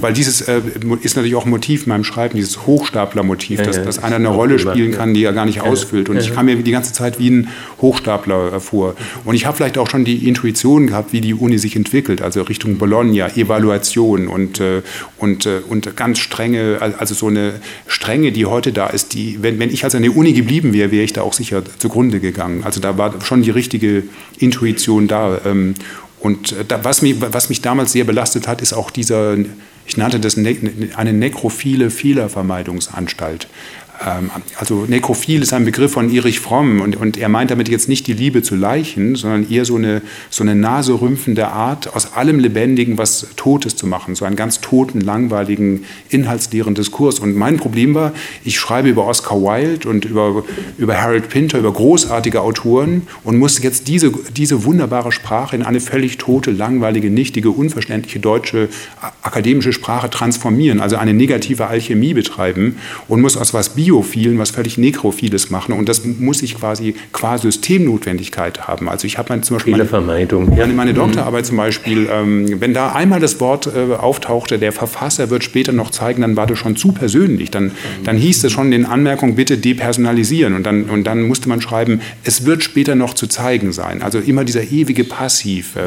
[0.00, 0.60] weil dieses äh,
[1.02, 4.16] ist natürlich auch ein Motiv in meinem Schreiben, dieses Hochstapler-Motiv, ja, dass, ja, dass einer
[4.16, 6.08] eine Rolle spielen kann, die er gar nicht ja, ausfüllt.
[6.08, 7.48] Und ich kam mir die ganze Zeit wie ein
[7.80, 8.96] Hochstapler äh, vor.
[9.24, 12.42] Und ich habe vielleicht auch schon die Intuition gehabt, wie die Uni sich entwickelt, also
[12.42, 14.82] Richtung Bologna, Evaluation und, äh,
[15.18, 17.51] und, äh, und ganz strenge, also so eine
[17.86, 20.90] Strenge, die heute da ist, die, wenn, wenn ich also an der Uni geblieben wäre,
[20.90, 22.64] wäre ich da auch sicher zugrunde gegangen.
[22.64, 24.04] Also da war schon die richtige
[24.38, 25.40] Intuition da.
[25.44, 25.74] Ähm,
[26.20, 29.36] und äh, da, was, mich, was mich damals sehr belastet hat, ist auch dieser,
[29.86, 30.56] ich nannte das ne,
[30.96, 33.48] eine nekrophile Fehlervermeidungsanstalt.
[34.04, 37.88] Ähm, also nekrophil ist ein Begriff von Erich Fromm und, und, er meint damit jetzt
[37.88, 42.38] nicht die Liebe zu Leichen, sondern eher so eine, so eine naserümpfende Art, aus allem
[42.38, 47.20] Lebendigen was Totes zu machen, so einen ganz toten, langweiligen, inhaltsleeren Diskurs.
[47.20, 48.12] Und mein Problem war,
[48.44, 50.44] ich schreibe über Oscar Wilde und über,
[50.78, 55.80] über Harold Pinter, über großartige Autoren und musste jetzt diese, diese wunderbare Sprache in eine
[55.80, 58.68] völlig tote, langweilige, nichtige, unverständliche deutsche
[59.22, 62.76] akademische Sprache transformieren, also eine negative Alchemie betreiben
[63.08, 65.72] und muss aus was Bio Biophilen was völlig Nekrophiles machen.
[65.72, 68.88] Und das muss ich quasi qua Systemnotwendigkeit haben.
[68.88, 69.72] Also ich habe mein, zum Beispiel.
[69.72, 69.86] Meine,
[70.56, 75.28] ja, meine Doktorarbeit zum Beispiel, ähm, wenn da einmal das Wort äh, auftauchte, der Verfasser
[75.28, 77.50] wird später noch zeigen, dann war das schon zu persönlich.
[77.50, 77.72] Dann,
[78.04, 80.54] dann hieß es schon in den Anmerkungen, bitte depersonalisieren.
[80.54, 84.02] Und dann, und dann musste man schreiben, es wird später noch zu zeigen sein.
[84.02, 85.76] Also immer dieser ewige Passiv.
[85.76, 85.80] Äh,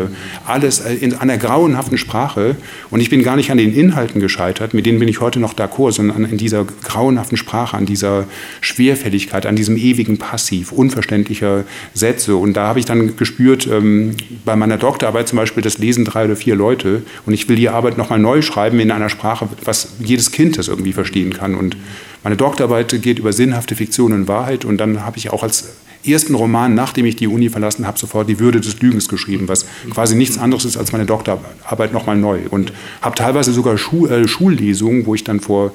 [0.46, 2.56] alles äh, in einer grauenhaften Sprache.
[2.92, 5.56] Und ich bin gar nicht an den Inhalten gescheitert, mit denen bin ich heute noch
[5.56, 8.26] d'accord, sondern in dieser grauenhaften Sprache, an dieser
[8.62, 12.36] Schwerfälligkeit, an diesem ewigen Passiv, unverständlicher Sätze.
[12.36, 16.26] Und da habe ich dann gespürt, ähm, bei meiner Doktorarbeit zum Beispiel, das lesen drei
[16.26, 19.94] oder vier Leute und ich will die Arbeit nochmal neu schreiben in einer Sprache, was
[20.00, 21.56] jedes Kind das irgendwie verstehen kann.
[21.56, 21.78] Und
[22.24, 25.76] meine Doktorarbeit geht über sinnhafte Fiktion und Wahrheit und dann habe ich auch als
[26.08, 29.66] ersten Roman, nachdem ich die Uni verlassen habe, sofort die Würde des Lügens geschrieben, was
[29.90, 32.42] quasi nichts anderes ist als meine Doktorarbeit nochmal neu.
[32.50, 35.72] Und habe teilweise sogar Schu äh, Schullesungen, wo ich dann vor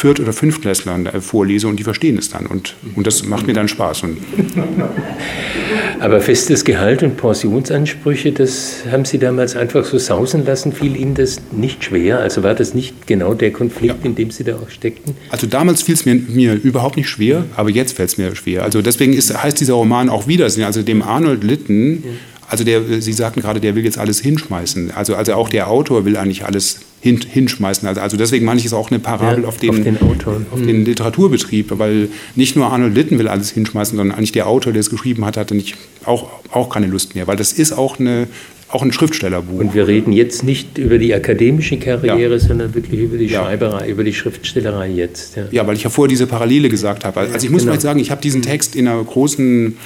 [0.00, 2.46] Viert- oder Fünftklässlern vorlese und die verstehen es dann.
[2.46, 4.04] Und, und das macht mir dann Spaß.
[6.00, 10.72] Aber festes Gehalt und Pensionsansprüche, das haben Sie damals einfach so sausen lassen?
[10.72, 12.20] Fiel Ihnen das nicht schwer?
[12.20, 14.06] Also war das nicht genau der Konflikt, ja.
[14.06, 15.14] in dem Sie da auch steckten?
[15.28, 18.62] Also damals fiel es mir, mir überhaupt nicht schwer, aber jetzt fällt es mir schwer.
[18.62, 20.64] Also deswegen ist, heißt dieser Roman auch Wiedersehen.
[20.64, 22.10] Also dem Arnold Litten, ja.
[22.50, 24.90] Also der, Sie sagten gerade, der will jetzt alles hinschmeißen.
[24.90, 27.86] Also, also auch der Autor will eigentlich alles hin, hinschmeißen.
[27.86, 30.60] Also, also deswegen meine ich es auch eine Parabel ja, auf, den, auf, den, auf
[30.60, 34.80] den, Literaturbetrieb, weil nicht nur Arnold Litten will alles hinschmeißen, sondern eigentlich der Autor, der
[34.80, 38.26] es geschrieben hat, hatte nicht, auch, auch keine Lust mehr, weil das ist auch eine
[38.72, 39.58] auch ein Schriftstellerbuch.
[39.58, 42.38] Und wir reden jetzt nicht über die akademische Karriere, ja.
[42.38, 45.36] sondern wirklich über die Schreiberei, über die Schriftstellerei jetzt.
[45.36, 45.44] Ja.
[45.50, 47.18] ja, weil ich ja vorher diese Parallele gesagt habe.
[47.18, 47.74] Also ich muss genau.
[47.74, 49.76] mal sagen, ich habe diesen Text in einer großen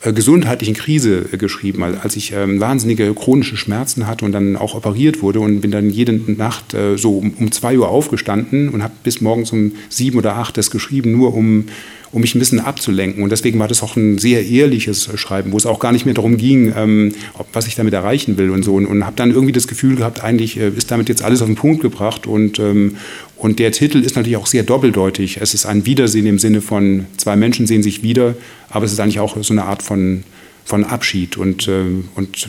[0.00, 5.22] gesundheitlichen Krise äh, geschrieben, als ich ähm, wahnsinnige chronische Schmerzen hatte und dann auch operiert
[5.22, 8.94] wurde und bin dann jede Nacht äh, so um, um zwei Uhr aufgestanden und habe
[9.02, 11.66] bis morgens um sieben oder acht das geschrieben, nur um
[12.12, 13.22] um mich ein bisschen abzulenken.
[13.22, 16.14] Und deswegen war das auch ein sehr ehrliches Schreiben, wo es auch gar nicht mehr
[16.14, 18.74] darum ging, ähm, ob, was ich damit erreichen will und so.
[18.74, 21.46] Und, und habe dann irgendwie das Gefühl gehabt, eigentlich äh, ist damit jetzt alles auf
[21.46, 22.26] den Punkt gebracht.
[22.26, 22.96] Und, ähm,
[23.36, 25.38] und der Titel ist natürlich auch sehr doppeldeutig.
[25.40, 28.34] Es ist ein Wiedersehen im Sinne von zwei Menschen sehen sich wieder,
[28.70, 30.24] aber es ist eigentlich auch so eine Art von,
[30.64, 31.36] von Abschied.
[31.36, 31.84] Und, äh,
[32.16, 32.48] und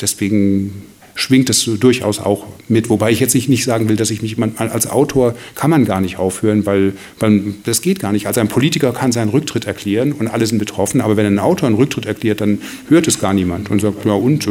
[0.00, 0.82] deswegen
[1.14, 2.90] schwingt es durchaus auch mit.
[2.90, 6.18] Wobei ich jetzt nicht sagen will, dass ich mich als Autor kann man gar nicht
[6.18, 8.26] aufhören, weil, weil das geht gar nicht.
[8.26, 11.68] Also ein Politiker kann seinen Rücktritt erklären und alle sind betroffen, aber wenn ein Autor
[11.68, 14.50] einen Rücktritt erklärt, dann hört es gar niemand und sagt, ja und, äh,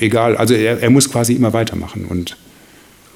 [0.00, 0.36] egal.
[0.36, 2.36] Also er, er muss quasi immer weitermachen und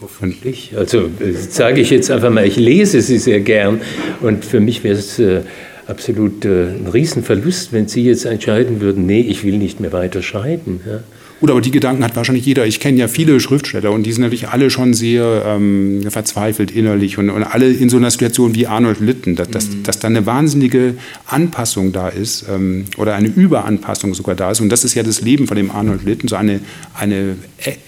[0.00, 0.72] Hoffentlich.
[0.76, 3.80] Also äh, sage ich jetzt einfach mal, ich lese sie sehr gern
[4.20, 5.42] und für mich wäre es äh,
[5.86, 10.22] absolut äh, ein Riesenverlust, wenn Sie jetzt entscheiden würden, nee, ich will nicht mehr weiter
[10.22, 10.80] schreiben.
[10.86, 11.00] Ja.
[11.40, 12.64] Gut, aber die Gedanken hat wahrscheinlich jeder.
[12.66, 17.18] Ich kenne ja viele Schriftsteller und die sind natürlich alle schon sehr ähm, verzweifelt innerlich
[17.18, 19.82] und, und, alle in so einer Situation wie Arnold Litten, dass, dass, mhm.
[19.82, 20.94] dass da eine wahnsinnige
[21.26, 24.60] Anpassung da ist ähm, oder eine Überanpassung sogar da ist.
[24.60, 26.60] Und das ist ja das Leben von dem Arnold Litten, so eine,
[26.98, 27.36] eine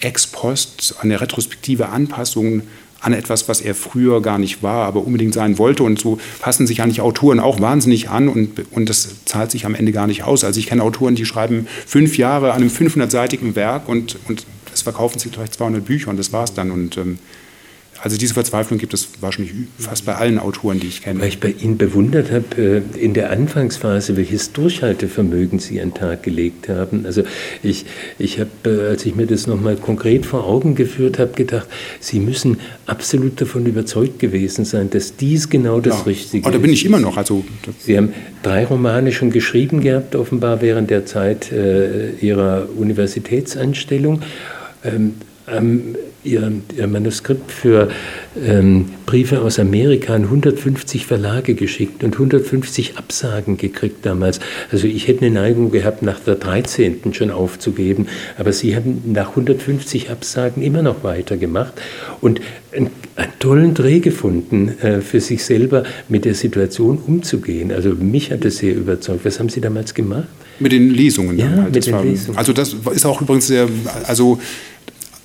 [0.01, 2.63] Ex-Post, eine retrospektive Anpassung
[2.99, 5.83] an etwas, was er früher gar nicht war, aber unbedingt sein wollte.
[5.83, 9.75] Und so passen sich eigentlich Autoren auch wahnsinnig an und, und das zahlt sich am
[9.75, 10.43] Ende gar nicht aus.
[10.43, 14.81] Also ich kenne Autoren, die schreiben fünf Jahre an einem 500-seitigen Werk und, und es
[14.81, 16.71] verkaufen sich vielleicht 200 Bücher und das war's dann.
[16.71, 17.19] Und ähm,
[18.01, 21.19] also diese Verzweiflung gibt es wahrscheinlich fast bei allen Autoren, die ich kenne.
[21.19, 25.95] Weil ich bei Ihnen bewundert habe, äh, in der Anfangsphase, welches Durchhaltevermögen Sie an den
[25.95, 27.05] Tag gelegt haben.
[27.05, 27.23] Also
[27.63, 27.85] ich,
[28.19, 31.67] ich habe, äh, als ich mir das nochmal konkret vor Augen geführt habe, gedacht,
[31.99, 36.03] Sie müssen absolut davon überzeugt gewesen sein, dass dies genau das ja.
[36.03, 36.47] Richtige ist.
[36.47, 37.17] Oh, da bin ich immer noch.
[37.17, 37.43] Also,
[37.79, 44.21] Sie haben drei Romane schon geschrieben gehabt, offenbar während der Zeit äh, Ihrer Universitätsanstellung.
[44.87, 45.13] Ähm,
[45.47, 47.89] ähm, ihr, ihr Manuskript für
[48.45, 54.39] ähm, Briefe aus Amerika an 150 Verlage geschickt und 150 Absagen gekriegt damals.
[54.71, 57.13] Also ich hätte eine Neigung gehabt, nach der 13.
[57.13, 58.07] schon aufzugeben,
[58.37, 61.73] aber sie haben nach 150 Absagen immer noch weitergemacht
[62.19, 62.41] und
[62.75, 67.71] einen, einen tollen Dreh gefunden, äh, für sich selber mit der Situation umzugehen.
[67.71, 69.23] Also mich hat das sehr überzeugt.
[69.23, 70.27] Was haben Sie damals gemacht?
[70.59, 71.37] Mit den Lesungen.
[71.37, 71.75] Ja, halt.
[71.75, 72.37] mit den war, Lesungen.
[72.37, 73.69] Also das ist auch übrigens sehr,
[74.05, 74.39] also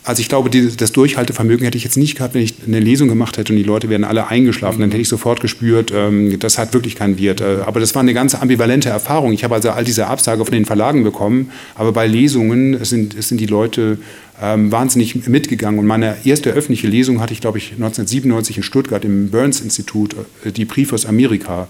[0.04, 3.08] also ich glaube, die, das Durchhaltevermögen hätte ich jetzt nicht gehabt, wenn ich eine Lesung
[3.08, 4.80] gemacht hätte und die Leute wären alle eingeschlafen.
[4.80, 7.40] Dann hätte ich sofort gespürt, ähm, das hat wirklich keinen Wert.
[7.40, 9.32] Äh, aber das war eine ganz ambivalente Erfahrung.
[9.32, 13.40] Ich habe also all diese Absage von den Verlagen bekommen, aber bei Lesungen sind, sind
[13.40, 13.98] die Leute
[14.42, 15.78] ähm, wahnsinnig mitgegangen.
[15.78, 20.50] Und meine erste öffentliche Lesung hatte ich, glaube ich, 1997 in Stuttgart im Burns-Institut, äh,
[20.50, 21.68] die Briefe aus Amerika.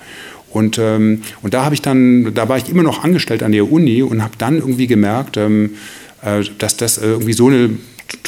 [0.49, 3.70] Und, ähm, und da habe ich dann, da war ich immer noch angestellt an der
[3.70, 5.72] Uni und habe dann irgendwie gemerkt, ähm,
[6.22, 7.70] äh, dass das irgendwie so eine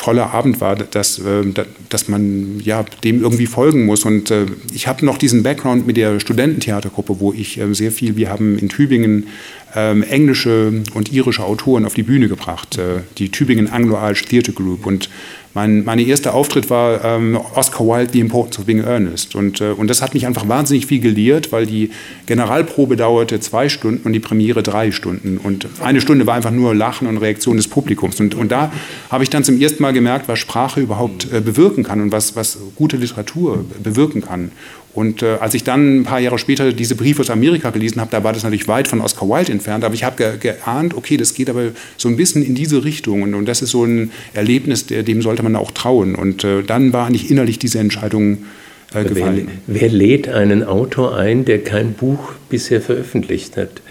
[0.04, 1.44] toller Abend war, dass, äh,
[1.88, 4.04] dass man ja, dem irgendwie folgen muss.
[4.04, 4.44] Und äh,
[4.74, 8.58] ich habe noch diesen Background mit der Studententheatergruppe, wo ich äh, sehr viel, wir haben
[8.58, 9.28] in Tübingen
[9.74, 12.78] ähm, englische und irische Autoren auf die Bühne gebracht,
[13.18, 14.86] die Tübingen Anglo-Irish Theatre Group.
[14.86, 15.08] Und
[15.54, 19.34] mein meine erster Auftritt war ähm, Oscar Wilde, The Importance of Being Earnest.
[19.34, 21.90] Und, äh, und das hat mich einfach wahnsinnig viel gelehrt, weil die
[22.26, 25.38] Generalprobe dauerte zwei Stunden und die Premiere drei Stunden.
[25.38, 28.18] Und eine Stunde war einfach nur Lachen und Reaktion des Publikums.
[28.20, 28.72] Und, und da
[29.10, 32.34] habe ich dann zum ersten Mal gemerkt, was Sprache überhaupt äh, bewirken kann und was,
[32.34, 34.50] was gute Literatur bewirken kann.
[34.94, 38.10] Und äh, als ich dann ein paar Jahre später diese Briefe aus Amerika gelesen habe,
[38.12, 41.16] da war das natürlich weit von Oscar Wilde entfernt, aber ich habe ge geahnt, okay,
[41.16, 44.12] das geht aber so ein bisschen in diese Richtung und, und das ist so ein
[44.34, 46.14] Erlebnis, der, dem sollte man auch trauen.
[46.14, 48.44] Und äh, dann war nicht innerlich diese Entscheidung
[48.94, 49.48] äh, gefallen.
[49.66, 53.82] Wer, wer lädt einen Autor ein, der kein Buch bisher veröffentlicht hat?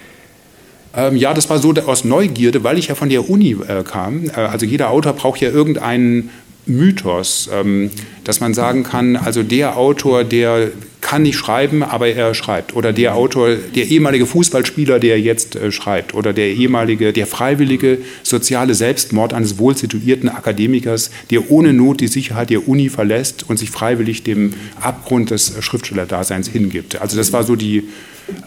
[0.96, 4.26] Ähm, ja, das war so aus Neugierde, weil ich ja von der Uni äh, kam.
[4.26, 6.30] Äh, also jeder Autor braucht ja irgendeinen
[6.66, 7.90] Mythos, ähm,
[8.24, 10.72] dass man sagen kann, also der Autor, der
[11.04, 12.76] kann nicht schreiben, aber er schreibt.
[12.76, 16.16] Oder der Autor, der ehemalige Fußballspieler, der jetzt äh, schreibt.
[16.16, 22.50] Oder der ehemalige, der freiwillige soziale Selbstmord eines wohlsituierten Akademikers, der ohne Not die Sicherheit
[22.50, 27.00] der Uni verlässt und sich freiwillig dem Abgrund des Schriftstellerdaseins hingibt.
[27.00, 27.84] Also das war so die,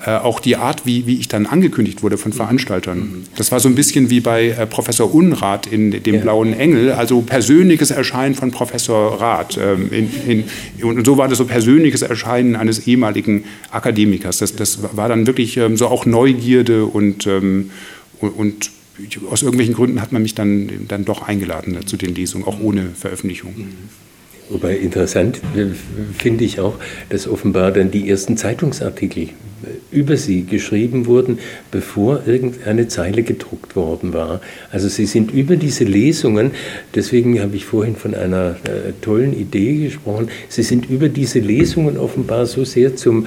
[0.05, 3.25] äh, auch die Art, wie, wie ich dann angekündigt wurde von Veranstaltern.
[3.37, 6.21] Das war so ein bisschen wie bei äh, Professor Unrat in dem ja.
[6.21, 9.59] Blauen Engel, also persönliches Erscheinen von Professor Rath.
[9.61, 10.45] Ähm, in,
[10.79, 14.39] in, und so war das so persönliches Erscheinen eines ehemaligen Akademikers.
[14.39, 17.71] Das, das war dann wirklich ähm, so auch Neugierde und, ähm,
[18.21, 18.71] und,
[19.31, 22.93] aus irgendwelchen Gründen hat man mich dann, dann doch eingeladen zu den Lesungen, auch ohne
[22.95, 23.55] Veröffentlichung.
[24.49, 25.67] Wobei interessant äh,
[26.17, 26.79] finde ich auch,
[27.09, 29.31] dass offenbar dann die ersten Zeitungsartikel
[29.91, 31.39] über sie geschrieben wurden,
[31.71, 34.41] bevor irgendeine Zeile gedruckt worden war.
[34.71, 36.53] Also sie sind über diese Lesungen,
[36.95, 41.97] deswegen habe ich vorhin von einer äh, tollen Idee gesprochen, sie sind über diese Lesungen
[41.97, 43.27] offenbar so sehr zum,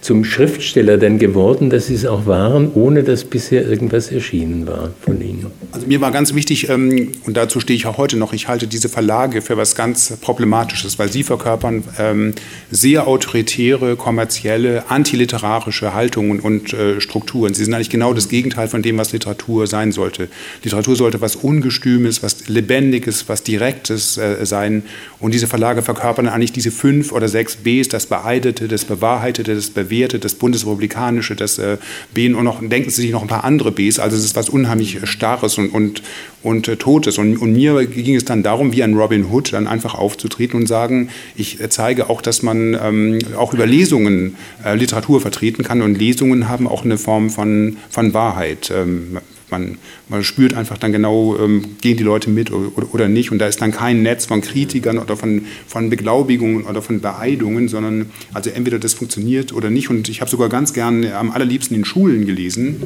[0.00, 4.90] zum Schriftsteller dann geworden, dass sie es auch waren, ohne dass bisher irgendwas erschienen war
[5.00, 5.46] von ihnen.
[5.72, 8.66] Also mir war ganz wichtig, ähm, und dazu stehe ich auch heute noch, ich halte
[8.66, 12.34] diese Verlage für was ganz Problematisches, weil sie verkörpern ähm,
[12.70, 17.54] sehr autoritäre, kommerzielle, antiliterarische Haltungen und äh, Strukturen.
[17.54, 20.28] Sie sind eigentlich genau das Gegenteil von dem, was Literatur sein sollte.
[20.62, 24.84] Literatur sollte was Ungestümes, was Lebendiges, was Direktes äh, sein.
[25.18, 29.70] Und diese Verlage verkörpern eigentlich diese fünf oder sechs Bs, das Beeidete, das Bewahrheitete, das
[29.88, 31.78] Bewährte, das Bundesrepublikanische, das äh,
[32.14, 33.98] B und noch, denken Sie sich noch ein paar andere Bs.
[33.98, 36.02] Also es ist was unheimlich Starres und, und,
[36.42, 37.18] und äh, Totes.
[37.18, 40.66] Und, und mir ging es dann darum, wie ein Robin Hood, dann einfach aufzutreten und
[40.66, 45.82] sagen, ich äh, zeige auch, dass man ähm, auch über Lesungen äh, Literatur vertreten kann
[45.82, 48.70] und Lesungen haben auch eine Form von, von Wahrheit.
[48.74, 49.18] Ähm,
[49.50, 49.78] Man,
[50.08, 53.32] man spürt einfach dann genau, ähm, gehen die Leute mit oder, oder, nicht.
[53.32, 57.68] Und da ist dann kein Netz von Kritikern oder von, von Beglaubigungen oder von Beeidungen,
[57.68, 59.90] sondern also entweder das funktioniert oder nicht.
[59.90, 62.82] Und ich habe sogar ganz gern am allerliebsten in Schulen gelesen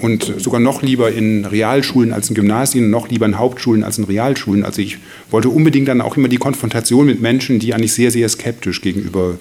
[0.00, 4.04] und sogar noch lieber in Realschulen als in Gymnasien, noch lieber in Hauptschulen als in
[4.04, 4.64] Realschulen.
[4.64, 4.98] Also ich
[5.30, 9.38] wollte unbedingt dann auch immer die Konfrontation mit Menschen, die eigentlich sehr, sehr skeptisch gegenüber,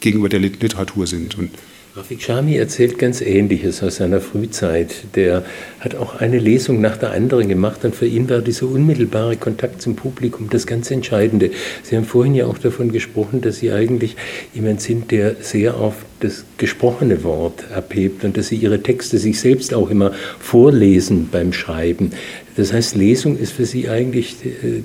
[0.00, 1.38] gegenüber der Literatur sind.
[1.38, 1.50] Und
[1.96, 5.04] Rafik Shami erzählt ganz Ähnliches aus seiner Frühzeit.
[5.14, 5.44] Der
[5.78, 9.80] hat auch eine Lesung nach der anderen gemacht und für ihn war dieser unmittelbare Kontakt
[9.80, 11.52] zum Publikum das ganz Entscheidende.
[11.84, 14.16] Sie haben vorhin ja auch davon gesprochen, dass Sie eigentlich
[14.54, 19.38] jemand sind, der sehr auf das gesprochene Wort abhebt und dass Sie Ihre Texte sich
[19.38, 22.10] selbst auch immer vorlesen beim Schreiben.
[22.56, 24.82] Das heißt, Lesung ist für Sie eigentlich äh,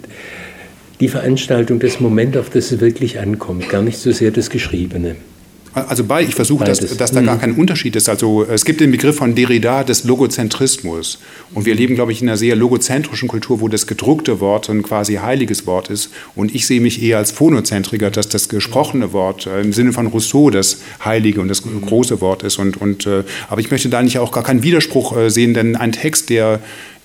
[0.99, 5.16] die Veranstaltung, das Moment, auf das es wirklich ankommt, gar nicht so sehr das Geschriebene.
[5.74, 7.39] Also bei, ich versuche, dass, dass da gar mhm.
[7.39, 8.09] kein Unterschied ist.
[8.09, 11.20] Also es gibt den Begriff von Derrida des Logozentrismus.
[11.53, 14.82] Und wir leben, glaube ich, in einer sehr logozentrischen Kultur, wo das gedruckte Wort ein
[14.82, 16.11] quasi heiliges Wort ist.
[16.36, 20.07] Und ich sehe mich eher als Phonozentriker, dass das gesprochene Wort äh, im Sinne von
[20.07, 22.57] Rousseau das heilige und das große Wort ist.
[22.57, 25.76] Und, und, äh, aber ich möchte da nicht auch gar keinen Widerspruch äh, sehen, denn
[25.76, 26.59] ein Text, der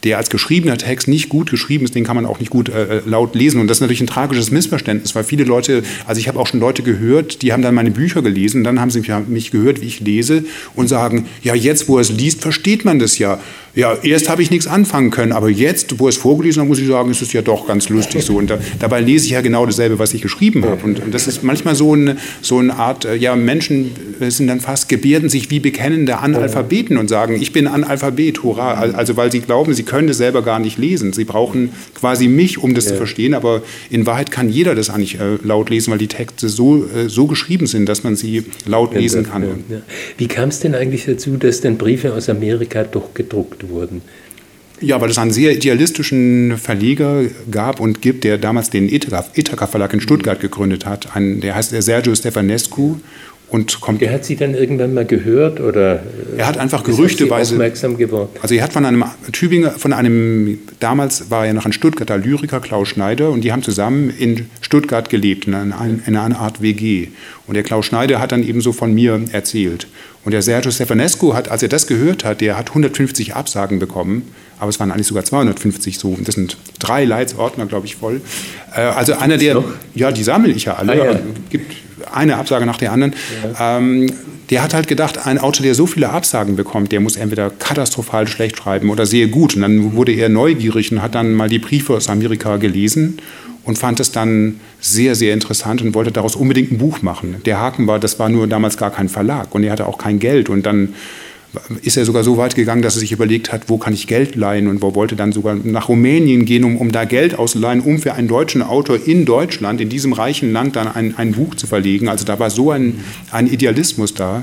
[0.05, 2.99] der als geschriebener Text nicht gut geschrieben ist, den kann man auch nicht gut äh,
[2.99, 3.61] äh, laut lesen.
[3.61, 6.61] Und das ist natürlich ein tragisches Missverständnis, weil viele Leute, also ich habe auch schon
[6.61, 10.01] Leute gehört, die haben dann meine Bücher gelesen, dann haben sie mich gehört, wie ich
[10.01, 10.45] lese
[10.75, 13.41] und sagen, ja, jetzt, wo er es liest, versteht man das ja.
[13.77, 16.87] Ja, erst habe ich nichts anfangen können, aber jetzt, wo es vorgelesen habe, muss ich
[16.87, 18.37] sagen, ist es ja doch ganz lustig so.
[18.37, 20.85] Und da, dabei lese ich ja genau dasselbe, was ich geschrieben habe.
[20.85, 24.61] Und, und das ist manchmal so eine, so eine Art, äh, ja, Menschen sind dann
[24.61, 28.75] fast, gebärden sich wie bekennende Analphabeten und sagen, ich bin Analphabet, hurra.
[28.75, 31.13] Also weil sie glauben, sie können das selber gar nicht lesen.
[31.13, 32.93] Sie brauchen quasi mich, um das ja.
[32.93, 36.49] zu verstehen, aber in Wahrheit kann jeder das eigentlich äh, laut lesen, weil die Texte
[36.49, 39.43] so, äh, so geschrieben sind, dass man sie laut lesen kann.
[39.43, 39.79] Ja.
[40.17, 44.03] Wie kam es denn eigentlich dazu, dass denn Briefe aus Amerika doch gedruckt wurden.
[44.81, 49.95] Ja, weil es einen sehr idealistischen Verleger gab und gibt, der damals den Ithaka Verlag
[49.95, 51.15] in Stuttgart gegründet hat.
[51.17, 52.97] Ein, der heißt Sergio Stefanescu
[53.55, 54.01] und kommt.
[54.01, 56.03] Der hat Sie dann irgendwann mal gehört oder?
[56.37, 57.55] Er hat einfach gerüchteweise.
[57.55, 58.31] Aufmerksam geworden.
[58.43, 62.61] Also er hat von einem Tübinger, von einem damals war er noch ein Stuttgarter Lyriker
[62.61, 67.09] Klaus Schneider und die haben zusammen in Stuttgart gelebt in einer, in einer Art WG.
[67.47, 69.87] Und der Klaus Schneider hat dann ebenso von mir erzählt.
[70.25, 74.23] Und der Sergio Stefanescu hat, als er das gehört hat, der hat 150 Absagen bekommen,
[74.59, 76.09] aber es waren eigentlich sogar 250 so.
[76.09, 78.21] Und das sind drei Leitsordner, glaube ich, voll.
[78.75, 79.63] Äh, also einer der,
[79.95, 80.93] ja, die sammle ich ja alle.
[80.93, 81.21] Ah, ja.
[81.51, 81.73] gibt
[82.13, 83.15] eine Absage nach der anderen.
[83.59, 83.79] Ja.
[83.79, 84.11] Ähm,
[84.51, 88.29] der hat halt gedacht, ein Autor, der so viele Absagen bekommt, der muss entweder katastrophal
[88.29, 89.57] schlecht schreiben oder sehr gut.
[89.57, 93.19] Und dann wurde er neugierig und hat dann mal die Briefe aus Amerika gelesen
[93.65, 97.37] und fand es dann sehr, sehr interessant und wollte daraus unbedingt ein Buch machen.
[97.47, 100.19] Der Haken war, das war nur damals gar kein Verlag und er hatte auch kein
[100.19, 100.95] Geld und dann
[101.83, 104.35] ist er sogar so weit gegangen, dass er sich überlegt hat, wo kann ich Geld
[104.35, 107.99] leihen und wo wollte dann sogar nach Rumänien gehen, um, um da Geld auszuleihen, um
[107.99, 111.67] für einen deutschen Autor in Deutschland, in diesem reichen Land, dann ein, ein Buch zu
[111.67, 112.09] verlegen.
[112.09, 114.43] Also da war so ein, ein Idealismus da.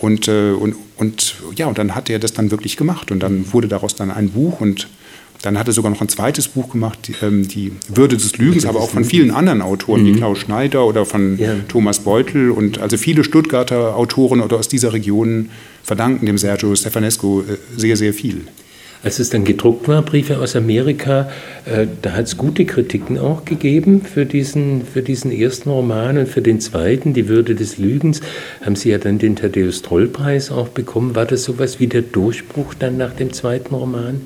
[0.00, 3.52] Und, äh, und, und ja, und dann hat er das dann wirklich gemacht und dann
[3.52, 4.88] wurde daraus dann ein Buch und
[5.44, 8.64] dann hat er sogar noch ein zweites Buch gemacht, die, ähm, die Würde des Lügens,
[8.64, 10.06] aber auch von vielen anderen Autoren, mhm.
[10.06, 11.54] wie Klaus Schneider oder von ja.
[11.68, 12.50] Thomas Beutel.
[12.50, 15.50] Und also viele Stuttgarter Autoren oder aus dieser Region
[15.82, 18.46] verdanken dem Sergio Stefanescu äh, sehr, sehr viel.
[19.02, 21.28] Als es dann gedruckt war, Briefe aus Amerika,
[21.66, 26.26] äh, da hat es gute Kritiken auch gegeben für diesen, für diesen ersten Roman und
[26.26, 28.22] für den zweiten, Die Würde des Lügens,
[28.64, 31.14] haben Sie ja dann den Thaddeus-Troll-Preis auch bekommen.
[31.14, 34.22] War das sowas wie der Durchbruch dann nach dem zweiten Roman?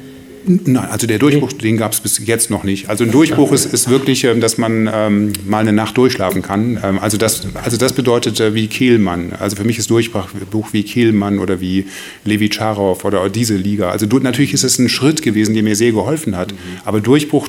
[0.49, 2.89] Nein, also der Durchbruch, den gab es bis jetzt noch nicht.
[2.89, 6.81] Also ein Durchbruch ist, ist wirklich, ähm, dass man ähm, mal eine Nacht durchschlafen kann.
[6.83, 9.33] Ähm, also, das, also das bedeutet äh, wie Kehlmann.
[9.39, 11.87] Also für mich ist Durchbruch wie Kehlmann oder wie
[12.25, 13.91] Levi Charov oder diese Liga.
[13.91, 16.53] Also du, natürlich ist es ein Schritt gewesen, der mir sehr geholfen hat.
[16.53, 16.57] Mhm.
[16.85, 17.49] Aber Durchbruch,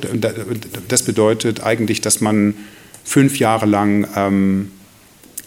[0.88, 2.54] das bedeutet eigentlich, dass man
[3.06, 4.72] fünf Jahre lang ähm,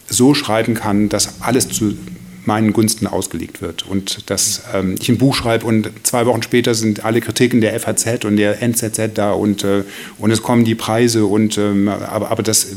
[0.08, 1.96] so schreiben kann, dass alles zu
[2.44, 3.86] meinen Gunsten ausgelegt wird.
[3.86, 7.78] Und dass ähm, ich ein Buch schreibe und zwei Wochen später sind alle Kritiken der
[7.78, 9.84] FAZ und der NZZ da und, äh,
[10.18, 12.68] und es kommen die Preise und ähm, aber, aber das,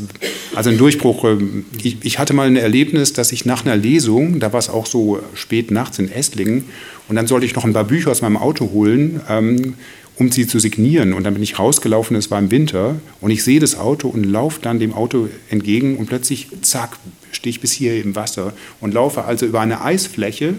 [0.53, 1.37] also ein Durchbruch, äh,
[1.81, 4.85] ich, ich, hatte mal ein Erlebnis, dass ich nach einer Lesung, da war es auch
[4.85, 6.65] so spät nachts in Esslingen
[7.07, 9.75] und dann sollte ich noch ein paar Bücher aus meinem Auto holen, ähm,
[10.17, 11.13] um sie zu signieren.
[11.13, 14.23] Und dann bin ich rausgelaufen, es war im Winter, und ich sehe das Auto und
[14.23, 16.97] laufe dann dem Auto entgegen und plötzlich, zack,
[17.31, 20.55] stehe ich bis hier im Wasser und laufe also über eine Eisfläche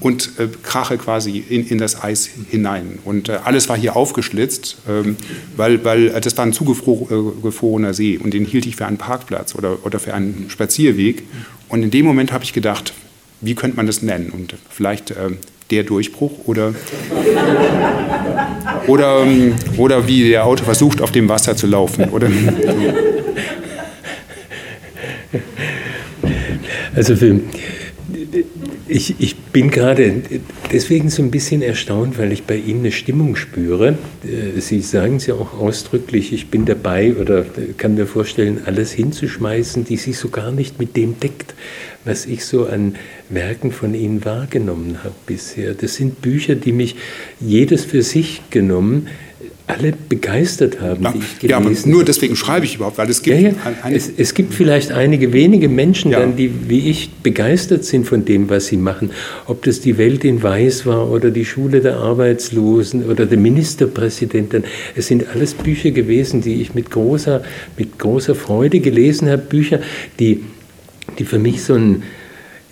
[0.00, 2.98] und äh, krache quasi in, in das Eis hinein.
[3.04, 5.16] Und äh, alles war hier aufgeschlitzt, ähm,
[5.56, 9.54] weil, weil äh, das war ein zugefrorener See und den hielt ich für einen Parkplatz
[9.54, 11.24] oder, oder für einen Spazierweg.
[11.68, 12.94] Und in dem Moment habe ich gedacht,
[13.40, 14.30] wie könnte man das nennen?
[14.30, 15.38] Und vielleicht ähm,
[15.70, 16.74] der Durchbruch oder,
[18.86, 22.10] oder, ähm, oder wie der Autor versucht, auf dem Wasser zu laufen.
[22.10, 22.28] Oder,
[26.94, 27.40] Also für,
[28.88, 30.22] ich, ich bin gerade
[30.72, 33.96] deswegen so ein bisschen erstaunt, weil ich bei Ihnen eine Stimmung spüre.
[34.24, 37.46] Äh, Sie sagen es ja auch ausdrücklich, ich bin dabei oder
[37.76, 41.54] kann mir vorstellen, alles hinzuschmeißen, die sich so gar nicht mit dem deckt,
[42.04, 42.96] was ich so an
[43.28, 45.74] Werken von Ihnen wahrgenommen habe bisher.
[45.74, 46.96] Das sind Bücher, die mich
[47.40, 49.08] jedes für sich genommen
[49.70, 53.08] alle begeistert haben, ja, die ich gelesen Ja, aber nur deswegen schreibe ich überhaupt, weil
[53.08, 53.40] es gibt...
[53.40, 53.54] Ja, ja.
[53.82, 58.24] Ein, es, es, gibt vielleicht einige wenige Menschen dann, die wie ich begeistert sind von
[58.24, 59.10] dem, was sie machen.
[59.46, 64.54] Ob das die Welt in Weiß war oder die Schule der Arbeitslosen oder der Ministerpräsident.
[64.96, 67.42] Es sind alles Bücher gewesen, die ich mit großer,
[67.76, 69.42] mit großer Freude gelesen habe.
[69.42, 69.80] Bücher,
[70.18, 70.42] die,
[71.18, 72.02] die für mich so ein...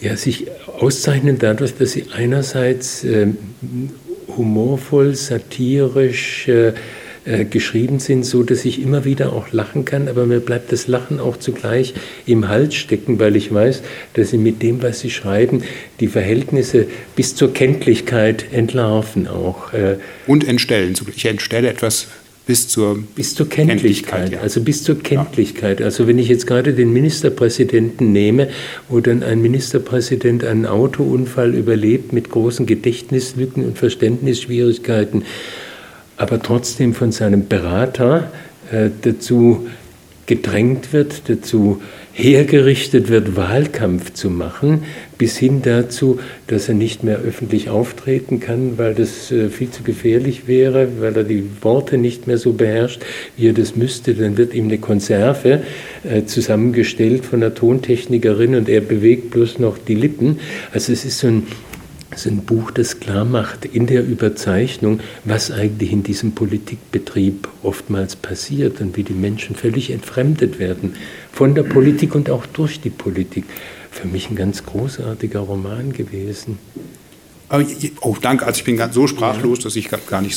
[0.00, 0.46] Ja, sich
[0.78, 3.26] auszeichnen dadurch, dass sie einerseits äh,
[4.36, 6.72] humorvoll, satirisch äh,
[7.28, 10.86] äh, geschrieben sind, so dass ich immer wieder auch lachen kann, aber mir bleibt das
[10.86, 11.92] Lachen auch zugleich
[12.24, 13.82] im Hals stecken, weil ich weiß,
[14.14, 15.62] dass sie mit dem, was sie schreiben,
[16.00, 19.74] die Verhältnisse bis zur Kenntlichkeit entlarven auch.
[19.74, 19.96] Äh.
[20.26, 20.94] Und entstellen.
[21.14, 22.06] Ich entstelle etwas
[22.48, 23.80] bis zur, bis zur Kenntlichkeit.
[23.80, 24.40] Kenntlichkeit ja.
[24.40, 25.82] Also bis zur Kenntlichkeit.
[25.82, 28.48] Also wenn ich jetzt gerade den Ministerpräsidenten nehme,
[28.88, 35.24] wo dann ein Ministerpräsident einen Autounfall überlebt mit großen Gedächtnislücken und Verständnisschwierigkeiten,
[36.16, 38.32] aber trotzdem von seinem Berater
[38.72, 39.68] äh, dazu
[40.24, 41.82] gedrängt wird, dazu
[42.18, 44.82] hergerichtet wird, Wahlkampf zu machen,
[45.18, 49.84] bis hin dazu, dass er nicht mehr öffentlich auftreten kann, weil das äh, viel zu
[49.84, 53.02] gefährlich wäre, weil er die Worte nicht mehr so beherrscht,
[53.36, 54.14] wie er das müsste.
[54.14, 55.62] Dann wird ihm eine Konserve
[56.02, 60.40] äh, zusammengestellt von einer Tontechnikerin und er bewegt bloß noch die Lippen.
[60.72, 61.46] Also es ist so ein
[62.26, 68.16] ist ein Buch, das klar macht in der Überzeichnung, was eigentlich in diesem Politikbetrieb oftmals
[68.16, 70.94] passiert und wie die Menschen völlig entfremdet werden
[71.32, 73.44] von der Politik und auch durch die Politik.
[73.90, 76.58] Für mich ein ganz großartiger Roman gewesen.
[78.00, 78.44] Oh, danke.
[78.46, 80.36] Also ich bin so sprachlos, dass ich gar nicht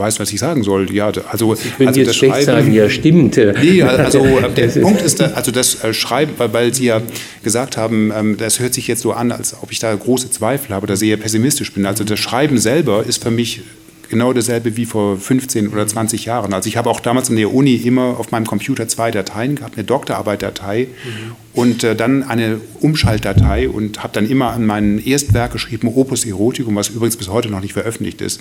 [0.00, 0.92] weiß, was ich sagen soll.
[0.92, 3.36] Ja, also, ich will also jetzt schlecht sagen, ja, stimmt.
[3.36, 4.24] Nee, also
[4.56, 7.00] der Punkt ist, da, also das äh, Schreiben, weil, weil Sie ja
[7.44, 10.74] gesagt haben, ähm, das hört sich jetzt so an, als ob ich da große Zweifel
[10.74, 11.86] habe oder sehr pessimistisch bin.
[11.86, 13.62] Also das Schreiben selber ist für mich
[14.08, 16.52] genau dasselbe wie vor 15 oder 20 Jahren.
[16.52, 19.76] Also ich habe auch damals in der Uni immer auf meinem Computer zwei Dateien gehabt,
[19.76, 25.52] eine Doktorarbeitdatei mhm und äh, dann eine Umschaltdatei und habe dann immer an mein Erstwerk
[25.52, 28.40] geschrieben, Opus Eroticum, was übrigens bis heute noch nicht veröffentlicht ist.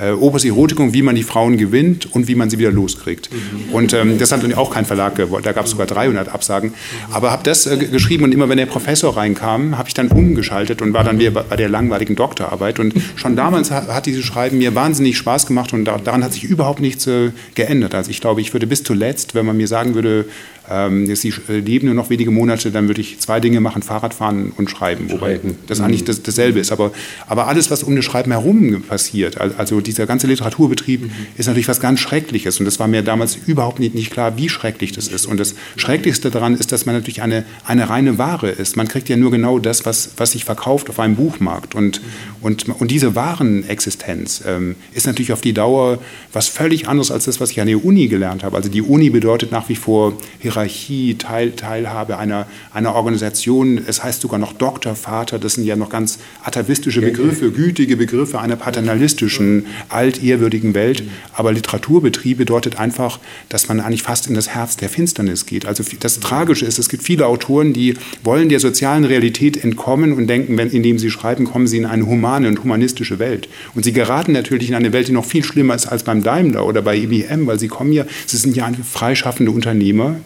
[0.00, 3.30] Äh, Opus Eroticum, wie man die Frauen gewinnt und wie man sie wieder loskriegt.
[3.72, 6.74] Und ähm, das hat dann auch kein Verlag gewollt, da gab es sogar 300 Absagen.
[7.12, 10.82] Aber habe das äh, geschrieben und immer wenn der Professor reinkam, habe ich dann umgeschaltet
[10.82, 12.80] und war dann wieder bei der langweiligen Doktorarbeit.
[12.80, 16.44] Und schon damals hat, hat dieses Schreiben mir wahnsinnig Spaß gemacht und daran hat sich
[16.44, 17.94] überhaupt nichts äh, geändert.
[17.94, 20.26] Also ich glaube, ich würde bis zuletzt, wenn man mir sagen würde,
[20.70, 24.14] ähm, sie äh, leben nur noch wenige Monate, dann würde ich zwei Dinge machen, Fahrrad
[24.14, 26.72] fahren und schreiben, wobei das eigentlich das, dasselbe ist.
[26.72, 26.92] Aber,
[27.26, 31.10] aber alles, was um das Schreiben herum passiert, also dieser ganze Literaturbetrieb, mhm.
[31.36, 32.58] ist natürlich was ganz Schreckliches.
[32.58, 35.26] Und das war mir damals überhaupt nicht, nicht klar, wie schrecklich das ist.
[35.26, 38.76] Und das Schrecklichste daran ist, dass man natürlich eine, eine reine Ware ist.
[38.76, 41.74] Man kriegt ja nur genau das, was, was sich verkauft auf einem Buchmarkt.
[41.74, 42.06] Und, mhm.
[42.42, 45.98] und, und diese Warenexistenz ähm, ist natürlich auf die Dauer
[46.32, 48.56] was völlig anderes als das, was ich an der Uni gelernt habe.
[48.56, 52.37] Also die Uni bedeutet nach wie vor Hierarchie Hierarchie, Teil, Teilhabe einer,
[52.72, 53.80] einer Organisation.
[53.86, 55.38] Es heißt sogar noch Doktor, Vater.
[55.38, 61.02] Das sind ja noch ganz atavistische Begriffe, gütige Begriffe einer paternalistischen, altehrwürdigen Welt.
[61.32, 63.18] Aber Literaturbetrieb bedeutet einfach,
[63.48, 65.66] dass man eigentlich fast in das Herz der Finsternis geht.
[65.66, 70.26] Also das Tragische ist, es gibt viele Autoren, die wollen der sozialen Realität entkommen und
[70.26, 73.48] denken, wenn, indem sie schreiben, kommen sie in eine humane und humanistische Welt.
[73.74, 76.66] Und sie geraten natürlich in eine Welt, die noch viel schlimmer ist als beim Daimler
[76.66, 80.16] oder bei IBM, weil sie kommen ja, sie sind ja freischaffende Unternehmer,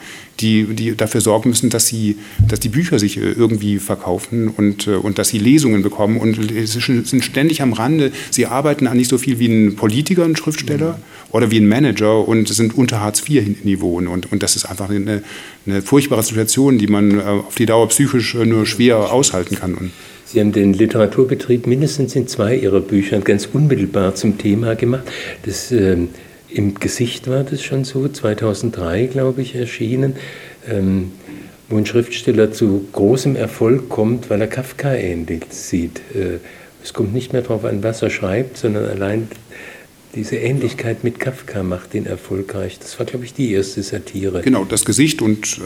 [0.40, 2.16] die, die dafür sorgen müssen, dass, sie,
[2.48, 6.38] dass die Bücher sich äh, irgendwie verkaufen und, äh, und dass sie Lesungen bekommen und
[6.40, 8.12] sie sind ständig am Rande.
[8.30, 11.34] Sie arbeiten an nicht so viel wie ein Politiker, ein Schriftsteller mhm.
[11.34, 13.98] oder wie ein Manager und sind unter Hartz-IV-Niveau.
[13.98, 15.22] Und, und das ist einfach eine,
[15.66, 19.74] eine furchtbare Situation, die man äh, auf die Dauer psychisch nur schwer aushalten kann.
[19.74, 19.90] Und
[20.24, 25.04] Sie haben den Literaturbetrieb mindestens in zwei Ihrer Bücher ganz unmittelbar zum Thema gemacht.
[25.44, 25.98] Das äh,
[26.54, 30.16] im Gesicht war das schon so, 2003, glaube ich, erschienen,
[30.68, 31.12] ähm,
[31.68, 36.00] wo ein Schriftsteller zu großem Erfolg kommt, weil er Kafka ähnlich sieht.
[36.14, 36.38] Äh,
[36.82, 39.28] es kommt nicht mehr darauf an, was er schreibt, sondern allein
[40.14, 42.78] diese Ähnlichkeit mit Kafka macht ihn erfolgreich.
[42.78, 44.42] Das war, glaube ich, die erste Satire.
[44.42, 45.58] Genau, das Gesicht und,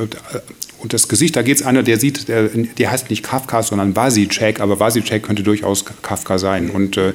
[0.87, 3.93] und das Gesicht, da geht es einer, der sieht, der, der heißt nicht Kafka, sondern
[3.93, 6.71] Basicek, aber Basicek könnte durchaus Kafka sein.
[6.71, 7.13] Und äh,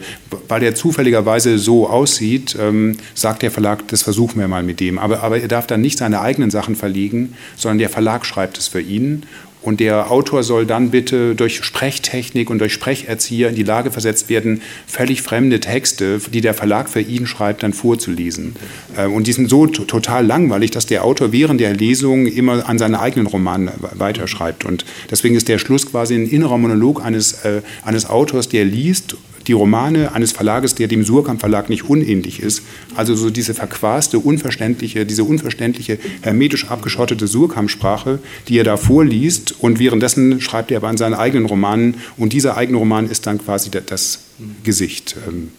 [0.49, 4.99] weil der zufälligerweise so aussieht, ähm, sagt der Verlag, das versuchen wir mal mit dem.
[4.99, 8.67] Aber, aber er darf dann nicht seine eigenen Sachen verlegen, sondern der Verlag schreibt es
[8.67, 9.23] für ihn.
[9.61, 14.29] Und der Autor soll dann bitte durch Sprechtechnik und durch Sprecherzieher in die Lage versetzt
[14.29, 18.55] werden, völlig fremde Texte, die der Verlag für ihn schreibt, dann vorzulesen.
[18.97, 22.79] Äh, und die sind so total langweilig, dass der Autor während der Lesung immer an
[22.79, 24.65] seinen eigenen Roman weiterschreibt.
[24.65, 29.15] Und deswegen ist der Schluss quasi ein innerer Monolog eines, äh, eines Autors, der liest
[29.47, 32.63] die Romane eines Verlages, der dem Surkamp Verlag nicht unähnlich ist.
[32.95, 39.79] Also so diese verquaste, unverständliche, diese unverständliche, hermetisch abgeschottete Surkamp-Sprache, die er da vorliest und
[39.79, 43.69] währenddessen schreibt er aber an seinen eigenen Romanen und dieser eigene Roman ist dann quasi
[43.71, 44.19] das
[44.63, 45.15] Gesicht.
[45.27, 45.49] Ähm.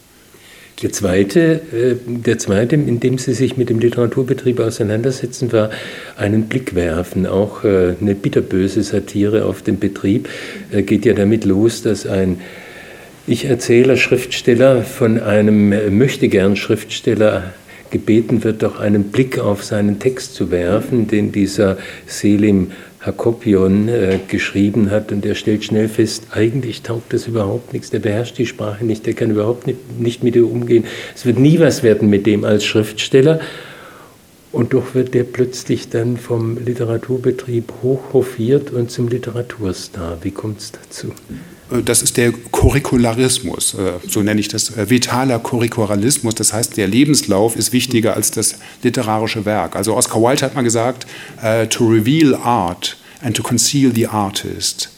[0.82, 5.70] Der zweite, äh, der zweite, in dem Sie sich mit dem Literaturbetrieb auseinandersetzen, war
[6.16, 7.26] einen Blick werfen.
[7.26, 10.28] Auch äh, eine bitterböse Satire auf den Betrieb
[10.72, 12.40] äh, geht ja damit los, dass ein
[13.26, 17.52] ich erzähle Schriftsteller von einem möchtegern Schriftsteller
[17.90, 24.18] gebeten wird, doch einen Blick auf seinen Text zu werfen, den dieser Selim Hakopion äh,
[24.28, 25.12] geschrieben hat.
[25.12, 27.90] Und er stellt schnell fest, eigentlich taugt das überhaupt nichts.
[27.90, 30.84] Der beherrscht die Sprache nicht, der kann überhaupt nicht, nicht mit ihr umgehen.
[31.14, 33.40] Es wird nie was werden mit dem als Schriftsteller.
[34.50, 40.18] Und doch wird der plötzlich dann vom Literaturbetrieb hochhofiert und zum Literaturstar.
[40.22, 41.12] Wie kommt es dazu?
[41.72, 46.34] Äh, das ist der Curricularismus, äh, so nenne ich das, äh, vitaler Curricularismus.
[46.34, 49.76] Das heißt, der Lebenslauf ist wichtiger als das literarische Werk.
[49.76, 51.06] Also Oscar Wilde hat mal gesagt,
[51.70, 54.90] to reveal art and to conceal the artist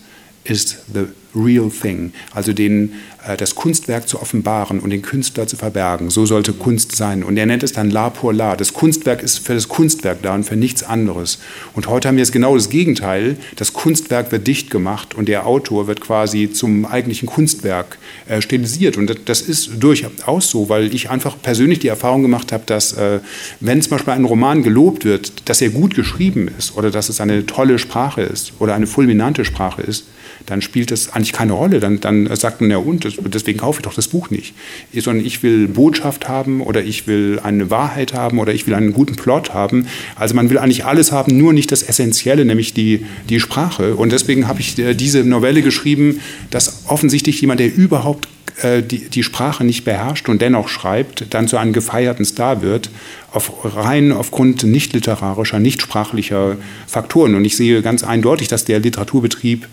[0.45, 2.13] is the real thing.
[2.33, 2.95] Also den
[3.39, 6.11] das Kunstwerk zu offenbaren und den Künstler zu verbergen.
[6.11, 7.25] So sollte Kunst sein.
[7.25, 8.55] Und er nennt es dann La pour La.
[8.57, 11.39] Das Kunstwerk ist für das Kunstwerk da und für nichts anderes.
[11.73, 13.37] Und heute haben wir jetzt genau das Gegenteil.
[13.57, 17.99] Das Kunstwerk wird dicht gemacht und der Autor wird quasi zum eigentlichen Kunstwerk
[18.29, 18.97] äh, stilisiert.
[18.99, 23.21] Und das ist durchaus so, weil ich einfach persönlich die Erfahrung gemacht habe, dass äh,
[23.61, 27.21] wenn zum Beispiel ein Roman gelobt wird, dass er gut geschrieben ist oder dass es
[27.21, 30.05] eine tolle Sprache ist oder eine fulminante Sprache ist,
[30.47, 31.81] dann spielt das eigentlich keine Rolle.
[31.81, 34.55] Dann, dann sagt man ja, und deswegen kaufe ich doch das Buch nicht.
[34.95, 38.93] Sondern ich will Botschaft haben oder ich will eine Wahrheit haben oder ich will einen
[38.93, 39.87] guten Plot haben.
[40.17, 43.97] Also man will eigentlich alles haben, nur nicht das Essentielle, nämlich die, die Sprache.
[43.97, 46.21] Und deswegen habe ich äh, diese Novelle geschrieben,
[46.51, 48.29] dass offensichtlich jemand, der überhaupt
[48.63, 52.91] äh, die, die Sprache nicht beherrscht und dennoch schreibt, dann zu einem gefeierten Star wird,
[53.33, 57.35] auf, rein aufgrund nicht literarischer, nicht sprachlicher Faktoren.
[57.35, 59.67] Und ich sehe ganz eindeutig, dass der Literaturbetrieb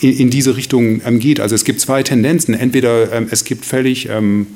[0.00, 1.40] in, diese Richtung ähm, geht.
[1.40, 2.54] Also es gibt zwei Tendenzen.
[2.54, 4.46] Entweder ähm, es gibt völlig ähm,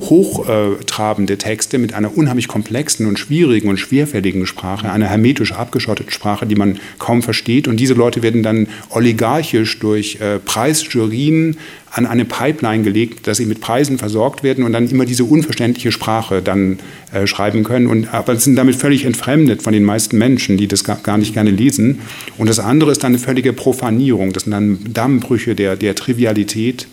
[0.00, 6.46] hochtrabende Texte mit einer unheimlich komplexen und schwierigen und schwerfälligen Sprache, einer hermetisch abgeschotteten Sprache,
[6.46, 7.68] die man kaum versteht.
[7.68, 11.56] Und diese Leute werden dann oligarchisch durch äh, Preisjurien
[11.96, 15.92] an eine Pipeline gelegt, dass sie mit Preisen versorgt werden und dann immer diese unverständliche
[15.92, 16.78] Sprache dann
[17.12, 17.86] äh, schreiben können.
[17.86, 21.32] Und, aber sind damit völlig entfremdet von den meisten Menschen, die das gar, gar nicht
[21.32, 22.00] gerne lesen.
[22.36, 24.32] Und das andere ist dann eine völlige Profanierung.
[24.32, 26.86] Das sind dann Dammbrüche der, der Trivialität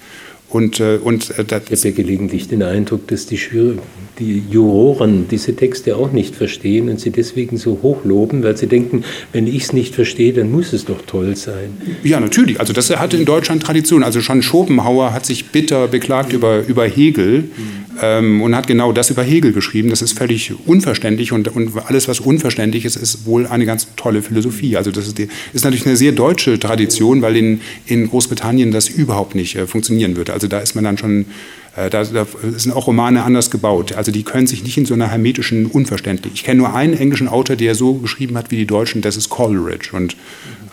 [0.54, 3.40] und, äh, und äh, ich habe ja gelegentlich den Eindruck, dass die,
[4.20, 9.04] die Juroren diese Texte auch nicht verstehen und sie deswegen so hochloben, weil sie denken,
[9.32, 11.76] wenn ich es nicht verstehe, dann muss es doch toll sein.
[12.04, 12.60] Ja, natürlich.
[12.60, 14.04] Also das hatte in Deutschland Tradition.
[14.04, 17.46] Also schon Schopenhauer hat sich bitter beklagt über, über Hegel.
[18.02, 19.90] Ähm, und hat genau das über Hegel geschrieben.
[19.90, 24.22] Das ist völlig unverständlich und, und alles, was unverständlich ist, ist wohl eine ganz tolle
[24.22, 24.78] Philosophie.
[24.78, 28.90] Also das ist, die, ist natürlich eine sehr deutsche Tradition, weil in, in Großbritannien das
[28.90, 30.34] überhaupt nicht äh, funktionieren würde.
[30.34, 31.26] Also da ist man dann schon
[31.76, 32.26] äh, da, da,
[32.56, 33.94] sind auch Romane anders gebaut.
[33.94, 36.34] Also die können sich nicht in so einer hermetischen Unverständlich.
[36.36, 39.30] Ich kenne nur einen englischen Autor, der so geschrieben hat wie die Deutschen, das ist
[39.30, 39.90] Coleridge.
[39.94, 40.16] Und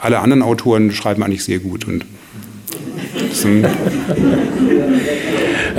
[0.01, 1.87] alle anderen Autoren schreiben eigentlich sehr gut.
[1.87, 2.05] Und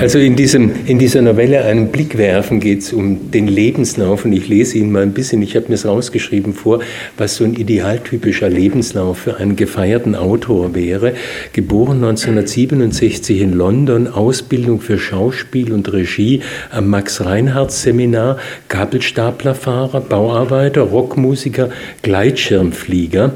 [0.02, 4.32] also in, diesem, in dieser Novelle einen Blick werfen geht es um den Lebenslauf und
[4.32, 6.80] ich lese ihn mal ein bisschen, ich habe mir es rausgeschrieben vor,
[7.16, 11.14] was so ein idealtypischer Lebenslauf für einen gefeierten Autor wäre.
[11.52, 16.40] Geboren 1967 in London, Ausbildung für Schauspiel und Regie
[16.72, 18.38] am Max-Reinhardt-Seminar,
[18.68, 21.70] Gabelstaplerfahrer, Bauarbeiter, Rockmusiker,
[22.02, 23.34] Gleitschirmflieger,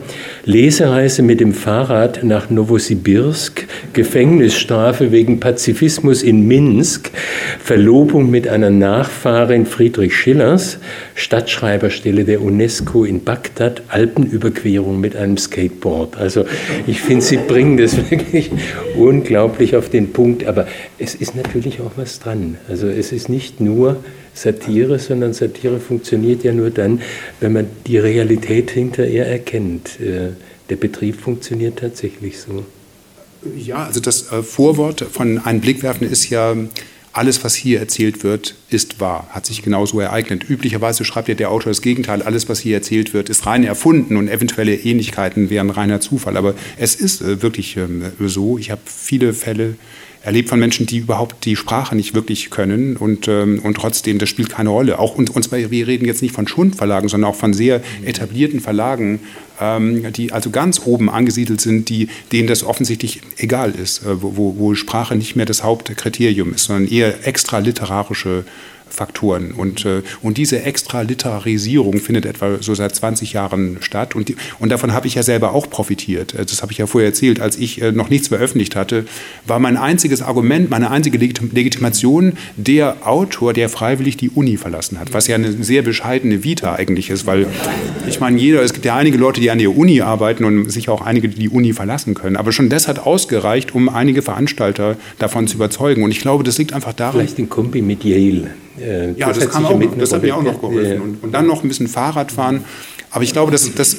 [0.48, 7.10] Lesereise mit dem Fahrrad nach Novosibirsk, Gefängnisstrafe wegen Pazifismus in Minsk,
[7.58, 10.78] Verlobung mit einer Nachfahrin Friedrich Schillers,
[11.16, 16.16] Stadtschreiberstelle der UNESCO in Bagdad, Alpenüberquerung mit einem Skateboard.
[16.16, 16.44] Also
[16.86, 18.52] ich finde, Sie bringen das wirklich
[18.96, 22.56] unglaublich auf den Punkt, aber es ist natürlich auch was dran.
[22.68, 23.96] Also es ist nicht nur
[24.36, 27.00] Satire, sondern Satire funktioniert ja nur dann,
[27.40, 29.98] wenn man die Realität hinter ihr erkennt.
[30.00, 30.32] Äh,
[30.68, 32.64] der Betrieb funktioniert tatsächlich so.
[33.56, 36.54] Ja, also das äh, Vorwort von Ein Blick werfen ist ja,
[37.16, 40.50] alles, was hier erzählt wird, ist wahr, hat sich genauso ereignet.
[40.50, 44.18] Üblicherweise schreibt ja der Autor das Gegenteil, alles, was hier erzählt wird, ist rein erfunden
[44.18, 46.36] und eventuelle Ähnlichkeiten wären reiner Zufall.
[46.36, 48.58] Aber es ist äh, wirklich ähm, so.
[48.58, 49.76] Ich habe viele Fälle
[50.26, 54.28] erlebt von Menschen, die überhaupt die Sprache nicht wirklich können und, ähm, und trotzdem, das
[54.28, 54.98] spielt keine Rolle.
[54.98, 59.20] Auch, und, und wir reden jetzt nicht von Schundverlagen, sondern auch von sehr etablierten Verlagen,
[59.60, 64.56] ähm, die also ganz oben angesiedelt sind, die, denen das offensichtlich egal ist, äh, wo,
[64.58, 68.44] wo Sprache nicht mehr das Hauptkriterium ist, sondern eher extraliterarische
[68.88, 69.52] Faktoren.
[69.52, 74.14] Und, äh, und diese Extraliterarisierung findet etwa so seit 20 Jahren statt.
[74.14, 76.34] Und, die, und davon habe ich ja selber auch profitiert.
[76.34, 77.40] Äh, das habe ich ja vorher erzählt.
[77.40, 79.06] Als ich äh, noch nichts veröffentlicht hatte,
[79.46, 85.12] war mein einziges Argument, meine einzige Legitimation der Autor, der freiwillig die Uni verlassen hat.
[85.12, 87.46] Was ja eine sehr bescheidene Vita eigentlich ist, weil
[88.08, 90.92] ich meine, jeder, es gibt ja einige Leute, die an der Uni arbeiten und sicher
[90.92, 92.36] auch einige, die die Uni verlassen können.
[92.36, 96.02] Aber schon das hat ausgereicht, um einige Veranstalter davon zu überzeugen.
[96.02, 97.20] Und ich glaube, das liegt einfach daran.
[97.20, 98.50] Vielleicht den Kombi mit Yale.
[98.80, 101.00] Äh, ja, das, kam auch, das hat mir auch noch geholfen.
[101.00, 102.64] Und, und, dann noch ein bisschen Fahrrad fahren.
[103.10, 103.96] Aber ich glaube, dass, dass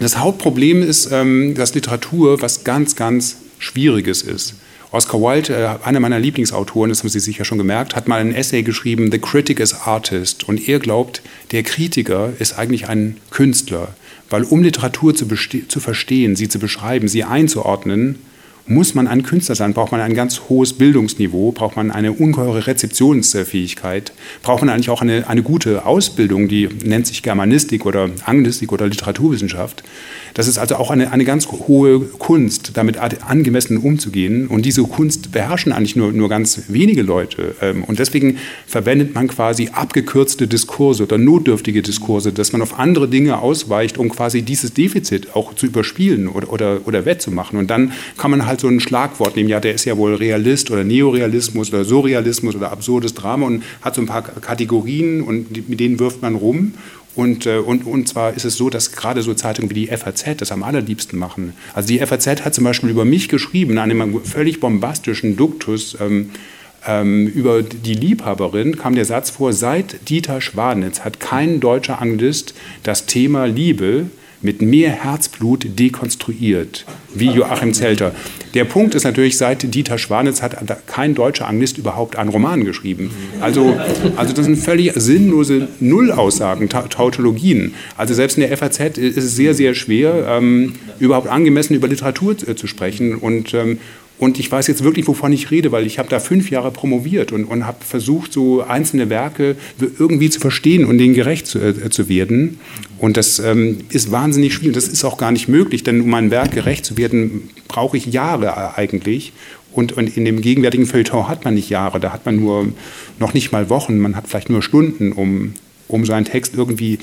[0.00, 4.54] das Hauptproblem ist, ähm, dass Literatur was ganz, ganz Schwieriges ist.
[4.92, 8.34] Oscar Wilde, äh, einer meiner Lieblingsautoren, das haben Sie sicher schon gemerkt, hat mal ein
[8.34, 10.48] Essay geschrieben, The Critic is Artist.
[10.48, 11.22] Und er glaubt,
[11.52, 13.94] der Kritiker ist eigentlich ein Künstler.
[14.30, 18.18] Weil um Literatur zu, zu verstehen, sie zu beschreiben, sie einzuordnen,
[18.66, 22.66] muss man ein Künstler sein, braucht man ein ganz hohes Bildungsniveau, braucht man eine ungeheure
[22.66, 24.12] Rezeptionsfähigkeit,
[24.42, 28.86] braucht man eigentlich auch eine, eine gute Ausbildung, die nennt sich Germanistik oder Anglistik oder
[28.86, 29.84] Literaturwissenschaft.
[30.36, 34.48] Das ist also auch eine, eine ganz hohe Kunst, damit angemessen umzugehen.
[34.48, 37.54] Und diese Kunst beherrschen eigentlich nur, nur ganz wenige Leute.
[37.62, 38.36] Ähm, und deswegen
[38.66, 44.10] verwendet man quasi abgekürzte Diskurse oder notdürftige Diskurse, dass man auf andere Dinge ausweicht, um
[44.10, 47.58] quasi dieses Defizit auch zu überspielen oder, oder, oder wettzumachen.
[47.58, 50.70] Und dann kann man halt so ein Schlagwort nehmen, ja, der ist ja wohl Realist
[50.70, 55.80] oder Neorealismus oder Surrealismus oder absurdes Drama und hat so ein paar Kategorien und mit
[55.80, 56.74] denen wirft man rum.
[57.14, 60.36] Und, äh, und, und zwar ist es so, dass gerade so Zeitungen wie die FAZ
[60.36, 61.54] das am allerliebsten machen.
[61.72, 65.96] Also die FAZ hat zum Beispiel über mich geschrieben, einem völlig bombastischen Duktus.
[65.98, 66.30] Ähm,
[66.86, 72.54] ähm, über die Liebhaberin kam der Satz vor, seit Dieter Schwanitz hat kein deutscher Anglist
[72.82, 74.06] das Thema Liebe
[74.42, 76.84] mit mehr Herzblut dekonstruiert,
[77.14, 78.12] wie Joachim Zelter.
[78.54, 80.56] Der Punkt ist natürlich, seit Dieter Schwanitz hat
[80.86, 83.10] kein deutscher Anglist überhaupt einen Roman geschrieben.
[83.40, 83.78] Also,
[84.16, 87.74] also das sind völlig sinnlose Nullaussagen, Tautologien.
[87.96, 92.38] Also selbst in der FAZ ist es sehr, sehr schwer, ähm, überhaupt angemessen über Literatur
[92.38, 93.14] zu, äh, sprechen.
[93.14, 93.78] Und, ähm,
[94.18, 97.32] und ich weiß jetzt wirklich, wovon ich rede, weil ich habe da fünf Jahre promoviert
[97.32, 99.56] und, und habe versucht, so einzelne Werke
[99.98, 102.58] irgendwie zu verstehen und denen gerecht zu, äh, zu werden.
[102.98, 104.74] Und das ähm, ist wahnsinnig schwierig.
[104.74, 108.06] Das ist auch gar nicht möglich, denn um ein Werk gerecht zu werden, brauche ich
[108.06, 109.32] Jahre äh, eigentlich.
[109.72, 112.68] Und, und in dem gegenwärtigen Feuilleton hat man nicht Jahre, da hat man nur
[113.18, 115.52] noch nicht mal Wochen, man hat vielleicht nur Stunden, um,
[115.88, 116.98] um seinen Text irgendwie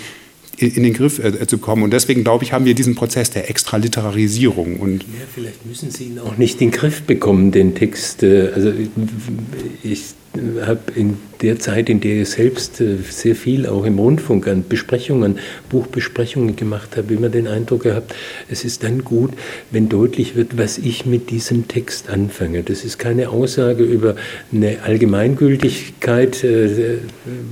[0.58, 1.84] in den Griff äh, zu kommen.
[1.84, 4.80] Und deswegen, glaube ich, haben wir diesen Prozess der Extraliterarisierung.
[4.80, 8.24] Und ja, vielleicht müssen Sie ihn auch nicht in den Griff bekommen, den Text.
[8.24, 8.72] Äh, also
[9.84, 10.04] ich
[10.62, 14.64] habe in der Zeit, in der ich selbst äh, sehr viel auch im Rundfunk an
[14.68, 15.38] Besprechungen,
[15.70, 18.16] Buchbesprechungen gemacht habe, immer den Eindruck gehabt,
[18.50, 19.32] es ist dann gut,
[19.70, 22.64] wenn deutlich wird, was ich mit diesem Text anfange.
[22.64, 24.16] Das ist keine Aussage über
[24.52, 26.98] eine Allgemeingültigkeit, äh,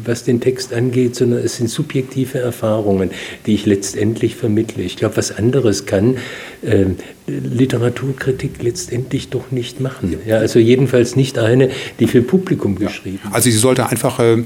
[0.03, 3.11] was den Text angeht, sondern es sind subjektive Erfahrungen,
[3.45, 4.83] die ich letztendlich vermittle.
[4.83, 6.17] Ich glaube, was anderes kann
[6.61, 6.85] äh,
[7.27, 10.15] Literaturkritik letztendlich doch nicht machen.
[10.25, 11.69] Ja, also jedenfalls nicht eine,
[11.99, 13.31] die für Publikum geschrieben ja.
[13.31, 14.43] Also sie sollte einfach äh,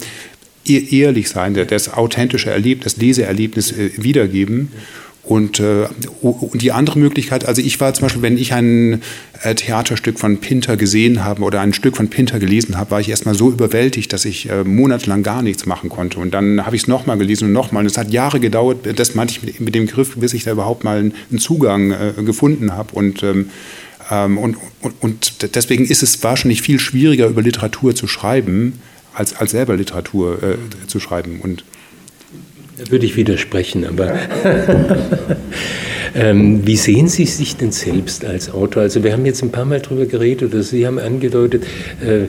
[0.66, 4.72] ehrlich sein, das authentische Erlebnis, das Leseerlebnis äh, wiedergeben.
[5.26, 5.88] Und, äh,
[6.22, 9.02] und die andere Möglichkeit, also ich war zum Beispiel, wenn ich ein
[9.42, 13.10] äh, Theaterstück von Pinter gesehen habe oder ein Stück von Pinter gelesen habe, war ich
[13.10, 16.20] erstmal so überwältigt, dass ich äh, monatelang gar nichts machen konnte.
[16.20, 17.82] Und dann habe ich es nochmal gelesen und nochmal.
[17.82, 20.52] Und es hat Jahre gedauert, das meinte ich mit, mit, dem Griff, bis ich da
[20.52, 22.94] überhaupt mal einen, Zugang äh, gefunden habe.
[22.94, 23.50] Und, ähm,
[24.12, 28.74] ähm, und, und, und deswegen ist es wahrscheinlich viel schwieriger, über Literatur zu schreiben,
[29.16, 31.40] als, als selber Literatur äh, zu schreiben.
[31.42, 31.64] Und
[32.78, 34.14] da würde ich widersprechen, aber
[36.16, 38.84] Ähm, wie sehen Sie sich denn selbst als Autor?
[38.84, 41.66] Also wir haben jetzt ein paar Mal darüber geredet, oder Sie haben angedeutet,
[42.02, 42.28] äh,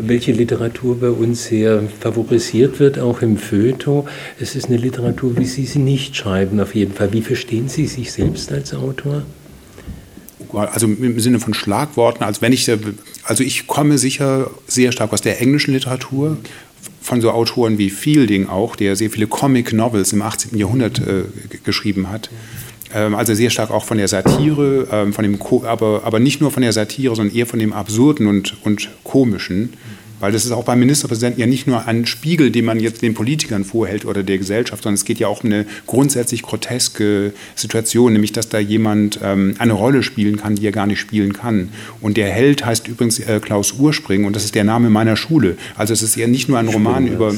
[0.00, 4.08] welche Literatur bei uns sehr favorisiert wird, auch im Feuilleton.
[4.40, 7.12] Es ist eine Literatur, wie Sie sie nicht schreiben, auf jeden Fall.
[7.12, 9.22] Wie verstehen Sie sich selbst als Autor?
[10.56, 12.70] Also im Sinne von Schlagworten, also wenn ich,
[13.24, 16.38] also ich komme sicher sehr stark aus der englischen Literatur,
[17.06, 20.58] von so Autoren wie Fielding auch, der sehr viele Comic Novels im 18.
[20.58, 21.22] Jahrhundert äh,
[21.62, 22.30] geschrieben hat.
[22.92, 26.50] Ähm, also sehr stark auch von der Satire, ähm, von dem aber, aber nicht nur
[26.50, 29.74] von der Satire, sondern eher von dem Absurden und, und Komischen.
[30.20, 33.14] Weil das ist auch beim Ministerpräsidenten ja nicht nur ein Spiegel, den man jetzt den
[33.14, 38.12] Politikern vorhält oder der Gesellschaft, sondern es geht ja auch um eine grundsätzlich groteske Situation,
[38.12, 41.68] nämlich dass da jemand ähm, eine Rolle spielen kann, die er gar nicht spielen kann.
[42.00, 45.56] Und der Held heißt übrigens äh, Klaus Urspring und das ist der Name meiner Schule.
[45.76, 47.34] Also es ist ja nicht nur ein Roman über,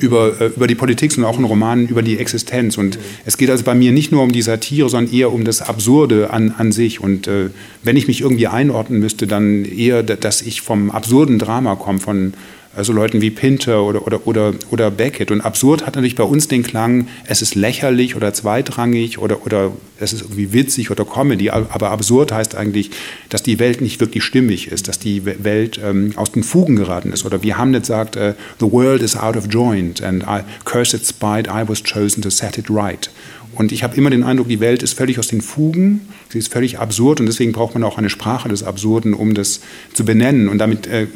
[0.00, 2.78] über, äh, über die Politik, sondern auch ein Roman über die Existenz.
[2.78, 5.60] Und es geht also bei mir nicht nur um die Satire, sondern eher um das
[5.60, 7.00] Absurde an, an sich.
[7.00, 7.50] Und äh,
[7.82, 12.13] wenn ich mich irgendwie einordnen müsste, dann eher, dass ich vom absurden Drama komme, von
[12.14, 12.34] von
[12.76, 15.30] also Leuten wie Pinter oder, oder, oder, oder Beckett.
[15.30, 19.70] Und absurd hat natürlich bei uns den Klang, es ist lächerlich oder zweitrangig oder, oder
[20.00, 21.50] es ist irgendwie witzig oder Comedy.
[21.50, 22.90] Aber absurd heißt eigentlich,
[23.28, 27.12] dass die Welt nicht wirklich stimmig ist, dass die Welt ähm, aus den Fugen geraten
[27.12, 27.24] ist.
[27.24, 31.48] Oder wie Hamlet sagt, uh, the world is out of joint and I, cursed spite,
[31.48, 33.08] I was chosen to set it right.
[33.54, 36.52] Und ich habe immer den Eindruck, die Welt ist völlig aus den Fugen, sie ist
[36.52, 39.60] völlig absurd und deswegen braucht man auch eine Sprache des Absurden, um das
[39.92, 41.06] zu benennen und damit, äh,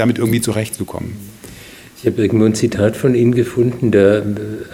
[0.00, 1.12] damit irgendwie zurechtzukommen.
[2.02, 4.22] Ich habe irgendwo ein Zitat von Ihnen gefunden, da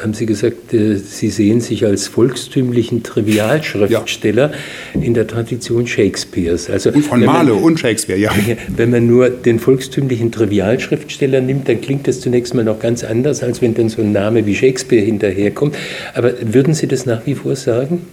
[0.00, 4.52] haben Sie gesagt, äh, Sie sehen sich als volkstümlichen Trivialschriftsteller
[4.94, 5.00] ja.
[5.00, 6.70] in der Tradition Shakespeares.
[6.70, 8.30] Also, und von Marlowe und Shakespeare, ja.
[8.68, 13.42] Wenn man nur den volkstümlichen Trivialschriftsteller nimmt, dann klingt das zunächst mal noch ganz anders,
[13.42, 15.76] als wenn dann so ein Name wie Shakespeare hinterherkommt.
[16.14, 18.06] Aber würden Sie das nach wie vor sagen?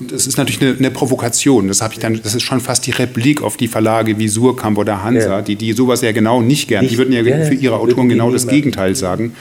[0.00, 1.68] Und es ist natürlich eine, eine, Provokation.
[1.68, 4.78] Das habe ich dann, das ist schon fast die Replik auf die Verlage wie Surkamp
[4.78, 5.42] oder Hansa, ja.
[5.42, 6.82] die, die sowas ja genau nicht gern.
[6.82, 9.34] Nicht, die würden ja, ja für ihre Autoren genau das Gegenteil sagen.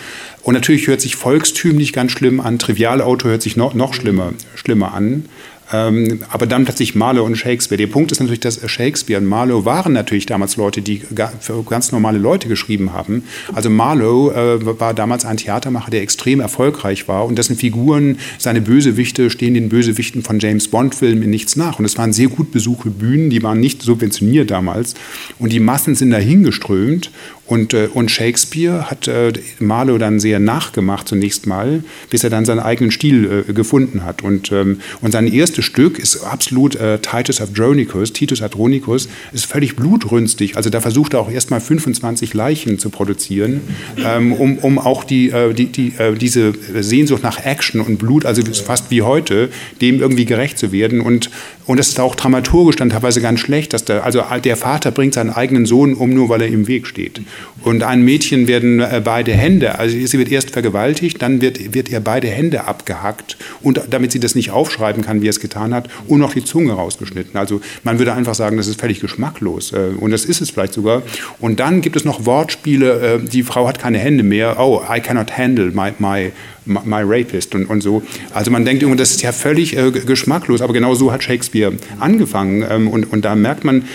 [0.43, 4.93] Und natürlich hört sich volkstümlich ganz schlimm an, Trivialautor hört sich noch, noch schlimmer, schlimmer
[4.93, 5.25] an.
[5.71, 7.77] Ähm, aber dann plötzlich Marlowe und Shakespeare.
[7.77, 11.01] Der Punkt ist natürlich, dass Shakespeare und Marlowe waren natürlich damals Leute, die
[11.39, 13.23] für ganz normale Leute geschrieben haben.
[13.53, 18.61] Also Marlowe äh, war damals ein Theatermacher, der extrem erfolgreich war und dessen Figuren, seine
[18.61, 21.79] Bösewichte stehen den Bösewichten von James Bond-Filmen in nichts nach.
[21.79, 24.95] Und es waren sehr gut besuchte Bühnen, die waren nicht subventioniert damals.
[25.37, 27.11] Und die Massen sind dahingeströmt
[27.49, 32.45] und, äh, und Shakespeare hat äh, Marlowe dann sehr nachgemacht zunächst mal, bis er dann
[32.45, 34.21] seinen eigenen Stil äh, gefunden hat.
[34.21, 39.75] Und, ähm, und sein erstes Stück ist absolut äh, Titus Adronicus, Titus Adronicus, ist völlig
[39.75, 40.57] blutrünstig.
[40.57, 43.61] Also da versucht er auch erst mal 25 Leichen zu produzieren,
[43.97, 48.27] ähm, um, um auch die, äh, die, die, äh, diese Sehnsucht nach Action und Blut,
[48.27, 49.49] also fast wie heute,
[49.81, 51.01] dem irgendwie gerecht zu werden.
[51.01, 51.31] Und,
[51.65, 55.15] und das ist auch dramaturgisch dann teilweise ganz schlecht, dass der, also der Vater bringt
[55.15, 57.21] seinen eigenen Sohn um, nur weil er im Weg steht.
[57.61, 61.89] Und einem Mädchen werden äh, beide Hände, also sie wird erst vergewaltigt, dann wird, wird
[61.89, 65.73] ihr beide Hände abgehackt und damit sie das nicht aufschreiben kann, wie er es getan
[65.73, 67.37] hat, und noch die Zunge rausgeschnitten.
[67.37, 69.73] Also man würde einfach sagen, das ist völlig geschmacklos.
[69.73, 71.03] Äh, und das ist es vielleicht sogar.
[71.39, 74.57] Und dann gibt es noch Wortspiele, äh, die Frau hat keine Hände mehr.
[74.59, 76.31] Oh, I cannot handle my, my
[76.65, 78.03] My Rapist und, und so.
[78.31, 79.75] Also man denkt, das ist ja völlig
[80.05, 82.63] geschmacklos, aber genau so hat Shakespeare angefangen.
[82.69, 83.85] Ähm, und, und da merkt man,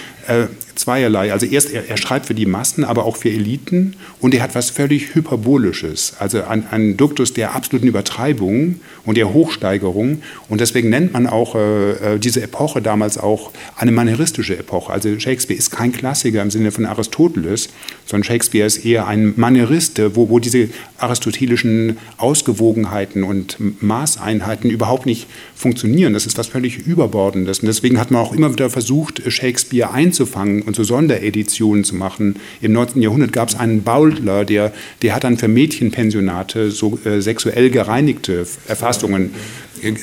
[0.74, 1.32] zweierlei.
[1.32, 3.96] Also erst, er, er, schreibt für die Massen, aber auch für Eliten.
[4.20, 10.22] Und er hat was völlig Hyperbolisches, also ein, Duktus der absoluten Übertreibung und der Hochsteigerung
[10.48, 14.92] und deswegen nennt man auch äh, äh, diese Epoche damals auch eine manieristische Epoche.
[14.92, 17.68] Also Shakespeare ist kein Klassiker im Sinne von Aristoteles,
[18.06, 20.68] sondern Shakespeare ist eher ein Manierist, wo, wo diese
[20.98, 26.12] aristotelischen Ausgewogenheiten und Maßeinheiten überhaupt nicht funktionieren.
[26.14, 30.62] Das ist was völlig Überbordendes und deswegen hat man auch immer wieder versucht, Shakespeare einzufangen
[30.62, 32.36] und so Sondereditionen zu machen.
[32.60, 33.02] Im 19.
[33.02, 34.72] Jahrhundert gab es einen Bowdler, der,
[35.02, 38.46] der hat dann für Mädchenpensionate so äh, sexuell gereinigte
[38.94, 39.30] Erfassungen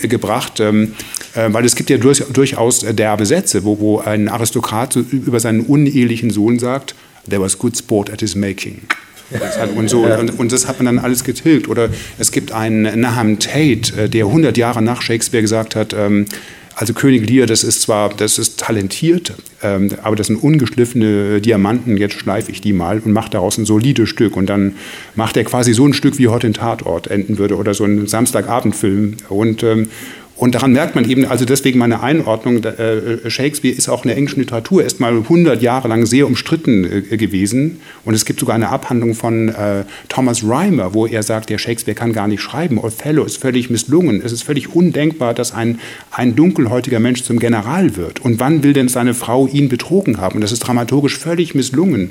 [0.04, 0.94] gebracht, ähm,
[1.34, 5.62] äh, weil es gibt ja durch, durchaus derbe Sätze, wo, wo ein Aristokrat über seinen
[5.62, 6.94] unehelichen Sohn sagt,
[7.28, 8.82] there was good sport at his making.
[9.78, 11.70] Und, so, und, und, das hat man dann alles getilgt.
[11.70, 11.88] Oder
[12.20, 16.26] es gibt einen Nahum Tate, äh, der 100 Jahre nach Shakespeare gesagt hat, ähm,
[16.82, 21.96] also König Lear, das ist zwar, das ist talentiert, ähm, aber das sind ungeschliffene Diamanten,
[21.96, 24.36] jetzt schleife ich die mal und mache daraus ein solides Stück.
[24.36, 24.74] Und dann
[25.14, 28.08] macht er quasi so ein Stück, wie heute ein Tatort enden würde oder so ein
[28.08, 29.18] Samstagabendfilm.
[29.30, 29.90] Und, ähm,
[30.42, 34.18] Und daran merkt man eben, also deswegen meine Einordnung, äh, Shakespeare ist auch in der
[34.18, 37.80] englischen Literatur erst mal 100 Jahre lang sehr umstritten äh, gewesen.
[38.06, 41.94] Und es gibt sogar eine Abhandlung von äh, Thomas Rhymer, wo er sagt, der Shakespeare
[41.94, 42.80] kann gar nicht schreiben.
[42.80, 44.20] Othello ist völlig misslungen.
[44.26, 48.22] Es ist völlig undenkbar, dass ein, ein dunkelhäutiger Mensch zum General wird.
[48.22, 50.38] Und wann will denn seine Frau ihn betrogen haben?
[50.38, 52.10] Und das ist dramaturgisch völlig misslungen.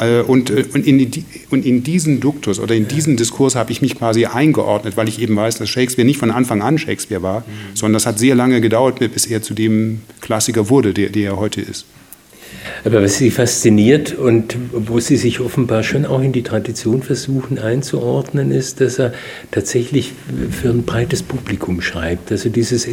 [0.00, 1.10] Äh, und, äh, und, in,
[1.50, 5.20] und in diesen Duktus oder in diesen Diskurs habe ich mich quasi eingeordnet, weil ich
[5.20, 7.76] eben weiß, dass Shakespeare nicht von Anfang an Shakespeare war, mhm.
[7.76, 11.36] sondern das hat sehr lange gedauert, bis er zu dem Klassiker wurde, der, der er
[11.36, 11.84] heute ist.
[12.84, 17.58] Aber was Sie fasziniert und wo Sie sich offenbar schon auch in die Tradition versuchen
[17.58, 19.12] einzuordnen, ist, dass er
[19.50, 20.12] tatsächlich
[20.50, 22.32] für ein breites Publikum schreibt.
[22.32, 22.86] Also dieses,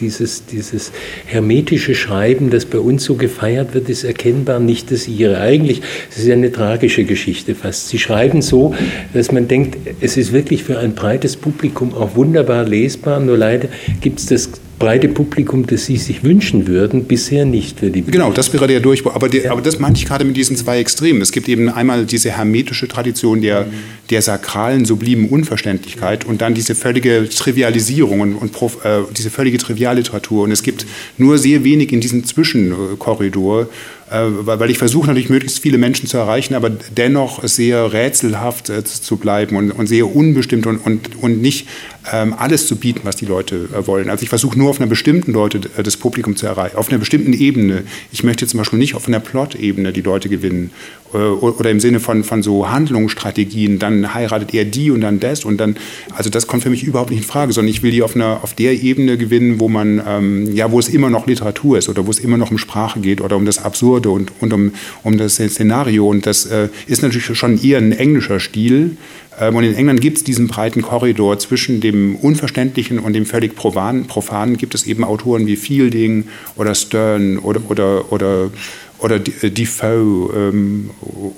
[0.00, 0.92] dieses, dieses
[1.26, 5.40] hermetische Schreiben, das bei uns so gefeiert wird, ist erkennbar nicht das Ihre.
[5.40, 7.88] Eigentlich es ist ja eine tragische Geschichte fast.
[7.88, 8.74] Sie schreiben so,
[9.12, 13.68] dass man denkt, es ist wirklich für ein breites Publikum auch wunderbar lesbar, nur leider
[14.00, 14.50] gibt es das
[14.82, 18.02] breite Publikum, das Sie sich wünschen würden, bisher nicht für die.
[18.02, 19.14] Genau, das wäre der Durchbruch.
[19.14, 19.52] Aber, der, ja.
[19.52, 21.22] aber das meine ich gerade mit diesen zwei Extremen.
[21.22, 23.66] Es gibt eben einmal diese hermetische Tradition der,
[24.10, 30.42] der sakralen, sublimen Unverständlichkeit und dann diese völlige Trivialisierung und, und äh, diese völlige Trivialliteratur.
[30.44, 30.84] Und es gibt
[31.16, 33.68] nur sehr wenig in diesem Zwischenkorridor,
[34.10, 38.82] äh, weil ich versuche natürlich möglichst viele Menschen zu erreichen, aber dennoch sehr rätselhaft äh,
[38.82, 41.68] zu bleiben und, und sehr unbestimmt und, und, und nicht
[42.10, 44.10] alles zu bieten, was die Leute äh, wollen.
[44.10, 47.32] Also ich versuche nur auf einer bestimmten Leute das Publikum zu erreichen, auf einer bestimmten
[47.32, 47.84] Ebene.
[48.10, 50.70] Ich möchte zum Beispiel nicht auf einer Plot-Ebene die Leute gewinnen
[51.12, 55.58] oder im Sinne von, von so Handlungsstrategien, dann heiratet er die und dann das und
[55.58, 55.76] dann,
[56.16, 58.40] also das kommt für mich überhaupt nicht in Frage, sondern ich will die auf, einer,
[58.42, 62.06] auf der Ebene gewinnen, wo man, ähm, ja, wo es immer noch Literatur ist oder
[62.06, 64.72] wo es immer noch um Sprache geht oder um das Absurde und, und um,
[65.02, 68.96] um das Szenario und das äh, ist natürlich schon eher ein englischer Stil,
[69.31, 73.56] ähm, und in England gibt es diesen breiten Korridor zwischen dem Unverständlichen und dem völlig
[73.56, 74.06] Profanen.
[74.06, 76.24] Profanen gibt es eben Autoren wie Fielding
[76.56, 78.50] oder Stern oder, oder, oder,
[78.98, 80.90] oder äh, Defoe ähm,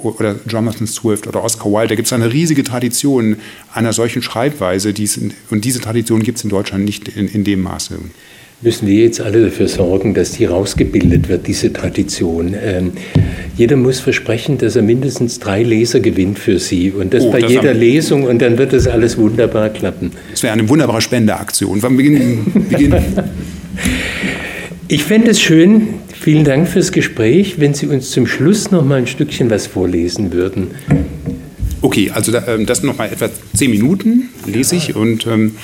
[0.02, 1.88] oder Jonathan Swift oder Oscar Wilde.
[1.88, 3.36] Da gibt es eine riesige Tradition
[3.72, 4.92] einer solchen Schreibweise.
[4.92, 7.98] Dies, und diese Tradition gibt es in Deutschland nicht in, in dem Maße
[8.64, 12.54] müssen wir jetzt alle dafür sorgen, dass die rausgebildet wird, diese Tradition.
[12.60, 12.92] Ähm,
[13.56, 17.40] jeder muss versprechen, dass er mindestens drei Leser gewinnt für Sie und das oh, bei
[17.40, 20.12] das jeder Lesung und dann wird das alles wunderbar klappen.
[20.30, 21.82] Das wäre eine wunderbare Spendeaktion.
[21.82, 22.66] Wann beginnen?
[22.70, 23.04] beginnen?
[24.88, 25.88] ich fände es schön,
[26.18, 30.32] vielen Dank fürs Gespräch, wenn Sie uns zum Schluss noch mal ein Stückchen was vorlesen
[30.32, 30.68] würden.
[31.82, 35.56] Okay, also ähm, das noch mal etwa zehn Minuten lese ich und ähm,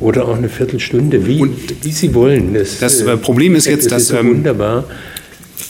[0.00, 1.42] oder auch eine Viertelstunde, wie,
[1.82, 2.54] wie Sie wollen.
[2.54, 4.84] Das, das äh, Problem ist jetzt, dass so ähm, wunderbar.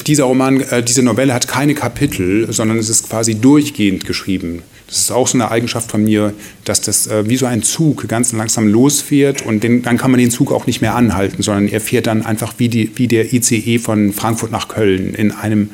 [0.06, 4.62] dieser Roman, äh, diese Novelle hat keine Kapitel, sondern es ist quasi durchgehend geschrieben.
[4.86, 6.32] Das ist auch so eine Eigenschaft von mir,
[6.64, 10.20] dass das äh, wie so ein Zug ganz langsam losfährt und den, dann kann man
[10.20, 13.32] den Zug auch nicht mehr anhalten, sondern er fährt dann einfach wie, die, wie der
[13.32, 15.70] ICE von Frankfurt nach Köln in einem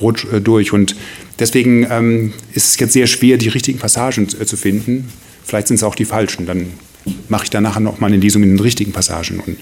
[0.00, 0.72] Rutsch äh, durch.
[0.72, 0.94] Und
[1.40, 5.08] deswegen ähm, ist es jetzt sehr schwer, die richtigen Passagen äh, zu finden.
[5.44, 6.46] Vielleicht sind es auch die falschen.
[6.46, 6.66] Dann
[7.28, 9.40] mache ich dann nachher noch mal eine Lesung in den richtigen Passagen.
[9.40, 9.56] Und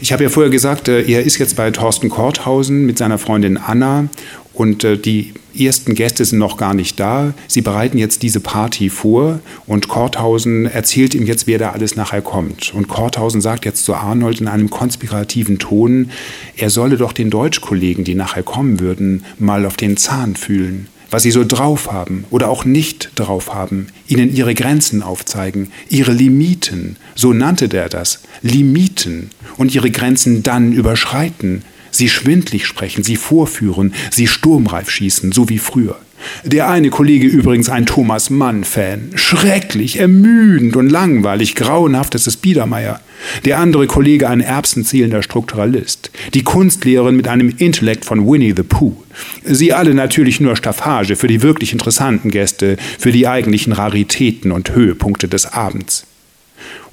[0.00, 3.56] ich habe ja vorher gesagt, äh, er ist jetzt bei Thorsten Korthausen mit seiner Freundin
[3.56, 4.08] Anna
[4.54, 7.32] und äh, die ersten Gäste sind noch gar nicht da.
[7.46, 12.22] Sie bereiten jetzt diese Party vor und Korthausen erzählt ihm jetzt, wer da alles nachher
[12.22, 12.74] kommt.
[12.74, 16.10] Und Korthausen sagt jetzt zu Arnold in einem konspirativen Ton,
[16.56, 21.22] er solle doch den Deutschkollegen, die nachher kommen würden, mal auf den Zahn fühlen was
[21.22, 26.96] sie so drauf haben oder auch nicht drauf haben, ihnen ihre Grenzen aufzeigen, ihre Limiten,
[27.14, 33.94] so nannte der das, Limiten, und ihre Grenzen dann überschreiten, sie schwindlig sprechen, sie vorführen,
[34.10, 35.98] sie sturmreif schießen, so wie früher.
[36.44, 39.12] Der eine Kollege übrigens ein Thomas Mann-Fan.
[39.14, 43.00] Schrecklich, ermüdend und langweilig, grauenhaftes Biedermeier.
[43.44, 46.10] Der andere Kollege ein erbsenzählender Strukturalist.
[46.34, 48.96] Die Kunstlehrerin mit einem Intellekt von Winnie the Pooh.
[49.44, 54.74] Sie alle natürlich nur Staffage für die wirklich interessanten Gäste, für die eigentlichen Raritäten und
[54.74, 56.06] Höhepunkte des Abends.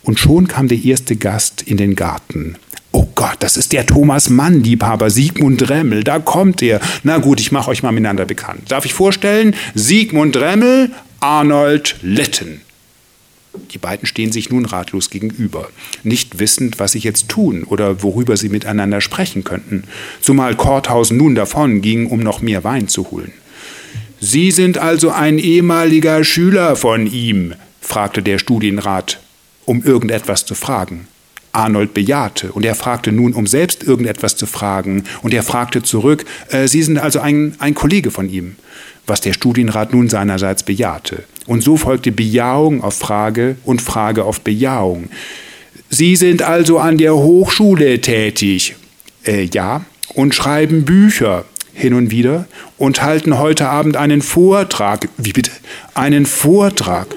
[0.02, 2.58] Und schon kam der erste Gast in den Garten.
[2.98, 6.80] Oh Gott, das ist der Thomas Mann, Liebhaber, Sigmund Dremmel, da kommt er.
[7.04, 8.72] Na gut, ich mache euch mal miteinander bekannt.
[8.72, 9.54] Darf ich vorstellen?
[9.74, 12.62] Sigmund Dremmel, Arnold Litten.
[13.72, 15.68] Die beiden stehen sich nun ratlos gegenüber,
[16.04, 19.84] nicht wissend, was sie jetzt tun oder worüber sie miteinander sprechen könnten,
[20.22, 23.34] zumal Korthausen nun davon ging, um noch mehr Wein zu holen.
[24.22, 27.56] Sie sind also ein ehemaliger Schüler von ihm?
[27.82, 29.20] fragte der Studienrat,
[29.66, 31.10] um irgendetwas zu fragen.
[31.56, 36.26] Arnold bejahte und er fragte nun, um selbst irgendetwas zu fragen, und er fragte zurück,
[36.50, 38.56] äh, Sie sind also ein, ein Kollege von ihm,
[39.08, 41.24] was der Studienrat nun seinerseits bejahte.
[41.48, 45.10] Und so folgte Bejahung auf Frage und Frage auf Bejahung.
[45.90, 48.76] Sie sind also an der Hochschule tätig.
[49.26, 49.86] Äh, ja.
[50.14, 55.10] Und schreiben Bücher hin und wieder und halten heute Abend einen Vortrag.
[55.18, 55.52] Wie bitte?
[55.94, 57.08] Einen Vortrag.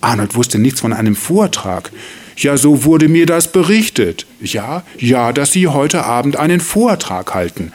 [0.00, 1.90] Arnold wusste nichts von einem Vortrag.
[2.36, 4.26] Ja, so wurde mir das berichtet.
[4.40, 7.72] Ja, ja, dass Sie heute Abend einen Vortrag halten.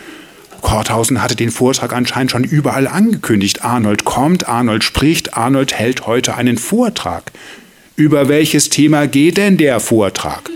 [0.62, 3.64] Korthausen hatte den Vortrag anscheinend schon überall angekündigt.
[3.64, 7.32] Arnold kommt, Arnold spricht, Arnold hält heute einen Vortrag.
[7.96, 10.50] Über welches Thema geht denn der Vortrag?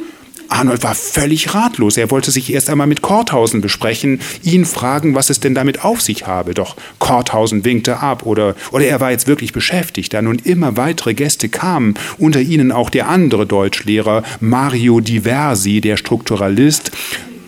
[0.50, 1.98] Arnold war völlig ratlos.
[1.98, 6.02] Er wollte sich erst einmal mit Korthausen besprechen, ihn fragen, was es denn damit auf
[6.02, 6.54] sich habe.
[6.54, 11.14] Doch Korthausen winkte ab oder, oder er war jetzt wirklich beschäftigt, da nun immer weitere
[11.14, 16.92] Gäste kamen, unter ihnen auch der andere Deutschlehrer Mario Diversi, der Strukturalist,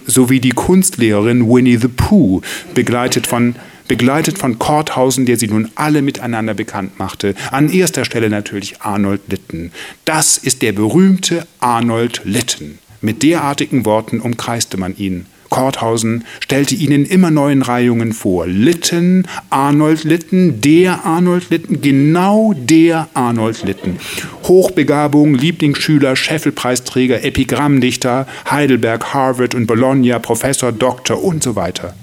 [0.06, 2.42] sowie die Kunstlehrerin Winnie the Pooh,
[2.74, 3.56] begleitet von
[3.88, 7.36] begleitet von Korthausen, der sie nun alle miteinander bekannt machte.
[7.52, 9.72] An erster Stelle natürlich Arnold Litten.
[10.06, 12.80] Das ist der berühmte Arnold Litten.
[13.02, 15.26] Mit derartigen Worten umkreiste man ihn.
[15.50, 18.48] Korthausen stellte ihn in immer neuen Reihungen vor.
[18.48, 23.98] Litten, Arnold Litten, der Arnold Litten, genau der Arnold Litten.
[24.44, 31.96] Hochbegabung, Lieblingsschüler, Scheffelpreisträger, Epigrammdichter, Heidelberg, Harvard und Bologna, Professor, Doktor und so weiter.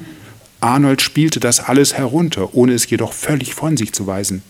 [0.65, 4.43] Arnold spielte das alles herunter, ohne es jedoch völlig von sich zu weisen.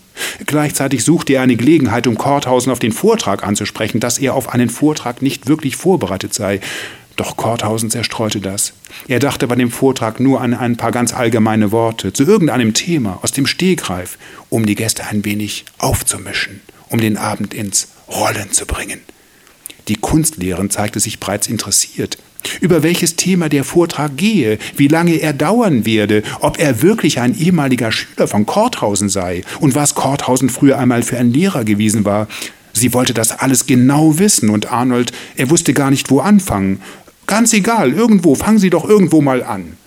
[0.45, 4.69] Gleichzeitig suchte er eine Gelegenheit, um Korthausen auf den Vortrag anzusprechen, dass er auf einen
[4.69, 6.61] Vortrag nicht wirklich vorbereitet sei.
[7.17, 8.71] Doch Korthausen zerstreute das.
[9.09, 13.19] Er dachte bei dem Vortrag nur an ein paar ganz allgemeine Worte zu irgendeinem Thema
[13.21, 14.17] aus dem Stegreif,
[14.49, 19.01] um die Gäste ein wenig aufzumischen, um den Abend ins Rollen zu bringen.
[19.89, 22.17] Die Kunstlehrerin zeigte sich bereits interessiert
[22.61, 27.37] über welches Thema der Vortrag gehe, wie lange er dauern werde, ob er wirklich ein
[27.37, 32.27] ehemaliger Schüler von Korthausen sei und was Korthausen früher einmal für ein Lehrer gewesen war.
[32.73, 36.81] Sie wollte das alles genau wissen und Arnold, er wusste gar nicht, wo anfangen.
[37.27, 39.77] Ganz egal, irgendwo, fangen Sie doch irgendwo mal an.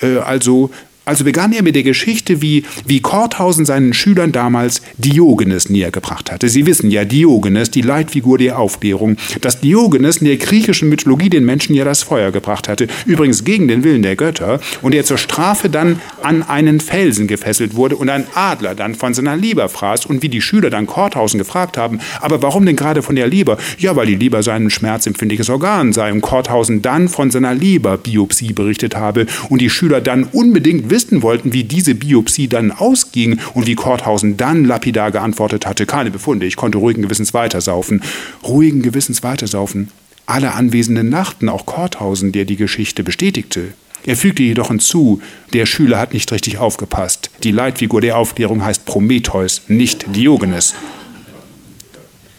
[0.00, 0.70] Äh, also
[1.06, 6.48] also begann er mit der Geschichte, wie, wie Korthausen seinen Schülern damals Diogenes nähergebracht hatte.
[6.48, 11.44] Sie wissen ja, Diogenes, die Leitfigur der Aufklärung, dass Diogenes in der griechischen Mythologie den
[11.44, 15.16] Menschen ja das Feuer gebracht hatte, übrigens gegen den Willen der Götter, und er zur
[15.16, 20.06] Strafe dann an einen Felsen gefesselt wurde und ein Adler dann von seiner Leber fraß
[20.06, 23.58] und wie die Schüler dann Korthausen gefragt haben, aber warum denn gerade von der Leber?
[23.78, 28.96] Ja, weil die Leber sein schmerzempfindliches Organ sei und Korthausen dann von seiner Leberbiopsie berichtet
[28.96, 33.74] habe und die Schüler dann unbedingt wissen wollten, wie diese Biopsie dann ausging und wie
[33.74, 38.02] Korthausen dann lapidar geantwortet hatte, keine Befunde, ich konnte ruhigen Gewissens weitersaufen.
[38.42, 39.88] Ruhigen Gewissens weitersaufen.
[40.26, 43.74] Alle Anwesenden lachten, auch Korthausen, der die Geschichte bestätigte.
[44.04, 45.20] Er fügte jedoch hinzu,
[45.52, 47.30] der Schüler hat nicht richtig aufgepasst.
[47.42, 50.74] Die Leitfigur der Aufklärung heißt Prometheus, nicht Diogenes.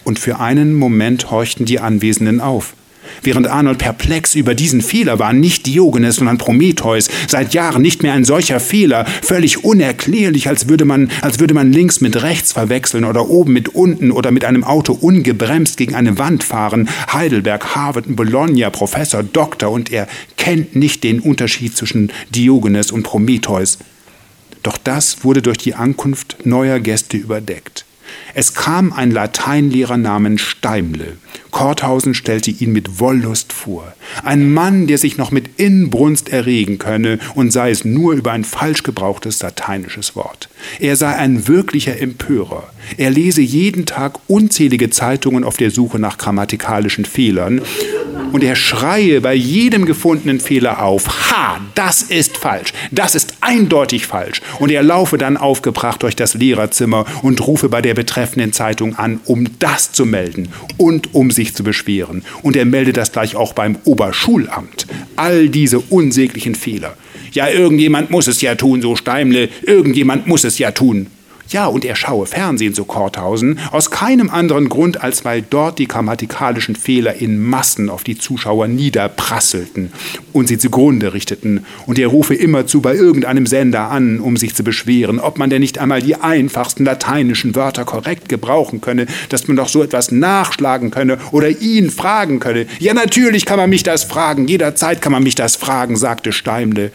[0.03, 2.73] Und für einen Moment horchten die Anwesenden auf.
[3.23, 8.13] Während Arnold perplex über diesen Fehler war, nicht Diogenes, sondern Prometheus, seit Jahren nicht mehr
[8.13, 13.05] ein solcher Fehler, völlig unerklärlich, als würde man, als würde man links mit rechts verwechseln
[13.05, 16.89] oder oben mit unten oder mit einem Auto ungebremst gegen eine Wand fahren.
[17.11, 20.07] Heidelberg, Harvard, Bologna, Professor, Doktor und er
[20.37, 23.79] kennt nicht den Unterschied zwischen Diogenes und Prometheus.
[24.63, 27.86] Doch das wurde durch die Ankunft neuer Gäste überdeckt.
[28.33, 31.17] Es kam ein Lateinlehrer namens Steimle.
[31.51, 33.93] Korthausen stellte ihn mit Wollust vor.
[34.23, 38.43] Ein Mann, der sich noch mit Inbrunst erregen könne und sei es nur über ein
[38.43, 40.49] falsch gebrauchtes lateinisches Wort.
[40.79, 42.69] Er sei ein wirklicher Empörer.
[42.97, 47.61] Er lese jeden Tag unzählige Zeitungen auf der Suche nach grammatikalischen Fehlern
[48.31, 54.05] und er schreie bei jedem gefundenen Fehler auf, ha, das ist falsch, das ist eindeutig
[54.05, 54.41] falsch.
[54.59, 59.19] Und er laufe dann aufgebracht durch das Lehrerzimmer und rufe bei der betreffenden Zeitung an,
[59.25, 62.23] um das zu melden und um sich zu beschweren.
[62.41, 64.87] Und er meldet das gleich auch beim Oberschulamt.
[65.15, 66.95] All diese unsäglichen Fehler.
[67.31, 71.07] Ja, irgendjemand muss es ja tun, so Steimle, irgendjemand muss es ja tun.
[71.49, 75.87] Ja, und er schaue Fernsehen, so Korthausen, aus keinem anderen Grund, als weil dort die
[75.87, 79.93] grammatikalischen Fehler in Massen auf die Zuschauer niederprasselten
[80.33, 81.65] und sie zugrunde richteten.
[81.85, 85.61] Und er rufe immerzu bei irgendeinem Sender an, um sich zu beschweren, ob man denn
[85.61, 90.91] nicht einmal die einfachsten lateinischen Wörter korrekt gebrauchen könne, dass man doch so etwas nachschlagen
[90.91, 92.65] könne oder ihn fragen könne.
[92.79, 96.91] Ja, natürlich kann man mich das fragen, jederzeit kann man mich das fragen, sagte Steimle.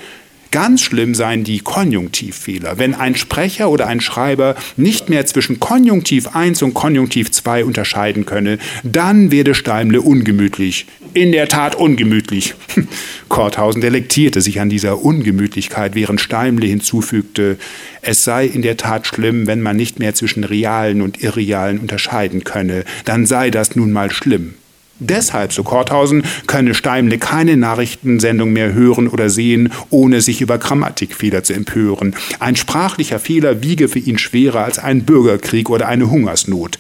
[0.53, 2.79] Ganz schlimm seien die Konjunktivfehler.
[2.79, 8.27] Wenn ein Sprecher oder ein Schreiber nicht mehr zwischen Konjunktiv 1 und Konjunktiv 2 unterscheiden
[8.27, 10.87] könne, dann werde Steimle ungemütlich.
[11.15, 12.55] In der Tat ungemütlich.
[13.31, 17.57] Korthausen delektierte sich an dieser Ungemütlichkeit, während Steimle hinzufügte,
[18.03, 22.45] es sei in der Tat schlimm, wenn man nicht mehr zwischen realen und irrealen unterscheiden
[22.45, 24.55] könne, dann sei das nun mal schlimm.
[24.99, 31.43] Deshalb, so Korthausen, könne Steimle keine Nachrichtensendung mehr hören oder sehen, ohne sich über Grammatikfehler
[31.43, 32.15] zu empören.
[32.39, 36.79] Ein sprachlicher Fehler wiege für ihn schwerer als ein Bürgerkrieg oder eine Hungersnot.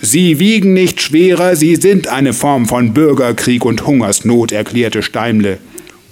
[0.00, 5.58] Sie wiegen nicht schwerer, sie sind eine Form von Bürgerkrieg und Hungersnot, erklärte Steimle.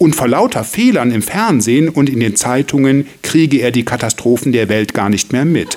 [0.02, 4.70] Und vor lauter Fehlern im Fernsehen und in den Zeitungen kriege er die Katastrophen der
[4.70, 5.77] Welt gar nicht mehr mit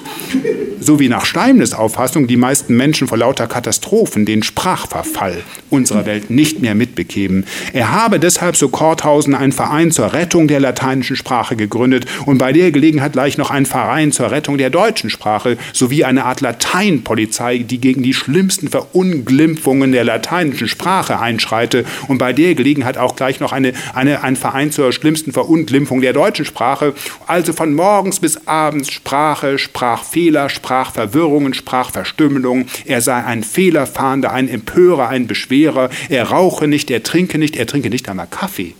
[0.83, 6.29] so wie nach Steimles Auffassung die meisten Menschen vor lauter Katastrophen den Sprachverfall unserer Welt
[6.29, 7.45] nicht mehr mitbekämen.
[7.71, 12.53] Er habe deshalb, so Korthausen, einen Verein zur Rettung der lateinischen Sprache gegründet und bei
[12.53, 17.59] der Gelegenheit gleich noch einen Verein zur Rettung der deutschen Sprache sowie eine Art Lateinpolizei,
[17.59, 23.39] die gegen die schlimmsten Verunglimpfungen der lateinischen Sprache einschreite und bei der Gelegenheit auch gleich
[23.39, 26.93] noch eine, eine, ein Verein zur schlimmsten Verunglimpfung der deutschen Sprache.
[27.25, 32.67] Also von morgens bis abends Sprache, Sprachfehler, Sprachverwirrungen, Sprachverstümmelungen.
[32.85, 35.89] Er sei ein Fehlerfahnder, ein Empörer, ein Beschwerer.
[36.09, 38.75] Er rauche nicht, er trinke nicht, er trinke nicht einmal Kaffee.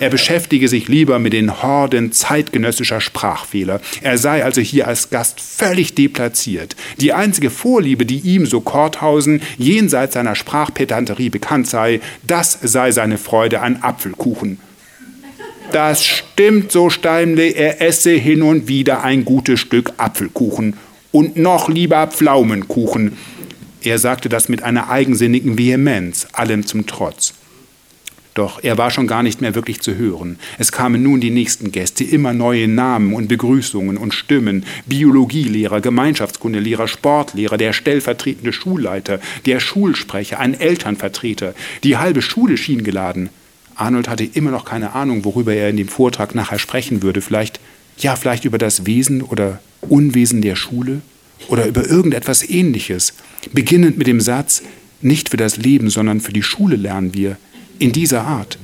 [0.00, 3.80] Er beschäftige sich lieber mit den Horden zeitgenössischer Sprachfehler.
[4.02, 6.76] Er sei also hier als Gast völlig deplatziert.
[7.00, 13.18] Die einzige Vorliebe, die ihm, so Korthausen, jenseits seiner Sprachpedanterie bekannt sei, das sei seine
[13.18, 14.58] Freude an Apfelkuchen.
[15.72, 20.76] Das stimmt, so Steinle, er esse hin und wieder ein gutes Stück Apfelkuchen
[21.10, 23.16] und noch lieber Pflaumenkuchen.
[23.82, 27.34] Er sagte das mit einer eigensinnigen Vehemenz, allem zum Trotz.
[28.34, 30.38] Doch er war schon gar nicht mehr wirklich zu hören.
[30.58, 34.64] Es kamen nun die nächsten Gäste, immer neue Namen und Begrüßungen und Stimmen.
[34.86, 41.54] Biologielehrer, Gemeinschaftskundelehrer, Sportlehrer, der stellvertretende Schulleiter, der Schulsprecher, ein Elternvertreter.
[41.84, 43.28] Die halbe Schule schien geladen.
[43.74, 47.20] Arnold hatte immer noch keine Ahnung, worüber er in dem Vortrag nachher sprechen würde.
[47.20, 47.60] Vielleicht,
[47.98, 51.02] ja, vielleicht über das Wesen oder Unwesen der Schule
[51.48, 53.14] oder über irgendetwas Ähnliches,
[53.52, 54.62] beginnend mit dem Satz,
[55.00, 57.36] nicht für das Leben, sondern für die Schule lernen wir,
[57.78, 58.58] in dieser Art.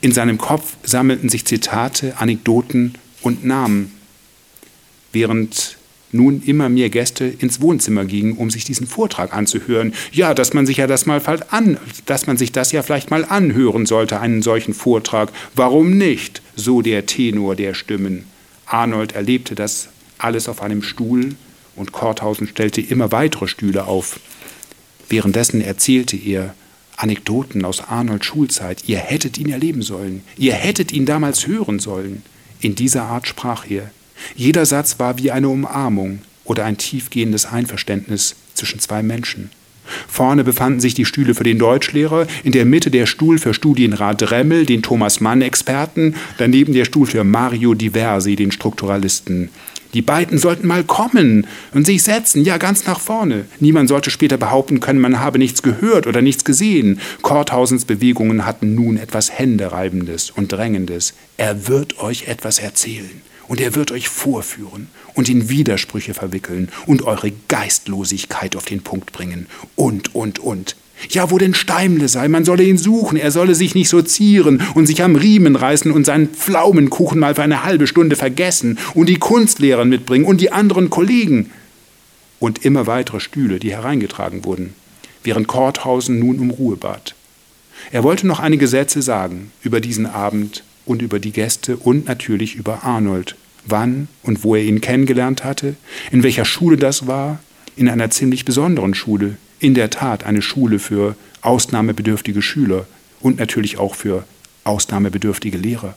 [0.00, 3.92] In seinem Kopf sammelten sich Zitate, Anekdoten und Namen,
[5.12, 5.76] während
[6.14, 9.92] nun immer mehr Gäste ins Wohnzimmer gingen, um sich diesen Vortrag anzuhören.
[10.12, 11.20] Ja, dass man sich ja das mal
[11.50, 15.30] an, dass man sich das ja vielleicht mal anhören sollte, einen solchen Vortrag.
[15.54, 16.40] Warum nicht?
[16.56, 18.24] So der Tenor der Stimmen.
[18.66, 19.88] Arnold erlebte das
[20.18, 21.34] alles auf einem Stuhl
[21.76, 24.20] und Korthausen stellte immer weitere Stühle auf.
[25.08, 26.54] Währenddessen erzählte er
[26.96, 28.84] Anekdoten aus Arnolds Schulzeit.
[28.86, 30.22] Ihr hättet ihn erleben sollen.
[30.36, 32.22] Ihr hättet ihn damals hören sollen.
[32.60, 33.90] In dieser Art sprach er.
[34.34, 39.50] Jeder Satz war wie eine Umarmung oder ein tiefgehendes Einverständnis zwischen zwei Menschen.
[40.08, 44.22] Vorne befanden sich die Stühle für den Deutschlehrer, in der Mitte der Stuhl für Studienrat
[44.22, 49.50] Dremmel, den Thomas Mann-Experten, daneben der Stuhl für Mario Diversi, den Strukturalisten.
[49.92, 53.44] Die beiden sollten mal kommen und sich setzen, ja ganz nach vorne.
[53.60, 56.98] Niemand sollte später behaupten können, man habe nichts gehört oder nichts gesehen.
[57.22, 61.14] Korthausens Bewegungen hatten nun etwas Händereibendes und Drängendes.
[61.36, 67.02] Er wird euch etwas erzählen und er wird euch vorführen und in Widersprüche verwickeln und
[67.02, 69.46] eure Geistlosigkeit auf den Punkt bringen
[69.76, 70.76] und, und, und.
[71.08, 74.62] Ja, wo denn Steimle sei, man solle ihn suchen, er solle sich nicht so zieren
[74.74, 79.08] und sich am Riemen reißen und seinen Pflaumenkuchen mal für eine halbe Stunde vergessen und
[79.08, 81.50] die Kunstlehrer mitbringen und die anderen Kollegen.
[82.38, 84.74] Und immer weitere Stühle, die hereingetragen wurden,
[85.22, 87.14] während Korthausen nun um Ruhe bat.
[87.90, 92.54] Er wollte noch einige Sätze sagen über diesen Abend und über die Gäste und natürlich
[92.54, 93.36] über Arnold,
[93.66, 95.74] wann und wo er ihn kennengelernt hatte,
[96.10, 97.40] in welcher Schule das war,
[97.76, 102.86] in einer ziemlich besonderen Schule, in der Tat eine Schule für ausnahmebedürftige Schüler
[103.20, 104.24] und natürlich auch für
[104.64, 105.96] ausnahmebedürftige Lehrer.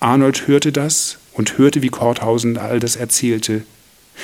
[0.00, 3.62] Arnold hörte das und hörte, wie Korthausen all das erzählte.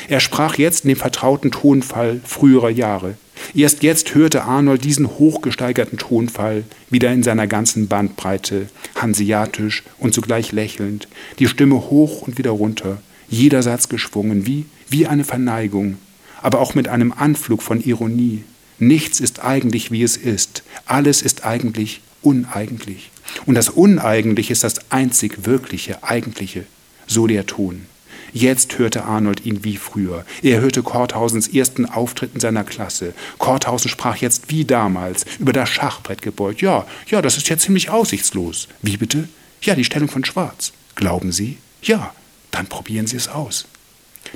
[0.08, 3.16] Er sprach jetzt in dem vertrauten Tonfall früherer Jahre.
[3.54, 10.52] Erst jetzt hörte Arnold diesen hochgesteigerten Tonfall wieder in seiner ganzen Bandbreite, hanseatisch und zugleich
[10.52, 11.08] lächelnd,
[11.38, 12.98] die Stimme hoch und wieder runter,
[13.28, 15.96] jeder Satz geschwungen, wie, wie eine Verneigung,
[16.42, 18.44] aber auch mit einem Anflug von Ironie.
[18.78, 20.62] Nichts ist eigentlich, wie es ist.
[20.84, 23.10] Alles ist eigentlich uneigentlich.
[23.46, 26.66] Und das Uneigentliche ist das einzig Wirkliche, Eigentliche.
[27.06, 27.86] So der Ton.
[28.32, 30.24] Jetzt hörte Arnold ihn wie früher.
[30.42, 33.14] Er hörte Korthausens ersten Auftritt in seiner Klasse.
[33.38, 36.60] Korthausen sprach jetzt wie damals, über das Schachbrett gebeugt.
[36.60, 38.68] Ja, ja, das ist ja ziemlich aussichtslos.
[38.82, 39.28] Wie bitte?
[39.62, 40.72] Ja, die Stellung von Schwarz.
[40.94, 41.58] Glauben Sie?
[41.82, 42.14] Ja,
[42.50, 43.66] dann probieren Sie es aus.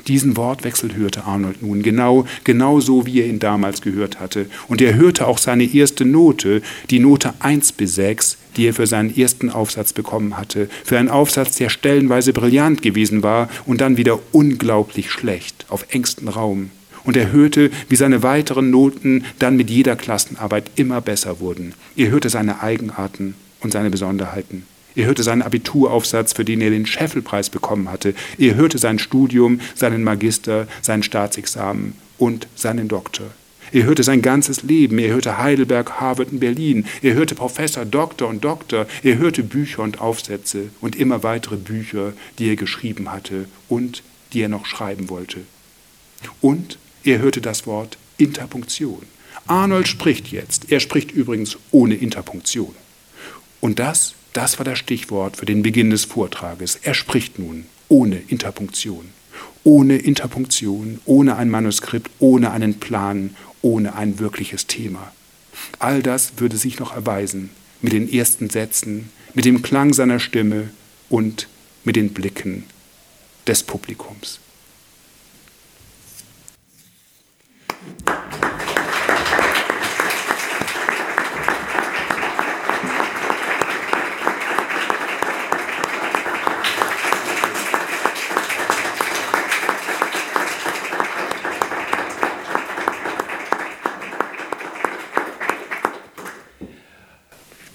[0.07, 4.47] Diesen Wortwechsel hörte Arnold nun, genau, genau so, wie er ihn damals gehört hatte.
[4.67, 8.87] Und er hörte auch seine erste Note, die Note 1 bis 6, die er für
[8.87, 10.69] seinen ersten Aufsatz bekommen hatte.
[10.83, 16.27] Für einen Aufsatz, der stellenweise brillant gewesen war und dann wieder unglaublich schlecht, auf engstem
[16.27, 16.71] Raum.
[17.03, 21.73] Und er hörte, wie seine weiteren Noten dann mit jeder Klassenarbeit immer besser wurden.
[21.95, 24.65] Er hörte seine Eigenarten und seine Besonderheiten.
[24.95, 28.13] Er hörte seinen Abituraufsatz, für den er den Scheffelpreis bekommen hatte.
[28.37, 33.27] Er hörte sein Studium, seinen Magister, sein Staatsexamen und seinen Doktor.
[33.71, 34.99] Er hörte sein ganzes Leben.
[34.99, 36.85] Er hörte Heidelberg, Harvard und Berlin.
[37.01, 38.85] Er hörte Professor, Doktor und Doktor.
[39.01, 44.03] Er hörte Bücher und Aufsätze und immer weitere Bücher, die er geschrieben hatte und
[44.33, 45.39] die er noch schreiben wollte.
[46.41, 49.03] Und er hörte das Wort Interpunktion.
[49.47, 50.71] Arnold spricht jetzt.
[50.71, 52.75] Er spricht übrigens ohne Interpunktion.
[53.61, 56.77] Und das das war das Stichwort für den Beginn des Vortrages.
[56.81, 59.09] Er spricht nun ohne Interpunktion.
[59.63, 65.11] Ohne Interpunktion, ohne ein Manuskript, ohne einen Plan, ohne ein wirkliches Thema.
[65.79, 67.49] All das würde sich noch erweisen
[67.81, 70.69] mit den ersten Sätzen, mit dem Klang seiner Stimme
[71.09, 71.47] und
[71.83, 72.63] mit den Blicken
[73.47, 74.39] des Publikums.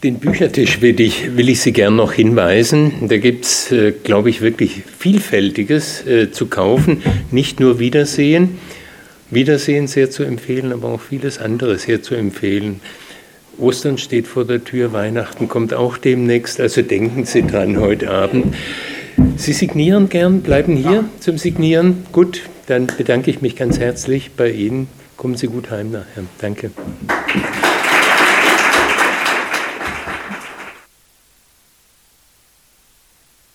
[0.07, 3.09] Den Büchertisch will ich, will ich Sie gern noch hinweisen.
[3.09, 7.03] Da gibt es, äh, glaube ich, wirklich Vielfältiges äh, zu kaufen.
[7.33, 8.57] Nicht nur Wiedersehen,
[9.33, 12.81] Wiedersehen sehr zu empfehlen, aber auch vieles anderes sehr zu empfehlen.
[13.59, 18.55] Ostern steht vor der Tür, Weihnachten kommt auch demnächst, also denken Sie dran heute Abend.
[19.37, 22.07] Sie signieren gern, bleiben hier zum Signieren.
[22.13, 24.87] Gut, dann bedanke ich mich ganz herzlich bei Ihnen.
[25.17, 26.23] Kommen Sie gut heim nachher.
[26.39, 26.71] Danke.